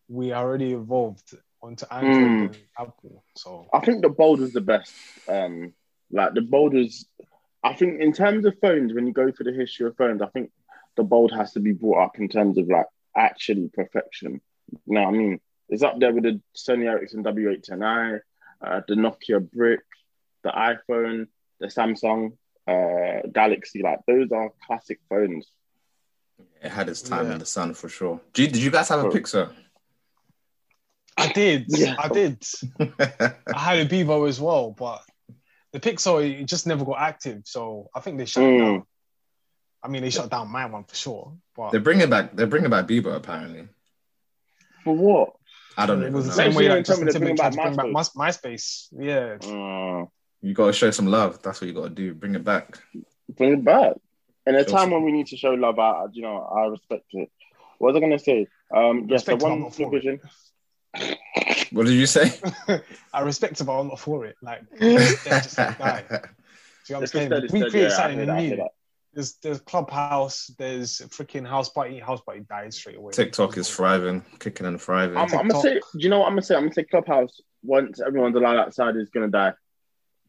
we 0.10 0.34
already 0.34 0.74
evolved 0.74 1.34
onto 1.64 1.86
Android 1.90 2.16
Mm. 2.16 2.46
and 2.46 2.58
Apple. 2.78 3.24
So 3.36 3.68
I 3.74 3.80
think 3.80 4.02
the 4.04 4.10
bold 4.10 4.40
was 4.42 4.54
the 4.54 4.62
best. 4.62 4.94
Um, 5.28 5.74
like 6.12 6.34
the 6.36 6.42
bold 6.42 6.74
was. 6.74 7.08
I 7.64 7.74
think 7.74 8.02
in 8.02 8.12
terms 8.12 8.46
of 8.46 8.60
phones, 8.60 8.94
when 8.94 9.08
you 9.08 9.14
go 9.14 9.32
through 9.32 9.50
the 9.52 9.58
history 9.58 9.88
of 9.88 9.96
phones, 9.96 10.22
I 10.22 10.28
think 10.28 10.52
the 10.98 11.04
bold 11.04 11.32
has 11.32 11.54
to 11.54 11.62
be 11.62 11.72
brought 11.72 12.04
up 12.04 12.20
in 12.20 12.28
terms 12.28 12.58
of 12.58 12.68
like 12.68 12.88
actually 13.16 13.70
perfection. 13.74 14.42
You 14.86 14.94
know 14.96 15.04
what 15.04 15.08
I 15.14 15.18
mean? 15.18 15.40
It's 15.70 15.82
up 15.84 15.98
there 16.00 16.14
with 16.14 16.24
the 16.24 16.42
Sony 16.56 16.88
Ericsson 16.90 17.24
W810i, 17.24 18.20
uh, 18.62 18.82
the 18.88 18.96
Nokia 18.96 19.40
Brick, 19.50 19.80
the 20.44 20.50
iPhone, 20.50 21.28
the 21.62 21.68
Samsung 21.68 22.34
uh, 22.68 23.26
Galaxy. 23.32 23.82
Like 23.82 24.00
those 24.06 24.30
are 24.34 24.52
classic 24.68 25.00
phones. 25.10 25.48
It 26.62 26.70
had 26.70 26.90
its 26.90 27.02
time 27.02 27.28
Yeah. 27.28 27.34
in 27.34 27.40
the 27.40 27.46
sun 27.46 27.74
for 27.74 27.88
sure. 27.88 28.20
Did, 28.34 28.52
did 28.52 28.62
you 28.62 28.72
guys 28.72 28.90
have 28.90 29.00
a 29.06 29.08
Oh. 29.08 29.12
Piczo? 29.12 29.54
I 31.24 31.34
did, 31.34 31.66
Yeah. 31.70 31.96
I 31.98 32.08
did. 32.10 32.44
I 32.80 33.60
had 33.60 33.80
a 33.80 33.86
Bebo 33.86 34.28
as 34.28 34.40
well, 34.40 34.72
but 34.72 35.02
the 35.72 35.80
Piczo 35.80 36.24
it 36.24 36.46
just 36.46 36.68
never 36.68 36.86
got 36.86 37.00
active. 37.00 37.42
So 37.46 37.90
I 37.96 38.00
think 38.00 38.18
they 38.18 38.26
shut 38.26 38.44
Mm. 38.44 38.58
down. 38.60 38.84
I 39.82 39.88
mean, 39.90 40.02
they 40.02 40.10
shut 40.12 40.30
down 40.30 40.50
my 40.50 40.66
one 40.66 40.86
for 40.86 40.96
sure. 40.96 41.34
But 41.56 41.72
they're 41.72 41.82
bringing 41.82 42.10
back. 42.10 42.36
They're 42.36 42.48
bringing 42.48 42.70
back 42.70 42.88
Bebo 42.88 43.16
apparently. 43.16 43.68
For 44.84 44.96
what? 44.96 45.34
I 45.78 45.86
don't 45.86 46.00
know. 46.00 46.06
it 46.06 46.14
was 46.14 46.26
the 46.28 46.32
same 46.34 46.54
way 46.54 46.64
year 46.64 46.76
like 46.76 46.86
they 46.86 46.94
tell 46.94 47.00
me 47.02 47.06
Justin 47.06 47.22
they're 47.24 47.36
Timberlake 47.36 47.38
tried 47.38 47.50
to 47.52 47.56
bringing 47.58 47.76
bring 47.76 47.94
back 47.94 48.04
back 48.06 48.16
My, 48.16 48.30
MySpace. 48.30 48.88
Yeah. 48.98 49.38
Uh, 49.42 50.06
You 50.42 50.54
got 50.54 50.68
to 50.68 50.74
show 50.74 50.92
some 50.92 51.08
love. 51.08 51.42
That's 51.42 51.60
what 51.60 51.68
you 51.68 51.74
got 51.74 51.84
to 51.84 51.90
do. 51.90 52.14
Bring 52.14 52.36
it 52.36 52.44
back. 52.44 52.78
bring 53.30 53.54
it 53.54 53.64
back. 53.66 53.94
In 54.46 54.56
a 54.56 54.60
Sure, 54.64 54.70
time 54.78 54.90
sure. 54.90 54.98
when 55.00 55.06
we 55.06 55.12
need 55.14 55.28
to 55.28 55.38
show 55.38 55.52
love, 55.52 55.80
I, 55.80 56.06
you 56.12 56.22
know, 56.22 56.38
I 56.38 56.66
respect 56.68 57.06
it. 57.14 57.32
What 57.80 57.94
was 57.94 57.98
I 57.98 58.00
gonna 58.02 58.20
say? 58.20 58.48
Um, 58.74 59.08
yes, 59.10 59.26
so 59.26 59.36
one 59.38 59.62
not 59.62 59.74
for 59.76 59.84
it. 59.84 59.86
division. 59.92 60.20
What 61.72 61.86
did 61.88 61.94
you 61.94 62.06
say? 62.06 62.32
I 63.14 63.22
respect 63.22 63.60
it, 63.60 63.64
but 63.64 63.80
I'm 63.80 63.88
not 63.88 64.00
for 64.00 64.26
it. 64.26 64.36
Like, 64.42 64.62
just, 64.80 65.26
just 65.26 65.58
like, 65.58 65.78
die. 65.80 66.04
Do 66.10 66.16
you 66.16 66.20
know 66.20 67.00
what 67.00 67.02
I'm 67.02 67.08
saying? 67.08 67.30
just- 67.30 67.44
it's 67.46 67.54
We 67.54 67.60
just- 67.62 67.72
create 67.72 67.84
yeah, 67.84 67.88
I 67.88 67.92
something 68.10 68.28
that, 68.28 68.42
new. 68.42 68.68
There's 69.16 69.34
there's 69.44 69.60
clubhouse. 69.62 70.48
There's 70.58 70.98
freaking 71.02 71.48
house 71.48 71.70
party. 71.70 72.00
House 72.00 72.22
party 72.22 72.42
died 72.50 72.74
straight 72.74 72.98
away. 72.98 73.12
TikTok 73.12 73.58
is 73.58 73.70
thriving, 73.70 74.24
kicking 74.40 74.66
and 74.66 74.82
thriving. 74.82 75.18
I'm, 75.18 75.32
I'm 75.36 75.48
gonna 75.48 75.62
say. 75.62 75.76
Do 75.76 76.00
you 76.00 76.10
know 76.10 76.20
what 76.20 76.26
I'm 76.26 76.32
gonna 76.32 76.42
say? 76.42 76.56
I'm 76.56 76.64
gonna 76.64 76.74
say 76.74 76.84
Clubhouse. 76.84 77.40
Once 77.62 78.02
everyone's 78.02 78.36
allowed 78.36 78.58
outside, 78.58 78.96
is 78.96 79.10
gonna 79.10 79.28
die. 79.28 79.54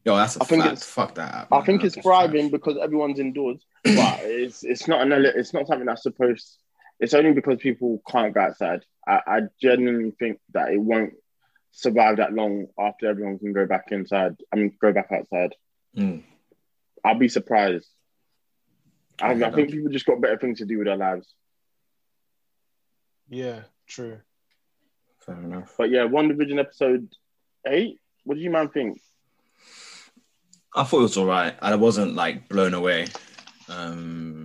Yo, 0.05 0.15
that's 0.15 0.37
a 0.37 0.43
I 0.43 0.45
think 0.45 0.61
fact. 0.61 0.73
it's- 0.73 0.87
Fuck 0.87 1.15
that. 1.15 1.33
App, 1.33 1.47
I 1.51 1.57
man. 1.57 1.65
think 1.65 1.83
it's 1.83 1.95
That's 1.95 2.05
a 2.05 2.09
fact. 2.09 2.29
thriving 2.31 2.51
because 2.51 2.77
everyone's 2.79 3.17
indoors, 3.19 3.65
but 3.83 4.19
it's 4.21 4.63
it's 4.63 4.87
not 4.87 5.01
an 5.01 5.13
it's 5.35 5.51
not 5.51 5.65
something 5.65 5.87
that's 5.87 6.03
supposed. 6.03 6.59
It's 6.99 7.13
only 7.13 7.33
because 7.33 7.59
people 7.59 8.01
can't 8.07 8.33
go 8.33 8.41
outside. 8.41 8.85
I, 9.07 9.21
I 9.27 9.41
genuinely 9.61 10.11
think 10.17 10.39
that 10.53 10.71
it 10.71 10.79
won't 10.79 11.13
survive 11.71 12.17
that 12.17 12.33
long 12.33 12.67
after 12.79 13.07
everyone 13.07 13.37
can 13.37 13.53
go 13.53 13.65
back 13.65 13.87
inside. 13.91 14.35
I 14.51 14.55
mean, 14.55 14.75
go 14.79 14.93
back 14.93 15.11
outside. 15.11 15.53
Mm. 15.95 16.23
I'll 17.03 17.19
be 17.19 17.27
surprised. 17.27 17.87
I, 19.21 19.33
Yeah, 19.33 19.47
I 19.47 19.51
think 19.51 19.71
people 19.71 19.91
just 19.91 20.05
got 20.05 20.21
better 20.21 20.37
things 20.37 20.59
to 20.59 20.65
do 20.65 20.77
with 20.77 20.87
their 20.87 20.97
lives. 20.97 21.33
Yeah, 23.29 23.61
true. 23.87 24.19
Fair 25.19 25.35
enough. 25.35 25.73
But 25.77 25.89
yeah, 25.89 26.01
WandaVision 26.01 26.59
episode 26.59 27.09
eight. 27.67 27.99
What 28.23 28.35
do 28.35 28.41
you 28.41 28.49
man 28.49 28.69
think? 28.69 29.01
I 30.75 30.83
thought 30.83 30.99
it 30.99 31.03
was 31.03 31.17
all 31.17 31.25
right. 31.25 31.55
I 31.61 31.75
wasn't 31.75 32.15
like 32.15 32.49
blown 32.49 32.73
away. 32.73 33.07
Um, 33.69 34.44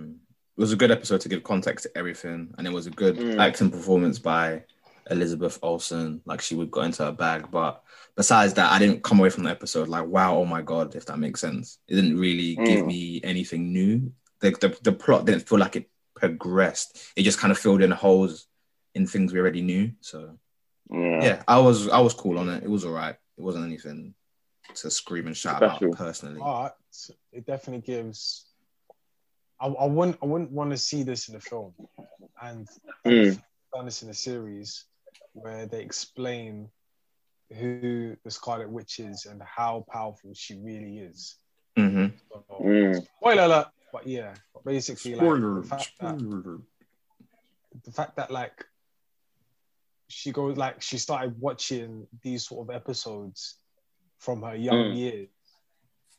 was 0.61 0.71
a 0.71 0.75
good 0.77 0.91
episode 0.91 1.21
to 1.21 1.29
give 1.29 1.43
context 1.43 1.83
to 1.83 1.97
everything, 1.97 2.53
and 2.57 2.65
it 2.67 2.73
was 2.73 2.87
a 2.87 2.91
good 2.91 3.17
Mm. 3.17 3.39
acting 3.39 3.69
performance 3.71 4.19
by 4.19 4.63
Elizabeth 5.09 5.57
Olsen. 5.61 6.21
Like 6.25 6.41
she 6.41 6.55
would 6.55 6.71
got 6.71 6.85
into 6.85 7.03
her 7.03 7.11
bag, 7.11 7.49
but 7.51 7.83
besides 8.15 8.53
that, 8.53 8.71
I 8.71 8.77
didn't 8.79 9.03
come 9.03 9.19
away 9.19 9.29
from 9.31 9.43
the 9.43 9.49
episode 9.49 9.87
like, 9.89 10.05
wow, 10.05 10.37
oh 10.37 10.45
my 10.45 10.61
god, 10.61 10.95
if 10.95 11.05
that 11.07 11.19
makes 11.19 11.41
sense. 11.41 11.79
It 11.87 11.95
didn't 11.95 12.17
really 12.17 12.55
give 12.55 12.81
Mm. 12.83 12.87
me 12.87 13.21
anything 13.23 13.73
new. 13.73 14.13
The, 14.39 14.51
the 14.51 14.77
the 14.83 14.91
plot 14.93 15.25
didn't 15.25 15.47
feel 15.47 15.59
like 15.59 15.75
it 15.75 15.89
progressed. 16.15 16.89
It 17.15 17.23
just 17.23 17.39
kind 17.39 17.51
of 17.51 17.57
filled 17.57 17.81
in 17.81 17.91
holes 17.91 18.47
in 18.93 19.07
things 19.07 19.33
we 19.33 19.39
already 19.39 19.61
knew. 19.61 19.91
So 20.01 20.37
Yeah. 20.91 21.23
yeah, 21.23 21.43
I 21.47 21.59
was 21.59 21.87
I 21.87 21.99
was 21.99 22.13
cool 22.13 22.37
on 22.37 22.49
it. 22.49 22.63
It 22.63 22.69
was 22.69 22.85
all 22.85 22.91
right. 22.93 23.15
It 23.37 23.41
wasn't 23.41 23.65
anything 23.65 24.13
to 24.75 24.89
scream 24.91 25.27
and 25.27 25.35
shout 25.35 25.57
Special. 25.57 25.87
about 25.87 25.97
personally. 25.97 26.39
But 26.39 26.77
it 27.31 27.45
definitely 27.45 27.81
gives. 27.81 28.45
I, 29.61 29.67
I 29.67 29.85
wouldn't. 29.85 30.17
I 30.21 30.25
wouldn't 30.25 30.51
want 30.51 30.71
to 30.71 30.77
see 30.77 31.03
this 31.03 31.29
in 31.29 31.35
a 31.35 31.39
film, 31.39 31.73
and 32.41 32.67
Mm. 33.05 33.29
I've 33.29 33.39
done 33.73 33.85
this 33.85 34.03
in 34.03 34.09
a 34.09 34.13
series 34.13 34.85
where 35.33 35.65
they 35.65 35.81
explain 35.81 36.69
who 37.57 38.15
the 38.23 38.31
Scarlet 38.31 38.69
Witch 38.69 38.99
is 38.99 39.25
and 39.25 39.41
how 39.43 39.85
powerful 39.91 40.31
she 40.33 40.55
really 40.59 40.99
is. 40.99 41.37
hmm 41.77 42.07
So, 42.29 42.45
Mm. 42.59 43.05
spoiler 43.17 43.43
alert. 43.43 43.67
But 43.91 44.07
yeah, 44.07 44.33
but 44.53 44.63
basically, 44.63 45.15
like, 45.15 45.41
the 45.41 45.67
fact 45.67 45.91
that 45.99 46.17
the 47.85 47.91
fact 47.91 48.15
that 48.17 48.31
like 48.31 48.65
she 50.07 50.31
goes 50.31 50.57
like 50.57 50.81
she 50.81 50.97
started 50.97 51.39
watching 51.39 52.07
these 52.21 52.45
sort 52.47 52.67
of 52.69 52.75
episodes 52.75 53.55
from 54.19 54.41
her 54.43 54.55
young 54.55 54.91
Mm. 54.91 54.95
years 54.97 55.29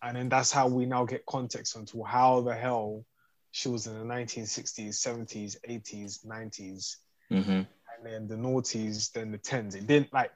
and 0.03 0.17
then 0.17 0.29
that's 0.29 0.51
how 0.51 0.67
we 0.67 0.87
now 0.87 1.05
get 1.05 1.27
context 1.27 1.77
onto 1.77 2.03
how 2.03 2.41
the 2.41 2.55
hell 2.55 3.05
she 3.53 3.71
was 3.71 3.89
in 3.89 3.99
the 3.99 4.07
1960s 4.07 5.01
70s 5.03 5.59
80s 5.69 6.25
90s 6.27 6.99
hmm 7.31 7.63
and 7.97 8.07
then 8.07 8.29
the 8.29 8.37
noughties 8.37 9.13
then 9.13 9.33
the 9.33 9.39
10s 9.39 9.77
it 9.77 9.87
didn't 9.89 10.13
like 10.15 10.33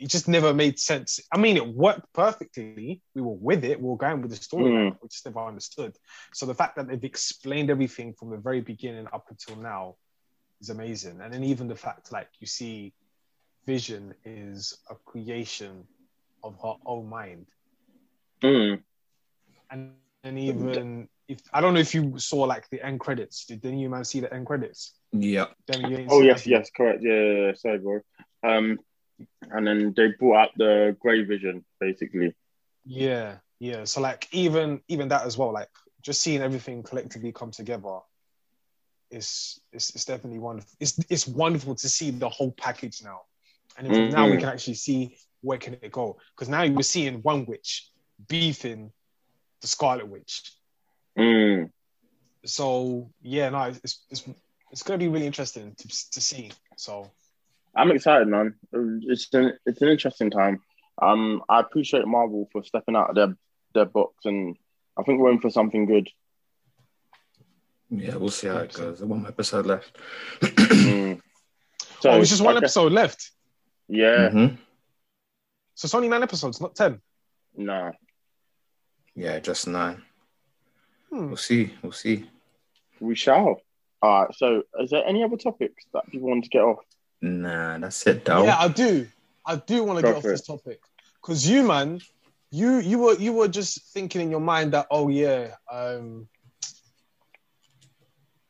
it 0.00 0.10
just 0.10 0.28
never 0.28 0.54
made 0.54 0.78
sense. 0.80 1.20
I 1.32 1.38
mean 1.38 1.56
it 1.58 1.68
worked 1.68 2.12
perfectly. 2.14 2.84
We 3.00 3.06
were 3.06 3.20
with 3.22 3.64
it. 3.64 3.80
We 3.80 3.88
were 3.88 3.96
going 3.96 4.06
with 4.06 4.16
the 4.16 4.20
story. 4.22 4.66
Mm. 4.66 4.98
we 5.00 5.08
just 5.08 5.26
never 5.26 5.32
understood. 5.34 5.92
So 6.32 6.46
the 6.46 6.54
fact 6.54 6.76
that 6.76 6.88
they've 6.88 7.04
explained 7.04 7.70
everything 7.70 8.14
from 8.18 8.30
the 8.30 8.38
very 8.38 8.60
beginning 8.60 9.06
up 9.12 9.26
until 9.30 9.56
now 9.56 9.96
is 10.60 10.70
amazing. 10.70 11.20
And 11.20 11.32
then 11.32 11.44
even 11.44 11.68
the 11.68 11.76
fact 11.76 12.12
like 12.12 12.28
you 12.40 12.46
see 12.46 12.94
vision 13.66 14.14
is 14.24 14.78
a 14.90 14.96
creation 15.06 15.86
of 16.42 16.56
her 16.62 16.74
own 16.86 17.08
mind. 17.08 17.46
Mm. 18.42 18.82
and 19.70 19.98
and 20.22 20.38
even 20.38 21.08
if 21.28 21.40
i 21.52 21.60
don't 21.60 21.74
know 21.74 21.80
if 21.80 21.94
you 21.94 22.18
saw 22.18 22.42
like 22.42 22.68
the 22.70 22.84
end 22.84 23.00
credits 23.00 23.46
did 23.46 23.64
any 23.64 23.76
of 23.76 23.80
you 23.80 23.88
man 23.90 24.04
see 24.04 24.20
the 24.20 24.32
end 24.32 24.46
credits 24.46 24.94
Yeah. 25.12 25.46
Demi, 25.66 25.90
you 25.90 25.96
ain't 25.98 26.10
Oh 26.10 26.22
yes, 26.22 26.42
that? 26.44 26.50
yes, 26.50 26.70
correct. 26.76 27.02
Yeah, 27.02 27.12
yeah, 27.12 27.46
yeah, 27.46 27.54
sorry, 27.54 27.78
bro. 27.78 28.00
Um, 28.42 28.78
and 29.52 29.64
then 29.66 29.94
they 29.96 30.08
brought 30.18 30.36
out 30.42 30.50
the 30.56 30.96
grey 31.00 31.22
vision, 31.22 31.64
basically. 31.80 32.34
Yeah, 32.84 33.36
yeah. 33.60 33.84
So 33.84 34.00
like 34.00 34.26
even 34.32 34.80
even 34.88 35.08
that 35.08 35.24
as 35.24 35.38
well, 35.38 35.52
like 35.52 35.70
just 36.02 36.20
seeing 36.20 36.42
everything 36.42 36.82
collectively 36.82 37.32
come 37.32 37.52
together 37.52 38.00
is 39.10 39.60
it's, 39.72 39.90
it's 39.94 40.04
definitely 40.04 40.40
wonderful. 40.40 40.70
It's 40.80 40.98
it's 41.08 41.26
wonderful 41.28 41.74
to 41.76 41.88
see 41.88 42.10
the 42.10 42.28
whole 42.28 42.52
package 42.52 43.02
now. 43.02 43.20
And 43.76 43.86
then 43.86 44.10
now 44.10 44.26
we 44.28 44.36
Mhm. 44.36 44.40
can 44.40 44.48
actually 44.48 44.74
see 44.74 45.16
where 45.42 45.58
can 45.58 45.74
it 45.80 45.92
go. 45.92 46.18
Because 46.34 46.48
now 46.48 46.62
you're 46.62 46.82
seeing 46.82 47.22
one 47.22 47.46
witch 47.46 47.88
beefing 48.28 48.92
the 49.60 49.68
Scarlet 49.68 50.08
Witch. 50.08 50.52
Mm. 51.18 51.70
So 52.44 53.10
yeah, 53.22 53.50
no, 53.50 53.62
it's 53.82 54.04
it's 54.10 54.24
it's 54.70 54.82
gonna 54.82 54.98
be 54.98 55.08
really 55.08 55.26
interesting 55.26 55.74
to 55.76 55.88
to 56.12 56.20
see. 56.20 56.50
So 56.76 57.10
I'm 57.74 57.90
excited, 57.90 58.28
man. 58.28 58.54
It's 58.72 59.32
an 59.32 59.58
it's 59.66 59.82
an 59.82 59.88
interesting 59.88 60.30
time. 60.30 60.60
Um, 61.00 61.42
I 61.48 61.60
appreciate 61.60 62.06
Marvel 62.06 62.48
for 62.52 62.62
stepping 62.64 62.96
out 62.96 63.10
of 63.10 63.14
their 63.16 63.36
their 63.74 63.84
box, 63.86 64.24
and 64.24 64.56
I 64.96 65.02
think 65.02 65.20
we're 65.20 65.32
in 65.32 65.40
for 65.40 65.50
something 65.50 65.86
good. 65.86 66.08
Yeah, 67.90 68.16
we'll 68.16 68.28
see 68.30 68.48
how 68.48 68.58
it 68.58 68.72
goes. 68.72 68.98
There's 68.98 69.08
one 69.08 69.26
episode 69.26 69.66
left. 69.66 69.96
Mm. 70.40 71.20
So 72.00 72.10
oh, 72.10 72.20
it's 72.20 72.28
just 72.28 72.42
one 72.42 72.54
okay. 72.58 72.66
episode 72.66 72.92
left. 72.92 73.30
Yeah, 73.88 74.28
Mhm. 74.28 74.58
So 75.74 75.86
it's 75.86 75.94
only 75.94 76.08
nine 76.10 76.22
episodes, 76.22 76.60
not 76.60 76.74
ten. 76.76 77.00
nah. 77.56 77.92
Yeah, 79.14 79.38
just 79.38 79.66
nine. 79.66 80.02
Hmm. 81.10 81.28
We'll 81.28 81.36
see. 81.36 81.74
We'll 81.82 81.92
see. 81.92 82.28
We 83.00 83.14
shall. 83.14 83.60
All 84.02 84.24
right. 84.24 84.34
So, 84.34 84.62
is 84.80 84.90
there 84.90 85.04
any 85.06 85.22
other 85.22 85.36
topics 85.36 85.84
that 85.92 86.06
people 86.10 86.28
want 86.28 86.44
to 86.44 86.50
get 86.50 86.62
off? 86.62 86.84
Nah, 87.22 87.78
that's 87.78 88.06
it, 88.06 88.24
though. 88.24 88.44
Yeah, 88.44 88.56
I 88.58 88.68
do. 88.68 89.06
I 89.46 89.56
do 89.56 89.84
want 89.84 89.98
to 89.98 90.02
get 90.04 90.16
off 90.16 90.22
for 90.22 90.30
this 90.30 90.46
topic 90.46 90.80
because 91.22 91.48
you, 91.48 91.62
man, 91.62 92.00
you 92.50 92.78
you 92.78 92.98
were 92.98 93.14
you 93.14 93.32
were 93.32 93.48
just 93.48 93.92
thinking 93.92 94.20
in 94.22 94.30
your 94.30 94.40
mind 94.40 94.72
that 94.72 94.86
oh 94.90 95.08
yeah, 95.08 95.54
um, 95.70 96.28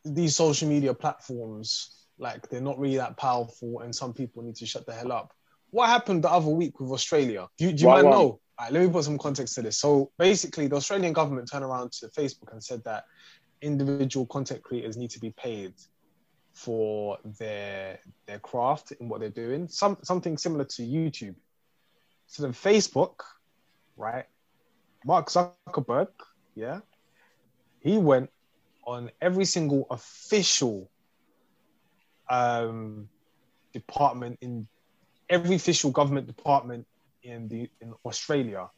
these 0.05 0.37
social 0.37 0.69
media 0.69 0.95
platforms 0.95 2.05
like 2.19 2.49
they're 2.49 2.61
not 2.61 2.79
really 2.79 2.97
that 2.97 3.17
powerful, 3.17 3.81
and 3.81 3.95
some 3.95 4.13
people 4.13 4.43
need 4.43 4.57
to 4.57 4.67
shut 4.67 4.87
the 4.87 4.93
hell 4.93 5.13
up. 5.13 5.33
What 5.71 5.89
happened 5.89 6.23
the 6.23 6.31
other 6.31 6.49
week 6.49 6.79
with 6.79 6.93
Australia? 6.93 7.49
Do 7.59 7.67
you, 7.67 7.73
do 7.73 7.83
you 7.83 7.89
What 7.89 7.95
mind 7.97 8.07
one? 8.07 8.19
know? 8.19 8.41
Right, 8.61 8.73
let 8.73 8.83
me 8.85 8.89
put 8.89 9.05
some 9.05 9.19
context 9.19 9.57
to 9.57 9.63
this. 9.63 9.79
So 9.79 10.13
basically, 10.17 10.69
the 10.69 10.77
Australian 10.77 11.13
government 11.13 11.51
turned 11.51 11.65
around 11.65 11.91
to 11.93 12.09
Facebook 12.09 12.53
and 12.53 12.63
said 12.63 12.85
that 12.85 13.05
individual 13.63 14.27
content 14.27 14.63
creators 14.63 14.97
need 14.97 15.11
to 15.11 15.21
be 15.21 15.31
paid 15.31 15.73
for 16.53 17.19
their 17.39 17.99
their 18.27 18.39
craft 18.39 18.93
in 18.93 19.09
what 19.09 19.21
they're 19.21 19.29
doing. 19.29 19.67
Some 19.67 19.99
something 20.03 20.39
similar 20.39 20.65
to 20.65 20.83
YouTube. 20.83 21.35
So 22.29 22.43
then 22.43 22.53
Facebook, 22.53 23.21
right? 23.97 24.27
Mark 25.05 25.29
Zuckerberg, 25.29 26.09
yeah, 26.55 26.81
he 27.81 27.99
went 27.99 28.31
on 28.87 29.11
every 29.21 29.45
single 29.45 29.87
official 29.91 30.91
um, 32.31 33.09
department 33.73 34.39
in 34.41 34.69
every 35.29 35.57
official 35.57 35.91
government 35.91 36.27
department 36.27 36.87
in 37.25 37.49
the 37.49 37.71
in 37.81 37.95
Australia 38.05 38.69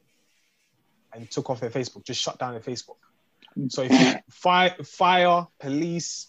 and 1.12 1.30
took 1.30 1.50
off 1.50 1.60
their 1.60 1.70
Facebook, 1.70 2.04
just 2.04 2.22
shut 2.22 2.38
down 2.38 2.52
their 2.52 2.60
Facebook. 2.60 2.96
Mm. 3.58 3.70
So 3.70 3.82
if 3.82 3.92
you 3.92 4.14
fire, 4.30 4.74
fire, 4.84 5.46
police, 5.58 6.28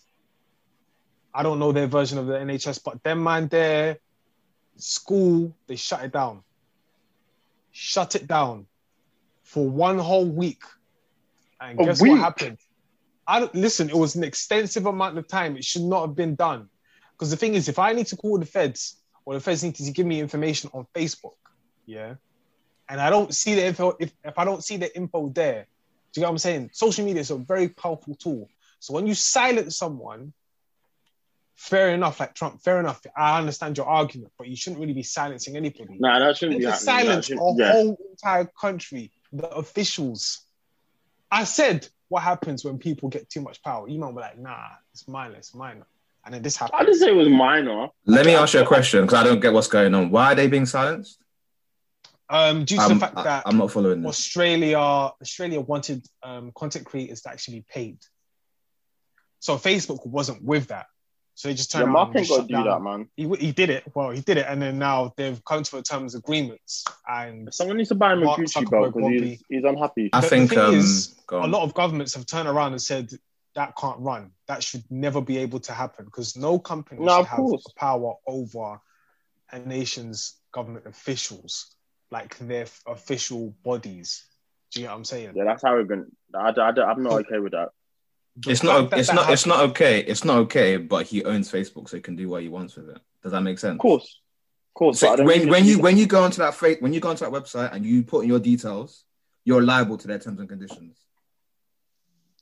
I 1.34 1.44
don't 1.44 1.60
know 1.60 1.72
their 1.72 1.88
version 1.88 2.18
of 2.18 2.28
the 2.28 2.34
NHS, 2.34 2.84
but 2.84 3.04
them 3.04 3.24
man 3.24 3.48
there, 3.48 4.00
school, 4.78 5.56
they 5.68 5.76
shut 5.76 6.04
it 6.04 6.12
down. 6.12 6.44
Shut 7.72 8.16
it 8.16 8.28
down 8.28 8.66
for 9.44 9.68
one 9.70 10.00
whole 10.00 10.26
week. 10.26 10.64
And 11.60 11.80
A 11.80 11.86
guess 11.86 12.02
week? 12.02 12.12
what 12.12 12.20
happened? 12.20 12.58
I 13.28 13.42
don't, 13.42 13.54
listen, 13.54 13.90
it 13.90 13.96
was 13.96 14.16
an 14.16 14.24
extensive 14.24 14.86
amount 14.86 15.18
of 15.18 15.28
time. 15.28 15.58
It 15.58 15.66
should 15.66 15.84
not 15.84 16.08
have 16.08 16.16
been 16.16 16.36
done. 16.36 16.70
Because 17.12 17.30
the 17.30 17.38
thing 17.38 17.56
is, 17.56 17.68
if 17.68 17.78
I 17.78 17.94
need 17.94 18.08
to 18.08 18.16
call 18.16 18.38
the 18.38 18.46
feds 18.46 18.96
or 19.26 19.34
the 19.34 19.40
feds 19.40 19.64
need 19.64 19.76
to 19.76 19.92
give 19.92 20.06
me 20.06 20.22
information 20.22 20.70
on 20.74 20.88
Facebook, 20.96 21.34
yeah, 21.88 22.16
and 22.90 23.02
I 23.02 23.10
don't 23.10 23.34
see 23.34 23.56
the 23.56 23.66
info, 23.66 23.96
if, 24.00 24.12
if 24.24 24.38
I 24.38 24.46
don't 24.46 24.64
see 24.64 24.78
the 24.78 24.96
info 24.96 25.30
there, 25.30 25.66
do 26.14 26.20
you 26.20 26.22
get 26.22 26.28
what 26.28 26.32
I'm 26.32 26.38
saying? 26.38 26.70
Social 26.74 27.04
media 27.06 27.22
is 27.22 27.32
a 27.32 27.38
very 27.38 27.70
powerful 27.70 28.14
tool. 28.16 28.48
So 28.80 28.94
when 28.94 29.08
you 29.08 29.16
silence 29.16 29.78
someone, 29.78 30.34
fair 31.56 31.90
enough, 31.90 32.20
like 32.20 32.34
Trump, 32.36 32.62
fair 32.62 32.80
enough. 32.80 33.02
I 33.16 33.40
understand 33.40 33.78
your 33.78 33.88
argument, 33.88 34.32
but 34.38 34.48
you 34.48 34.56
shouldn't 34.56 34.80
really 34.80 34.94
be 34.94 35.04
silencing 35.04 35.58
anybody. 35.58 35.98
Nah, 36.00 36.20
that 36.20 36.38
shouldn't 36.38 36.56
And 36.58 36.62
be 36.62 36.66
to 36.72 36.78
silence 36.78 37.26
a 37.26 37.30
shouldn't- 37.30 37.58
yeah. 37.60 37.72
whole 37.72 37.98
entire 38.12 38.46
country, 38.46 39.12
the 39.34 39.50
officials. 39.50 40.42
I 41.32 41.44
said 41.44 41.88
what 42.10 42.24
happens 42.24 42.64
when 42.64 42.78
people 42.78 43.10
get 43.10 43.30
too 43.30 43.42
much 43.42 43.62
power. 43.64 43.88
You 43.90 44.00
might 44.00 44.14
we're 44.14 44.22
like, 44.22 44.38
nah, 44.40 44.68
it's 44.94 45.08
minor, 45.08 45.36
it's 45.36 45.54
minor. 45.56 45.86
And 46.24 46.34
then 46.34 46.42
this 46.42 46.58
happened. 46.58 46.80
I 46.80 46.86
didn't 46.86 47.00
say 47.00 47.10
it 47.10 47.16
was 47.16 47.30
minor. 47.30 47.88
Let 48.06 48.26
me 48.26 48.36
ask 48.36 48.54
you 48.54 48.62
a 48.62 48.66
question 48.66 49.02
because 49.02 49.14
I 49.20 49.24
don't 49.24 49.40
get 49.40 49.54
what's 49.54 49.68
going 49.68 49.94
on. 49.96 50.10
Why 50.12 50.32
are 50.34 50.36
they 50.36 50.48
being 50.48 50.66
silenced? 50.66 51.20
Um, 52.30 52.66
due 52.66 52.76
to 52.78 52.82
I'm, 52.84 52.90
the 52.96 53.00
fact 53.00 53.16
that 53.16 53.44
I, 53.46 53.50
am 53.50 53.58
not 53.58 53.72
following 53.72 54.02
this. 54.02 54.10
Australia 54.10 54.78
Australia 54.80 55.62
wanted 55.62 56.06
um, 56.24 56.52
content 56.54 56.86
creators 56.86 57.22
to 57.22 57.30
actually 57.30 57.60
be 57.60 57.66
paid. 57.70 58.00
So 59.40 59.56
Facebook 59.58 60.06
wasn't 60.06 60.44
with 60.44 60.68
that. 60.68 60.88
So 61.36 61.48
they 61.48 61.54
just 61.54 61.74
Yeah, 61.74 61.82
turned 61.82 61.94
Mark 61.94 62.08
around 62.08 62.18
and 62.18 62.20
ain't 62.20 62.30
got 62.30 62.42
to 62.42 62.48
do 62.48 62.54
down. 62.54 62.66
that, 62.66 62.82
man. 62.82 63.10
He, 63.16 63.46
he 63.46 63.52
did 63.52 63.70
it. 63.70 63.84
Well, 63.94 64.10
he 64.10 64.22
did 64.22 64.38
it, 64.38 64.48
and 64.50 64.60
then 64.62 64.80
now 64.80 65.14
they've 65.16 65.40
come 65.46 65.62
to 65.64 65.78
a 65.78 65.84
terms 65.84 66.16
agreements. 66.16 66.84
And 67.08 67.54
Someone 67.54 67.78
needs 67.78 67.90
to 67.90 67.96
buy 67.96 68.14
him 68.14 68.24
a 68.24 68.26
Mark 68.26 68.40
Gucci 68.40 68.68
belt 68.70 68.92
Zuckerberg 68.92 68.94
because 68.96 69.22
he's, 69.30 69.44
he's 69.48 69.64
unhappy. 69.64 70.10
I 70.12 70.20
the- 70.22 70.26
the 70.26 70.30
think 70.30 70.50
thing 70.50 70.60
um, 70.60 70.74
is, 70.74 71.16
a 71.32 71.48
lot 71.48 71.62
of 71.62 71.76
governments 71.76 72.16
have 72.16 72.26
turned 72.26 72.50
around 72.50 72.72
and 72.74 72.82
said 72.82 73.12
that 73.54 73.76
can't 73.78 74.00
run. 74.00 74.32
That 74.48 74.64
should 74.64 74.84
never 74.90 75.22
be 75.22 75.38
able 75.38 75.60
to 75.62 75.74
happen 75.74 76.06
because 76.06 76.36
no 76.36 76.58
company 76.60 77.04
No, 77.06 77.20
should 77.20 77.28
have 77.28 77.38
course. 77.38 77.66
power 77.76 78.16
over 78.28 78.82
a 79.52 79.60
nation's 79.60 80.34
government 80.52 80.88
officials, 80.88 81.76
like 82.12 82.38
their 82.40 82.64
f- 82.64 82.82
official 82.88 83.54
bodies. 83.64 84.26
Do 84.74 84.82
you 84.82 84.86
know 84.88 84.94
what 84.94 84.98
I'm 85.00 85.06
saying? 85.06 85.32
Yeah, 85.36 85.44
that's 85.46 85.64
arrogant. 85.64 86.16
I, 86.36 86.50
I, 86.50 86.70
I, 86.70 86.92
I'm 86.92 87.04
not 87.04 87.14
okay 87.26 87.40
with 87.40 87.54
that. 87.54 87.70
The 88.38 88.52
it's 88.52 88.64
not. 88.64 88.90
that 88.92 89.00
It's 89.00 89.08
that 89.10 89.16
not. 89.16 89.30
It's 89.32 89.46
not 89.46 89.60
okay. 89.70 90.00
It's 90.00 90.24
not 90.24 90.38
okay. 90.40 90.78
But 90.78 91.06
he 91.08 91.24
owns 91.24 91.52
Facebook, 91.52 91.90
so 91.90 91.98
he 91.98 92.02
can 92.02 92.16
do 92.16 92.30
what 92.30 92.42
he 92.44 92.50
wants 92.50 92.76
with 92.76 92.90
it. 92.90 93.00
Does 93.24 93.32
that 93.32 93.42
make 93.42 93.60
sense? 93.60 93.74
Of 93.76 93.80
course. 93.80 94.22
Of 94.70 94.74
course. 94.80 95.00
So 95.00 95.08
but 95.08 95.14
I 95.14 95.16
don't 95.18 95.26
when, 95.26 95.40
when 95.50 95.64
it's- 95.64 95.68
you 95.68 95.80
when 95.80 95.98
you 95.98 96.06
go 96.06 96.24
onto 96.24 96.38
that 96.38 96.54
fake 96.54 96.80
when 96.82 96.94
you 96.94 97.00
go 97.00 97.10
onto 97.10 97.26
that 97.26 97.34
website 97.34 97.74
and 97.74 97.86
you 97.86 98.04
put 98.04 98.22
in 98.24 98.30
your 98.30 98.40
details, 98.40 99.04
you're 99.44 99.64
liable 99.64 99.98
to 99.98 100.08
their 100.08 100.20
terms 100.20 100.40
and 100.40 100.48
conditions. 100.50 100.98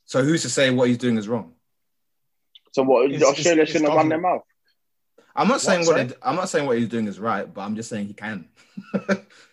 So 0.05 0.23
who's 0.23 0.41
to 0.43 0.49
say 0.49 0.69
what 0.71 0.87
he's 0.89 0.97
doing 0.97 1.17
is 1.17 1.27
wrong? 1.27 1.53
So 2.73 2.83
what? 2.83 3.05
It's- 3.05 3.23
Australia 3.23 3.61
it's- 3.63 3.69
shouldn't 3.69 3.85
it's 3.85 3.89
have 3.91 3.97
run 3.97 4.09
their 4.09 4.19
mouth. 4.19 4.41
I'm 5.35 5.47
not 5.47 5.61
saying 5.61 5.85
What, 5.85 5.97
what 5.97 6.09
they, 6.09 6.15
I'm 6.21 6.35
not 6.35 6.49
saying 6.49 6.65
what 6.65 6.77
he's 6.77 6.89
doing 6.89 7.07
is 7.07 7.19
right, 7.19 7.51
but 7.51 7.61
I'm 7.61 7.75
just 7.75 7.89
saying 7.89 8.07
he 8.07 8.13
can. 8.13 8.47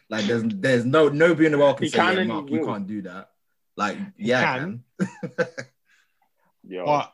like 0.09 0.24
there's 0.26 0.43
there's 0.45 0.85
no 0.85 1.09
nobody 1.09 1.47
in 1.47 1.53
the 1.53 1.59
world 1.59 1.78
can 1.78 1.85
He 1.85 1.91
say, 1.91 1.99
can 1.99 2.16
yeah, 2.16 2.24
Mark, 2.24 2.51
you 2.51 2.64
can't 2.64 2.87
do 2.87 3.03
that. 3.03 3.30
Like 3.76 3.99
yeah, 4.16 4.41
I 4.41 4.59
can. 4.59 4.85
can. 4.99 5.47
Yeah. 6.64 6.85
But 6.85 7.12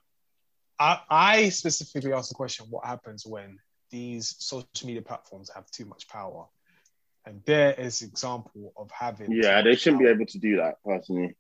I, 0.79 1.01
I 1.09 1.49
specifically 1.49 2.13
asked 2.13 2.29
the 2.29 2.35
question: 2.35 2.67
What 2.71 2.85
happens 2.85 3.27
when 3.27 3.59
these 3.91 4.37
social 4.39 4.69
media 4.85 5.03
platforms 5.03 5.51
have 5.55 5.71
too 5.71 5.87
much 5.87 6.09
power? 6.09 6.47
And 7.25 7.43
there 7.45 7.73
is 7.75 8.03
example 8.03 8.73
of 8.77 8.91
having. 8.91 9.33
yeah, 9.33 9.61
they 9.63 9.75
shouldn't 9.75 10.03
be 10.03 10.09
able 10.09 10.27
to 10.27 10.39
do 10.39 10.57
that 10.57 10.83
personally. 10.85 11.37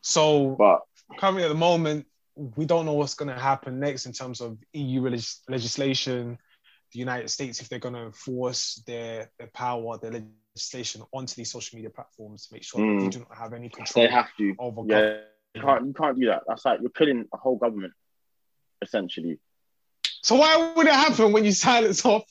So 0.00 0.50
But 0.50 0.82
currently 1.18 1.44
at 1.44 1.48
the 1.48 1.54
moment, 1.54 2.06
we 2.36 2.64
don't 2.66 2.86
know 2.86 2.94
what's 2.94 3.14
going 3.14 3.34
to 3.34 3.40
happen 3.40 3.78
next 3.78 4.06
in 4.06 4.12
terms 4.12 4.40
of 4.40 4.58
EU 4.72 5.02
legis- 5.02 5.42
legislation. 5.48 6.38
The 6.94 7.00
United 7.00 7.28
States, 7.28 7.60
if 7.60 7.68
they're 7.68 7.80
going 7.80 7.94
to 7.94 8.02
enforce 8.04 8.76
their, 8.86 9.28
their 9.38 9.48
power, 9.48 9.98
their 9.98 10.12
legislation 10.54 11.02
onto 11.12 11.34
these 11.34 11.50
social 11.50 11.76
media 11.76 11.90
platforms 11.90 12.46
to 12.46 12.54
make 12.54 12.62
sure 12.62 12.80
that 12.80 12.86
Mm. 12.86 13.00
they 13.00 13.08
do 13.08 13.18
not 13.18 13.36
have 13.36 13.52
any 13.52 13.68
control 13.68 14.06
they 14.06 14.10
have 14.12 14.28
to. 14.38 14.54
over 14.60 14.82
Yeah, 14.86 15.18
you 15.54 15.60
can't. 15.60 15.86
You 15.86 15.92
can't 15.92 16.18
do 16.20 16.26
that. 16.26 16.44
That's 16.46 16.64
like 16.64 16.80
you're 16.80 16.90
killing 16.90 17.26
a 17.32 17.36
whole 17.36 17.56
government, 17.56 17.92
essentially. 18.80 19.40
So 20.22 20.36
why 20.36 20.72
would 20.76 20.86
it 20.86 20.92
happen 20.92 21.32
when 21.32 21.44
you 21.44 21.50
silence 21.52 22.04
off 22.04 22.22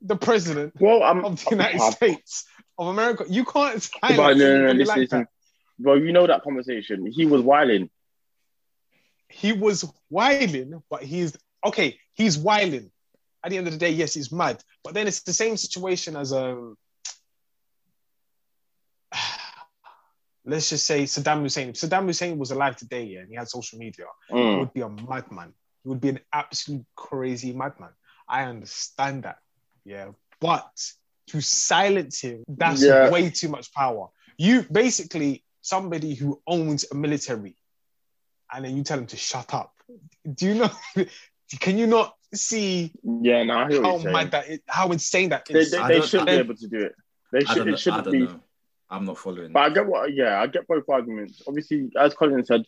the 0.00 0.16
president 0.16 0.74
Well, 0.80 1.02
I'm. 1.04 1.24
of 1.24 1.42
the 1.44 1.50
United 1.52 1.80
I'm- 1.80 1.92
States 2.00 2.44
of 2.78 2.88
America? 2.88 3.24
You 3.28 3.44
can't 3.44 3.88
But 4.02 4.16
silence 4.16 4.38
no, 4.40 4.46
no, 4.48 4.58
no, 4.62 4.68
anybody 4.70 4.78
listen, 4.78 4.88
like 4.88 4.98
listen. 5.10 5.28
Bro, 5.78 5.94
you 5.94 6.12
know 6.12 6.26
that 6.26 6.42
conversation. 6.42 7.06
He 7.06 7.24
was 7.24 7.40
whiling. 7.40 7.88
He 9.28 9.52
was 9.52 9.84
whiling, 10.10 10.82
but 10.90 11.02
he's 11.02 11.36
okay. 11.64 11.98
He's 12.14 12.36
whiling. 12.36 12.90
At 13.44 13.50
the 13.50 13.58
end 13.58 13.66
of 13.66 13.72
the 13.72 13.78
day, 13.78 13.90
yes, 13.90 14.14
he's 14.14 14.30
mad. 14.32 14.62
But 14.84 14.94
then 14.94 15.06
it's 15.08 15.22
the 15.22 15.32
same 15.32 15.56
situation 15.56 16.16
as 16.16 16.32
um. 16.32 16.76
Let's 20.44 20.70
just 20.70 20.86
say 20.86 21.04
Saddam 21.04 21.42
Hussein. 21.42 21.68
If 21.68 21.76
Saddam 21.76 22.06
Hussein 22.06 22.36
was 22.36 22.50
alive 22.50 22.76
today, 22.76 23.04
yeah, 23.04 23.20
and 23.20 23.28
he 23.28 23.36
had 23.36 23.48
social 23.48 23.78
media, 23.78 24.06
he 24.28 24.34
Mm. 24.34 24.58
would 24.58 24.72
be 24.72 24.80
a 24.80 24.88
madman. 24.88 25.54
He 25.84 25.88
would 25.88 26.00
be 26.00 26.08
an 26.08 26.20
absolute 26.32 26.84
crazy 26.96 27.52
madman. 27.52 27.90
I 28.28 28.44
understand 28.44 29.22
that. 29.24 29.38
Yeah. 29.84 30.10
But 30.40 30.68
to 31.28 31.40
silence 31.40 32.20
him, 32.20 32.42
that's 32.48 32.82
Yeah. 32.82 33.08
way 33.10 33.30
too 33.30 33.48
much 33.48 33.72
power. 33.72 34.08
You 34.36 34.62
basically 34.62 35.44
somebody 35.60 36.14
who 36.14 36.42
owns 36.46 36.84
a 36.90 36.94
military 36.96 37.56
and 38.52 38.64
then 38.64 38.76
you 38.76 38.82
tell 38.82 38.98
him 38.98 39.06
to 39.08 39.16
shut 39.16 39.54
up. 39.54 39.72
Do 40.34 40.46
you 40.46 40.54
know 40.54 40.70
can 41.60 41.78
you 41.78 41.86
not 41.86 42.16
see 42.34 42.92
Yeah, 43.02 43.42
no, 43.44 43.58
I 43.58 43.68
hear 43.68 43.80
what 43.82 43.86
how 43.86 43.92
you're 43.94 44.00
saying. 44.02 44.12
mad 44.12 44.30
that 44.32 44.48
is, 44.48 44.60
how 44.66 44.90
insane 44.92 45.28
that 45.30 45.44
They, 45.46 45.58
is? 45.60 45.70
they, 45.70 45.78
I 45.78 45.88
they 45.88 45.98
don't- 45.98 46.08
should 46.08 46.26
be 46.26 46.32
I- 46.32 46.36
able 46.36 46.54
to 46.56 46.68
do 46.68 46.78
it. 46.80 46.94
They 47.32 47.38
I 47.38 47.44
should. 47.44 47.54
don't 47.56 47.66
know. 47.66 47.72
It 47.72 47.74
I 47.74 47.78
shouldn't 47.78 48.04
don't 48.04 48.12
be. 48.12 48.18
know. 48.20 48.40
I'm 48.90 49.04
not 49.06 49.18
following. 49.18 49.52
But 49.52 49.60
I 49.60 49.70
get 49.70 49.86
what. 49.86 50.12
Yeah, 50.12 50.40
I 50.40 50.46
get 50.46 50.66
both 50.68 50.84
arguments. 50.88 51.42
Obviously, 51.48 51.90
as 51.98 52.12
Colin 52.12 52.44
said, 52.44 52.64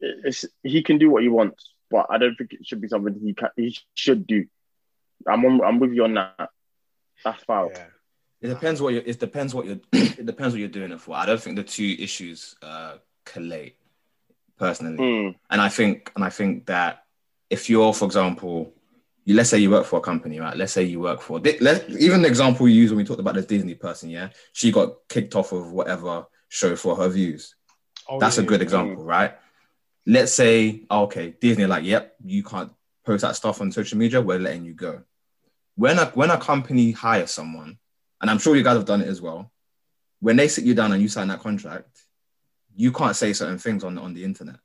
it's, 0.00 0.44
he 0.62 0.82
can 0.84 0.98
do 0.98 1.10
what 1.10 1.22
he 1.24 1.28
wants, 1.28 1.72
but 1.90 2.06
I 2.10 2.18
don't 2.18 2.36
think 2.36 2.52
it 2.52 2.64
should 2.66 2.80
be 2.80 2.86
something 2.88 3.18
he 3.20 3.34
can, 3.34 3.48
he 3.56 3.76
should 3.94 4.24
do. 4.26 4.46
I'm 5.26 5.44
on, 5.44 5.60
I'm 5.64 5.80
with 5.80 5.92
you 5.92 6.04
on 6.04 6.14
that. 6.14 6.50
That's 7.24 7.42
foul. 7.44 7.70
Yeah. 7.74 7.86
It 8.40 8.48
depends 8.48 8.80
what 8.80 8.94
you. 8.94 9.02
It 9.04 9.18
depends 9.18 9.52
what 9.54 9.66
you're. 9.66 9.80
it 9.92 10.26
depends 10.26 10.54
what 10.54 10.60
you're 10.60 10.68
doing 10.68 10.92
it 10.92 11.00
for. 11.00 11.16
I 11.16 11.26
don't 11.26 11.40
think 11.40 11.56
the 11.56 11.64
two 11.64 11.96
issues 11.98 12.54
uh, 12.62 12.98
collate, 13.24 13.76
personally. 14.58 14.98
Mm. 14.98 15.34
And 15.50 15.60
I 15.60 15.70
think, 15.70 16.12
and 16.14 16.22
I 16.24 16.30
think 16.30 16.66
that 16.66 17.04
if 17.50 17.68
you're, 17.68 17.92
for 17.94 18.04
example, 18.04 18.72
you, 19.24 19.34
let's 19.34 19.50
say 19.50 19.58
you 19.58 19.70
work 19.70 19.86
for 19.86 19.98
a 19.98 20.02
company, 20.02 20.38
right? 20.38 20.56
Let's 20.56 20.72
say 20.72 20.82
you 20.82 21.00
work 21.00 21.20
for. 21.22 21.38
Let 21.40 21.88
even 21.90 22.22
the 22.22 22.28
example 22.28 22.64
we 22.64 22.72
used 22.72 22.92
when 22.92 22.98
we 22.98 23.04
talked 23.04 23.20
about 23.20 23.34
the 23.34 23.42
Disney 23.42 23.74
person, 23.74 24.10
yeah, 24.10 24.28
she 24.52 24.70
got 24.70 25.08
kicked 25.08 25.34
off 25.34 25.52
of 25.52 25.72
whatever 25.72 26.26
show 26.48 26.76
for 26.76 26.96
her 26.96 27.08
views. 27.08 27.54
Oh, 28.08 28.20
That's 28.20 28.36
yeah, 28.36 28.44
a 28.44 28.46
good 28.46 28.60
yeah. 28.60 28.64
example, 28.64 29.02
right? 29.04 29.32
Let's 30.06 30.32
say, 30.32 30.82
oh, 30.90 31.04
okay, 31.04 31.34
Disney 31.40 31.64
like, 31.66 31.84
yep, 31.84 32.14
you 32.22 32.42
can't 32.42 32.70
post 33.06 33.22
that 33.22 33.34
stuff 33.36 33.60
on 33.62 33.72
social 33.72 33.96
media. 33.96 34.20
We're 34.20 34.38
letting 34.38 34.64
you 34.66 34.74
go. 34.74 35.02
When 35.76 35.98
a 35.98 36.06
when 36.06 36.30
a 36.30 36.36
company 36.38 36.92
hires 36.92 37.30
someone, 37.30 37.78
and 38.20 38.30
I'm 38.30 38.38
sure 38.38 38.54
you 38.56 38.62
guys 38.62 38.76
have 38.76 38.84
done 38.84 39.00
it 39.00 39.08
as 39.08 39.22
well, 39.22 39.50
when 40.20 40.36
they 40.36 40.48
sit 40.48 40.64
you 40.64 40.74
down 40.74 40.92
and 40.92 41.00
you 41.00 41.08
sign 41.08 41.28
that 41.28 41.40
contract, 41.40 41.88
you 42.76 42.92
can't 42.92 43.16
say 43.16 43.32
certain 43.32 43.58
things 43.58 43.82
on 43.84 43.96
on 43.96 44.12
the 44.12 44.22
internet, 44.22 44.56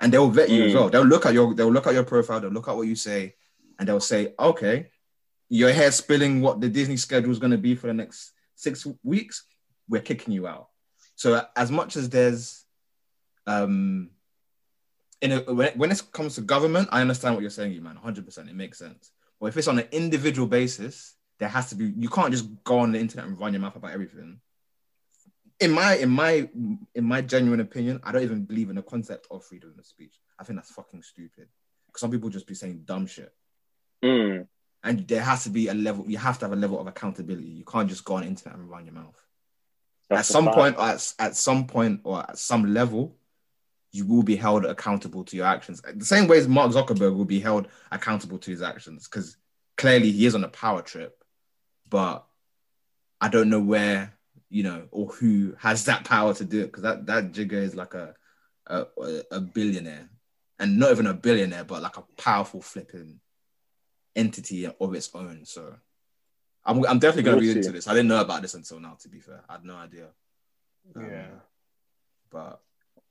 and 0.00 0.12
they'll 0.12 0.28
vet 0.28 0.50
you 0.50 0.64
as 0.64 0.72
Mm. 0.72 0.74
well. 0.74 0.88
They'll 0.90 1.04
look 1.04 1.24
at 1.24 1.34
your 1.34 1.54
they'll 1.54 1.72
look 1.72 1.86
at 1.86 1.94
your 1.94 2.04
profile, 2.04 2.40
they'll 2.40 2.50
look 2.50 2.66
at 2.68 2.76
what 2.76 2.88
you 2.88 2.96
say, 2.96 3.36
and 3.78 3.88
they'll 3.88 4.00
say, 4.00 4.34
okay, 4.38 4.90
your 5.48 5.72
hair 5.72 5.90
spilling 5.90 6.40
what 6.40 6.60
the 6.60 6.68
Disney 6.68 6.96
schedule 6.96 7.30
is 7.30 7.38
going 7.38 7.52
to 7.52 7.58
be 7.58 7.74
for 7.74 7.86
the 7.86 7.94
next 7.94 8.32
six 8.54 8.86
weeks. 9.02 9.44
We're 9.88 10.02
kicking 10.02 10.34
you 10.34 10.46
out. 10.46 10.68
So 11.16 11.44
as 11.56 11.70
much 11.70 11.96
as 11.96 12.08
there's 12.10 12.64
um 13.46 14.10
in 15.20 15.32
a, 15.32 15.38
when, 15.40 15.72
when 15.72 15.90
it 15.90 16.02
comes 16.12 16.36
to 16.36 16.42
government, 16.42 16.88
I 16.92 17.00
understand 17.00 17.34
what 17.34 17.40
you're 17.40 17.50
saying, 17.50 17.72
you 17.72 17.80
man, 17.80 17.94
100. 17.94 18.24
percent 18.24 18.48
It 18.48 18.54
makes 18.54 18.78
sense. 18.78 19.10
But 19.40 19.46
if 19.46 19.56
it's 19.56 19.68
on 19.68 19.78
an 19.78 19.88
individual 19.92 20.46
basis, 20.46 21.14
there 21.38 21.48
has 21.48 21.70
to 21.70 21.74
be. 21.74 21.92
You 21.96 22.08
can't 22.08 22.32
just 22.32 22.46
go 22.64 22.78
on 22.80 22.92
the 22.92 22.98
internet 22.98 23.26
and 23.26 23.38
run 23.38 23.52
your 23.52 23.60
mouth 23.60 23.76
about 23.76 23.92
everything. 23.92 24.40
In 25.60 25.72
my 25.72 25.96
in 25.96 26.10
my 26.10 26.48
in 26.94 27.04
my 27.04 27.20
genuine 27.20 27.60
opinion, 27.60 28.00
I 28.04 28.12
don't 28.12 28.22
even 28.22 28.44
believe 28.44 28.70
in 28.70 28.76
the 28.76 28.82
concept 28.82 29.26
of 29.30 29.44
freedom 29.44 29.74
of 29.78 29.86
speech. 29.86 30.14
I 30.38 30.44
think 30.44 30.58
that's 30.58 30.70
fucking 30.70 31.02
stupid. 31.02 31.48
Because 31.86 32.00
some 32.00 32.10
people 32.10 32.28
just 32.28 32.46
be 32.46 32.54
saying 32.54 32.82
dumb 32.84 33.06
shit, 33.06 33.32
Mm. 34.04 34.46
and 34.84 35.08
there 35.08 35.22
has 35.22 35.42
to 35.44 35.50
be 35.50 35.68
a 35.68 35.74
level. 35.74 36.04
You 36.08 36.18
have 36.18 36.38
to 36.38 36.44
have 36.44 36.52
a 36.52 36.56
level 36.56 36.78
of 36.80 36.86
accountability. 36.86 37.48
You 37.48 37.64
can't 37.64 37.88
just 37.88 38.04
go 38.04 38.14
on 38.14 38.22
the 38.22 38.28
internet 38.28 38.58
and 38.58 38.70
run 38.70 38.84
your 38.86 38.94
mouth 38.94 39.20
That's 40.08 40.28
at 40.30 40.32
some 40.32 40.44
fact. 40.44 40.56
point 40.56 40.76
at, 40.78 41.14
at 41.18 41.36
some 41.36 41.66
point 41.66 42.00
or 42.04 42.20
at 42.20 42.38
some 42.38 42.72
level 42.72 43.16
you 43.90 44.06
will 44.06 44.22
be 44.22 44.36
held 44.36 44.66
accountable 44.66 45.24
to 45.24 45.36
your 45.36 45.46
actions 45.46 45.80
the 45.94 46.04
same 46.04 46.28
way 46.28 46.36
as 46.38 46.46
mark 46.46 46.70
zuckerberg 46.70 47.16
will 47.16 47.24
be 47.24 47.40
held 47.40 47.66
accountable 47.90 48.38
to 48.38 48.50
his 48.50 48.60
actions 48.60 49.08
because 49.08 49.36
clearly 49.78 50.10
he 50.12 50.26
is 50.26 50.34
on 50.34 50.44
a 50.44 50.48
power 50.48 50.82
trip 50.82 51.24
but 51.88 52.26
i 53.20 53.28
don't 53.28 53.48
know 53.48 53.60
where 53.60 54.12
you 54.50 54.62
know 54.62 54.86
or 54.90 55.06
who 55.06 55.56
has 55.58 55.86
that 55.86 56.04
power 56.04 56.34
to 56.34 56.44
do 56.44 56.60
it 56.60 56.66
because 56.66 56.82
that 56.82 57.06
that 57.06 57.32
jigger 57.32 57.56
is 57.58 57.74
like 57.74 57.94
a, 57.94 58.14
a 58.66 58.84
a 59.30 59.40
billionaire 59.40 60.10
and 60.58 60.78
not 60.78 60.90
even 60.90 61.06
a 61.06 61.14
billionaire 61.14 61.64
but 61.64 61.80
like 61.82 61.96
a 61.96 62.04
powerful 62.18 62.60
flipping 62.60 63.18
entity 64.18 64.66
of 64.66 64.94
its 64.94 65.08
own 65.14 65.44
so 65.44 65.74
i'm, 66.66 66.84
I'm 66.86 66.98
definitely 66.98 67.22
going 67.24 67.38
to 67.38 67.44
We'll 67.44 67.54
read 67.54 67.62
see. 67.64 67.68
into 67.68 67.72
this 67.76 67.88
i 67.88 67.92
didn't 67.94 68.08
know 68.08 68.20
about 68.20 68.42
this 68.42 68.54
until 68.54 68.80
now 68.80 68.96
to 69.00 69.08
be 69.08 69.20
fair 69.20 69.42
i 69.48 69.52
had 69.54 69.64
no 69.64 69.76
idea 69.76 70.08
um, 70.96 71.10
Yeah. 71.10 71.26
but 72.30 72.60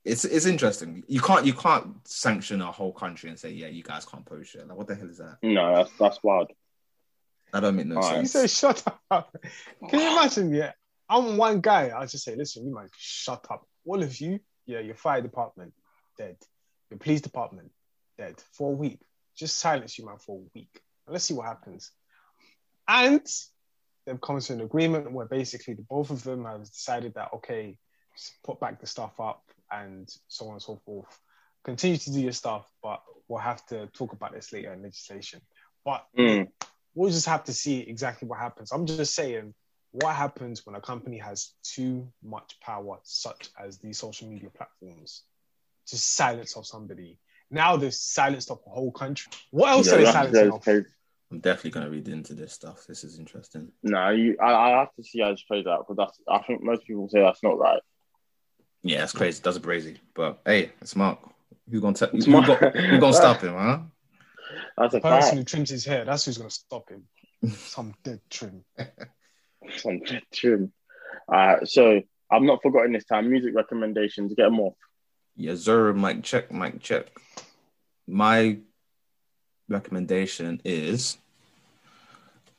it's 0.04 0.24
it's 0.24 0.46
interesting. 0.46 1.02
You 1.06 1.20
can't 1.20 1.44
you 1.44 1.52
can't 1.52 1.86
sanction 2.08 2.62
a 2.62 2.70
whole 2.72 2.92
country 2.92 3.28
and 3.28 3.38
say, 3.38 3.50
yeah, 3.50 3.66
you 3.66 3.82
guys 3.82 4.06
can't 4.06 4.24
post 4.24 4.52
shit. 4.52 4.66
Like, 4.66 4.78
what 4.78 4.86
the 4.86 4.94
hell 4.94 5.10
is 5.10 5.18
that? 5.18 5.36
No, 5.42 5.74
that's 5.74 5.90
that's 5.98 6.22
wild. 6.22 6.50
That 7.52 7.60
don't 7.60 7.76
make 7.76 7.86
no 7.86 7.96
Alright. 7.96 8.20
He 8.20 8.26
sense. 8.26 8.52
said, 8.54 8.74
"Shut 8.76 8.96
up." 9.10 9.36
Can 9.90 10.00
you 10.00 10.12
imagine? 10.12 10.54
Yeah, 10.54 10.72
I'm 11.10 11.36
one 11.36 11.60
guy. 11.60 11.90
I 11.94 12.06
just 12.06 12.24
say, 12.24 12.36
"Listen, 12.36 12.64
you 12.66 12.74
man, 12.74 12.88
shut 12.96 13.44
up." 13.50 13.66
All 13.84 14.02
of 14.02 14.18
you, 14.20 14.38
yeah, 14.66 14.78
your 14.80 14.94
fire 14.94 15.20
department 15.20 15.74
dead, 16.16 16.36
your 16.90 16.98
police 16.98 17.20
department 17.20 17.70
dead 18.16 18.36
for 18.52 18.72
a 18.72 18.76
week. 18.76 19.00
Just 19.36 19.58
silence 19.58 19.98
you, 19.98 20.06
man, 20.06 20.16
for 20.18 20.38
a 20.38 20.44
week. 20.54 20.80
And 21.08 21.14
let's 21.14 21.24
see 21.24 21.34
what 21.34 21.46
happens. 21.46 21.90
And 22.86 23.26
they've 24.04 24.20
come 24.20 24.38
to 24.38 24.52
an 24.52 24.60
agreement 24.60 25.10
where 25.10 25.26
basically 25.26 25.72
the 25.72 25.82
both 25.88 26.10
of 26.10 26.22
them 26.22 26.44
have 26.44 26.64
decided 26.64 27.14
that 27.14 27.30
okay, 27.36 27.78
put 28.44 28.60
back 28.60 28.78
the 28.78 28.86
stuff 28.86 29.18
up 29.18 29.42
and 29.72 30.06
so 30.28 30.48
on 30.48 30.52
and 30.52 30.62
so 30.62 30.76
forth. 30.84 31.18
Continue 31.64 31.96
to 31.96 32.12
do 32.12 32.20
your 32.20 32.32
stuff, 32.32 32.70
but 32.82 33.02
we'll 33.26 33.40
have 33.40 33.64
to 33.66 33.86
talk 33.88 34.12
about 34.12 34.34
this 34.34 34.52
later 34.52 34.72
in 34.74 34.82
legislation. 34.82 35.40
But 35.82 36.04
Mm. 36.16 36.48
we'll 36.94 37.10
just 37.10 37.26
have 37.26 37.44
to 37.44 37.54
see 37.54 37.80
exactly 37.80 38.28
what 38.28 38.38
happens. 38.38 38.70
I'm 38.70 38.86
just 38.86 39.14
saying, 39.14 39.54
what 39.92 40.14
happens 40.14 40.66
when 40.66 40.76
a 40.76 40.80
company 40.80 41.16
has 41.18 41.54
too 41.62 42.12
much 42.22 42.60
power, 42.60 42.98
such 43.02 43.48
as 43.58 43.78
these 43.78 43.98
social 43.98 44.28
media 44.28 44.50
platforms, 44.50 45.22
to 45.86 45.96
silence 45.96 46.54
off 46.54 46.66
somebody? 46.66 47.18
Now 47.50 47.76
they've 47.76 47.94
silenced 47.94 48.50
off 48.50 48.60
a 48.66 48.70
whole 48.70 48.92
country. 48.92 49.32
What 49.50 49.70
else 49.70 49.86
Yeah, 49.86 49.94
are 49.94 49.98
they 49.98 50.04
silencing 50.04 50.50
off? 50.50 50.64
crazy. 50.64 50.86
I'm 51.30 51.40
definitely 51.40 51.72
gonna 51.72 51.90
read 51.90 52.08
into 52.08 52.34
this 52.34 52.52
stuff. 52.54 52.86
This 52.86 53.04
is 53.04 53.18
interesting. 53.18 53.70
No, 53.82 54.10
you. 54.10 54.36
I, 54.40 54.52
I 54.52 54.68
have 54.78 54.94
to 54.94 55.04
see 55.04 55.20
how 55.20 55.30
this 55.30 55.42
plays 55.42 55.66
out 55.66 55.86
because 55.86 55.96
that's. 55.96 56.20
I 56.28 56.42
think 56.46 56.62
most 56.62 56.86
people 56.86 57.08
say 57.08 57.20
that's 57.20 57.42
not 57.42 57.58
right. 57.58 57.82
Yeah, 58.82 59.02
it's 59.02 59.12
crazy. 59.12 59.40
That's 59.44 59.58
crazy. 59.58 59.98
But 60.14 60.40
hey, 60.46 60.72
it's 60.80 60.96
Mark. 60.96 61.18
Who 61.70 61.80
gonna 61.80 61.94
tell? 61.94 62.08
Who, 62.08 62.18
who, 62.18 62.30
Mark. 62.30 62.46
go- 62.60 62.70
who 62.70 62.98
gonna 62.98 63.12
stop 63.12 63.42
him, 63.42 63.54
huh? 63.54 63.80
That's 64.78 64.94
a 64.94 64.98
The 64.98 65.02
person 65.02 65.20
fact. 65.22 65.36
who 65.36 65.44
trims 65.44 65.70
his 65.70 65.84
hair, 65.84 66.04
that's 66.04 66.24
who's 66.24 66.38
going 66.38 66.48
to 66.48 66.54
stop 66.54 66.88
him. 66.88 67.04
Some 67.52 67.94
dead 68.02 68.20
trim. 68.30 68.64
Some 69.76 69.98
dead 70.00 70.22
trim. 70.32 70.72
Uh, 71.30 71.64
so 71.64 72.00
I've 72.30 72.42
not 72.42 72.62
forgotten 72.62 72.92
this 72.92 73.04
time. 73.04 73.28
Music 73.28 73.54
recommendations. 73.54 74.32
Get 74.34 74.44
them 74.44 74.60
off. 74.60 74.74
Yeah, 75.36 75.54
Zero, 75.56 75.92
mic 75.92 76.22
check, 76.22 76.50
mic 76.50 76.80
check. 76.80 77.06
My 78.06 78.58
recommendation 79.68 80.60
is 80.64 81.18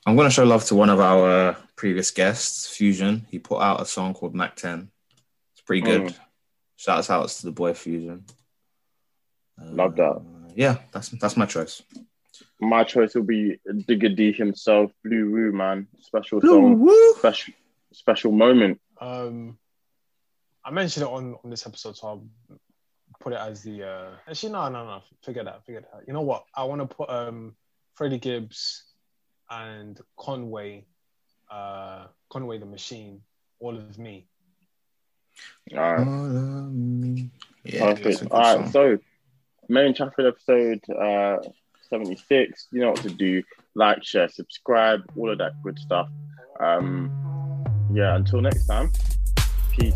I'm 0.06 0.16
gonna 0.16 0.30
show 0.30 0.44
love 0.44 0.66
to 0.66 0.76
one 0.76 0.90
of 0.90 1.00
our 1.00 1.58
previous 1.76 2.12
guests, 2.12 2.68
Fusion. 2.68 3.26
He 3.30 3.40
put 3.40 3.62
out 3.62 3.82
a 3.82 3.86
song 3.86 4.14
called 4.14 4.36
Mac 4.36 4.56
10. 4.56 4.90
It's 5.54 5.62
pretty 5.62 5.82
good. 5.82 6.02
Mm. 6.02 6.16
Shouts 6.78 7.10
out 7.10 7.28
to 7.28 7.46
the 7.46 7.52
boy 7.52 7.74
Fusion. 7.74 8.26
Love 9.62 9.96
that. 9.98 10.12
Uh, 10.12 10.50
yeah, 10.56 10.78
that's 10.92 11.10
that's 11.10 11.38
my 11.38 11.46
choice. 11.46 11.82
My 12.62 12.84
choice 12.84 13.16
will 13.16 13.24
be 13.24 13.60
Digga 13.68 14.16
D 14.16 14.32
himself, 14.32 14.92
Blue 15.04 15.32
Woo, 15.32 15.52
man. 15.52 15.88
Special 16.02 16.40
Blue 16.40 16.50
song, 16.50 16.80
Woo. 16.80 17.14
special 17.18 17.54
special 17.92 18.32
moment. 18.32 18.80
Um, 19.00 19.58
I 20.64 20.72
mentioned 20.72 21.06
it 21.06 21.10
on, 21.10 21.36
on 21.44 21.50
this 21.50 21.66
episode, 21.66 21.98
so 21.98 22.08
I'll 22.08 22.24
put 23.20 23.34
it 23.34 23.40
as 23.40 23.64
the. 23.64 23.84
Uh, 23.84 24.10
actually, 24.28 24.52
no, 24.52 24.70
no, 24.70 24.86
no. 24.86 25.02
Forget 25.22 25.46
that. 25.46 25.66
Forget 25.66 25.84
that. 25.92 26.04
You 26.08 26.14
know 26.14 26.22
what? 26.22 26.46
I 26.56 26.64
want 26.64 26.82
to 26.82 26.88
put 26.88 27.10
um, 27.10 27.56
Freddie 27.96 28.20
Gibbs 28.20 28.84
and 29.50 30.00
Conway, 30.18 30.86
uh, 31.52 32.06
Conway 32.30 32.58
the 32.58 32.66
Machine, 32.66 33.22
All 33.60 33.78
of 33.78 33.98
Me. 33.98 34.28
All 35.74 35.80
right. 35.80 36.08
All 36.08 36.26
of 36.26 36.74
me. 36.74 37.30
Yeah, 37.64 37.94
Perfect. 37.94 38.32
All 38.32 38.40
right, 38.40 38.56
song. 38.56 38.72
so 38.72 38.98
main 39.68 39.94
Chafford 39.94 40.28
episode 40.28 40.82
uh, 40.90 41.38
76. 41.90 42.68
You 42.72 42.82
know 42.82 42.92
what 42.92 43.02
to 43.02 43.10
do. 43.10 43.44
Like, 43.76 44.04
share, 44.04 44.30
subscribe, 44.30 45.02
all 45.16 45.32
of 45.32 45.38
that 45.38 45.62
good 45.64 45.80
stuff. 45.80 46.10
Um, 46.60 47.12
yeah, 47.94 48.16
until 48.16 48.42
next 48.42 48.66
time. 48.68 48.92
Peace. 49.72 49.96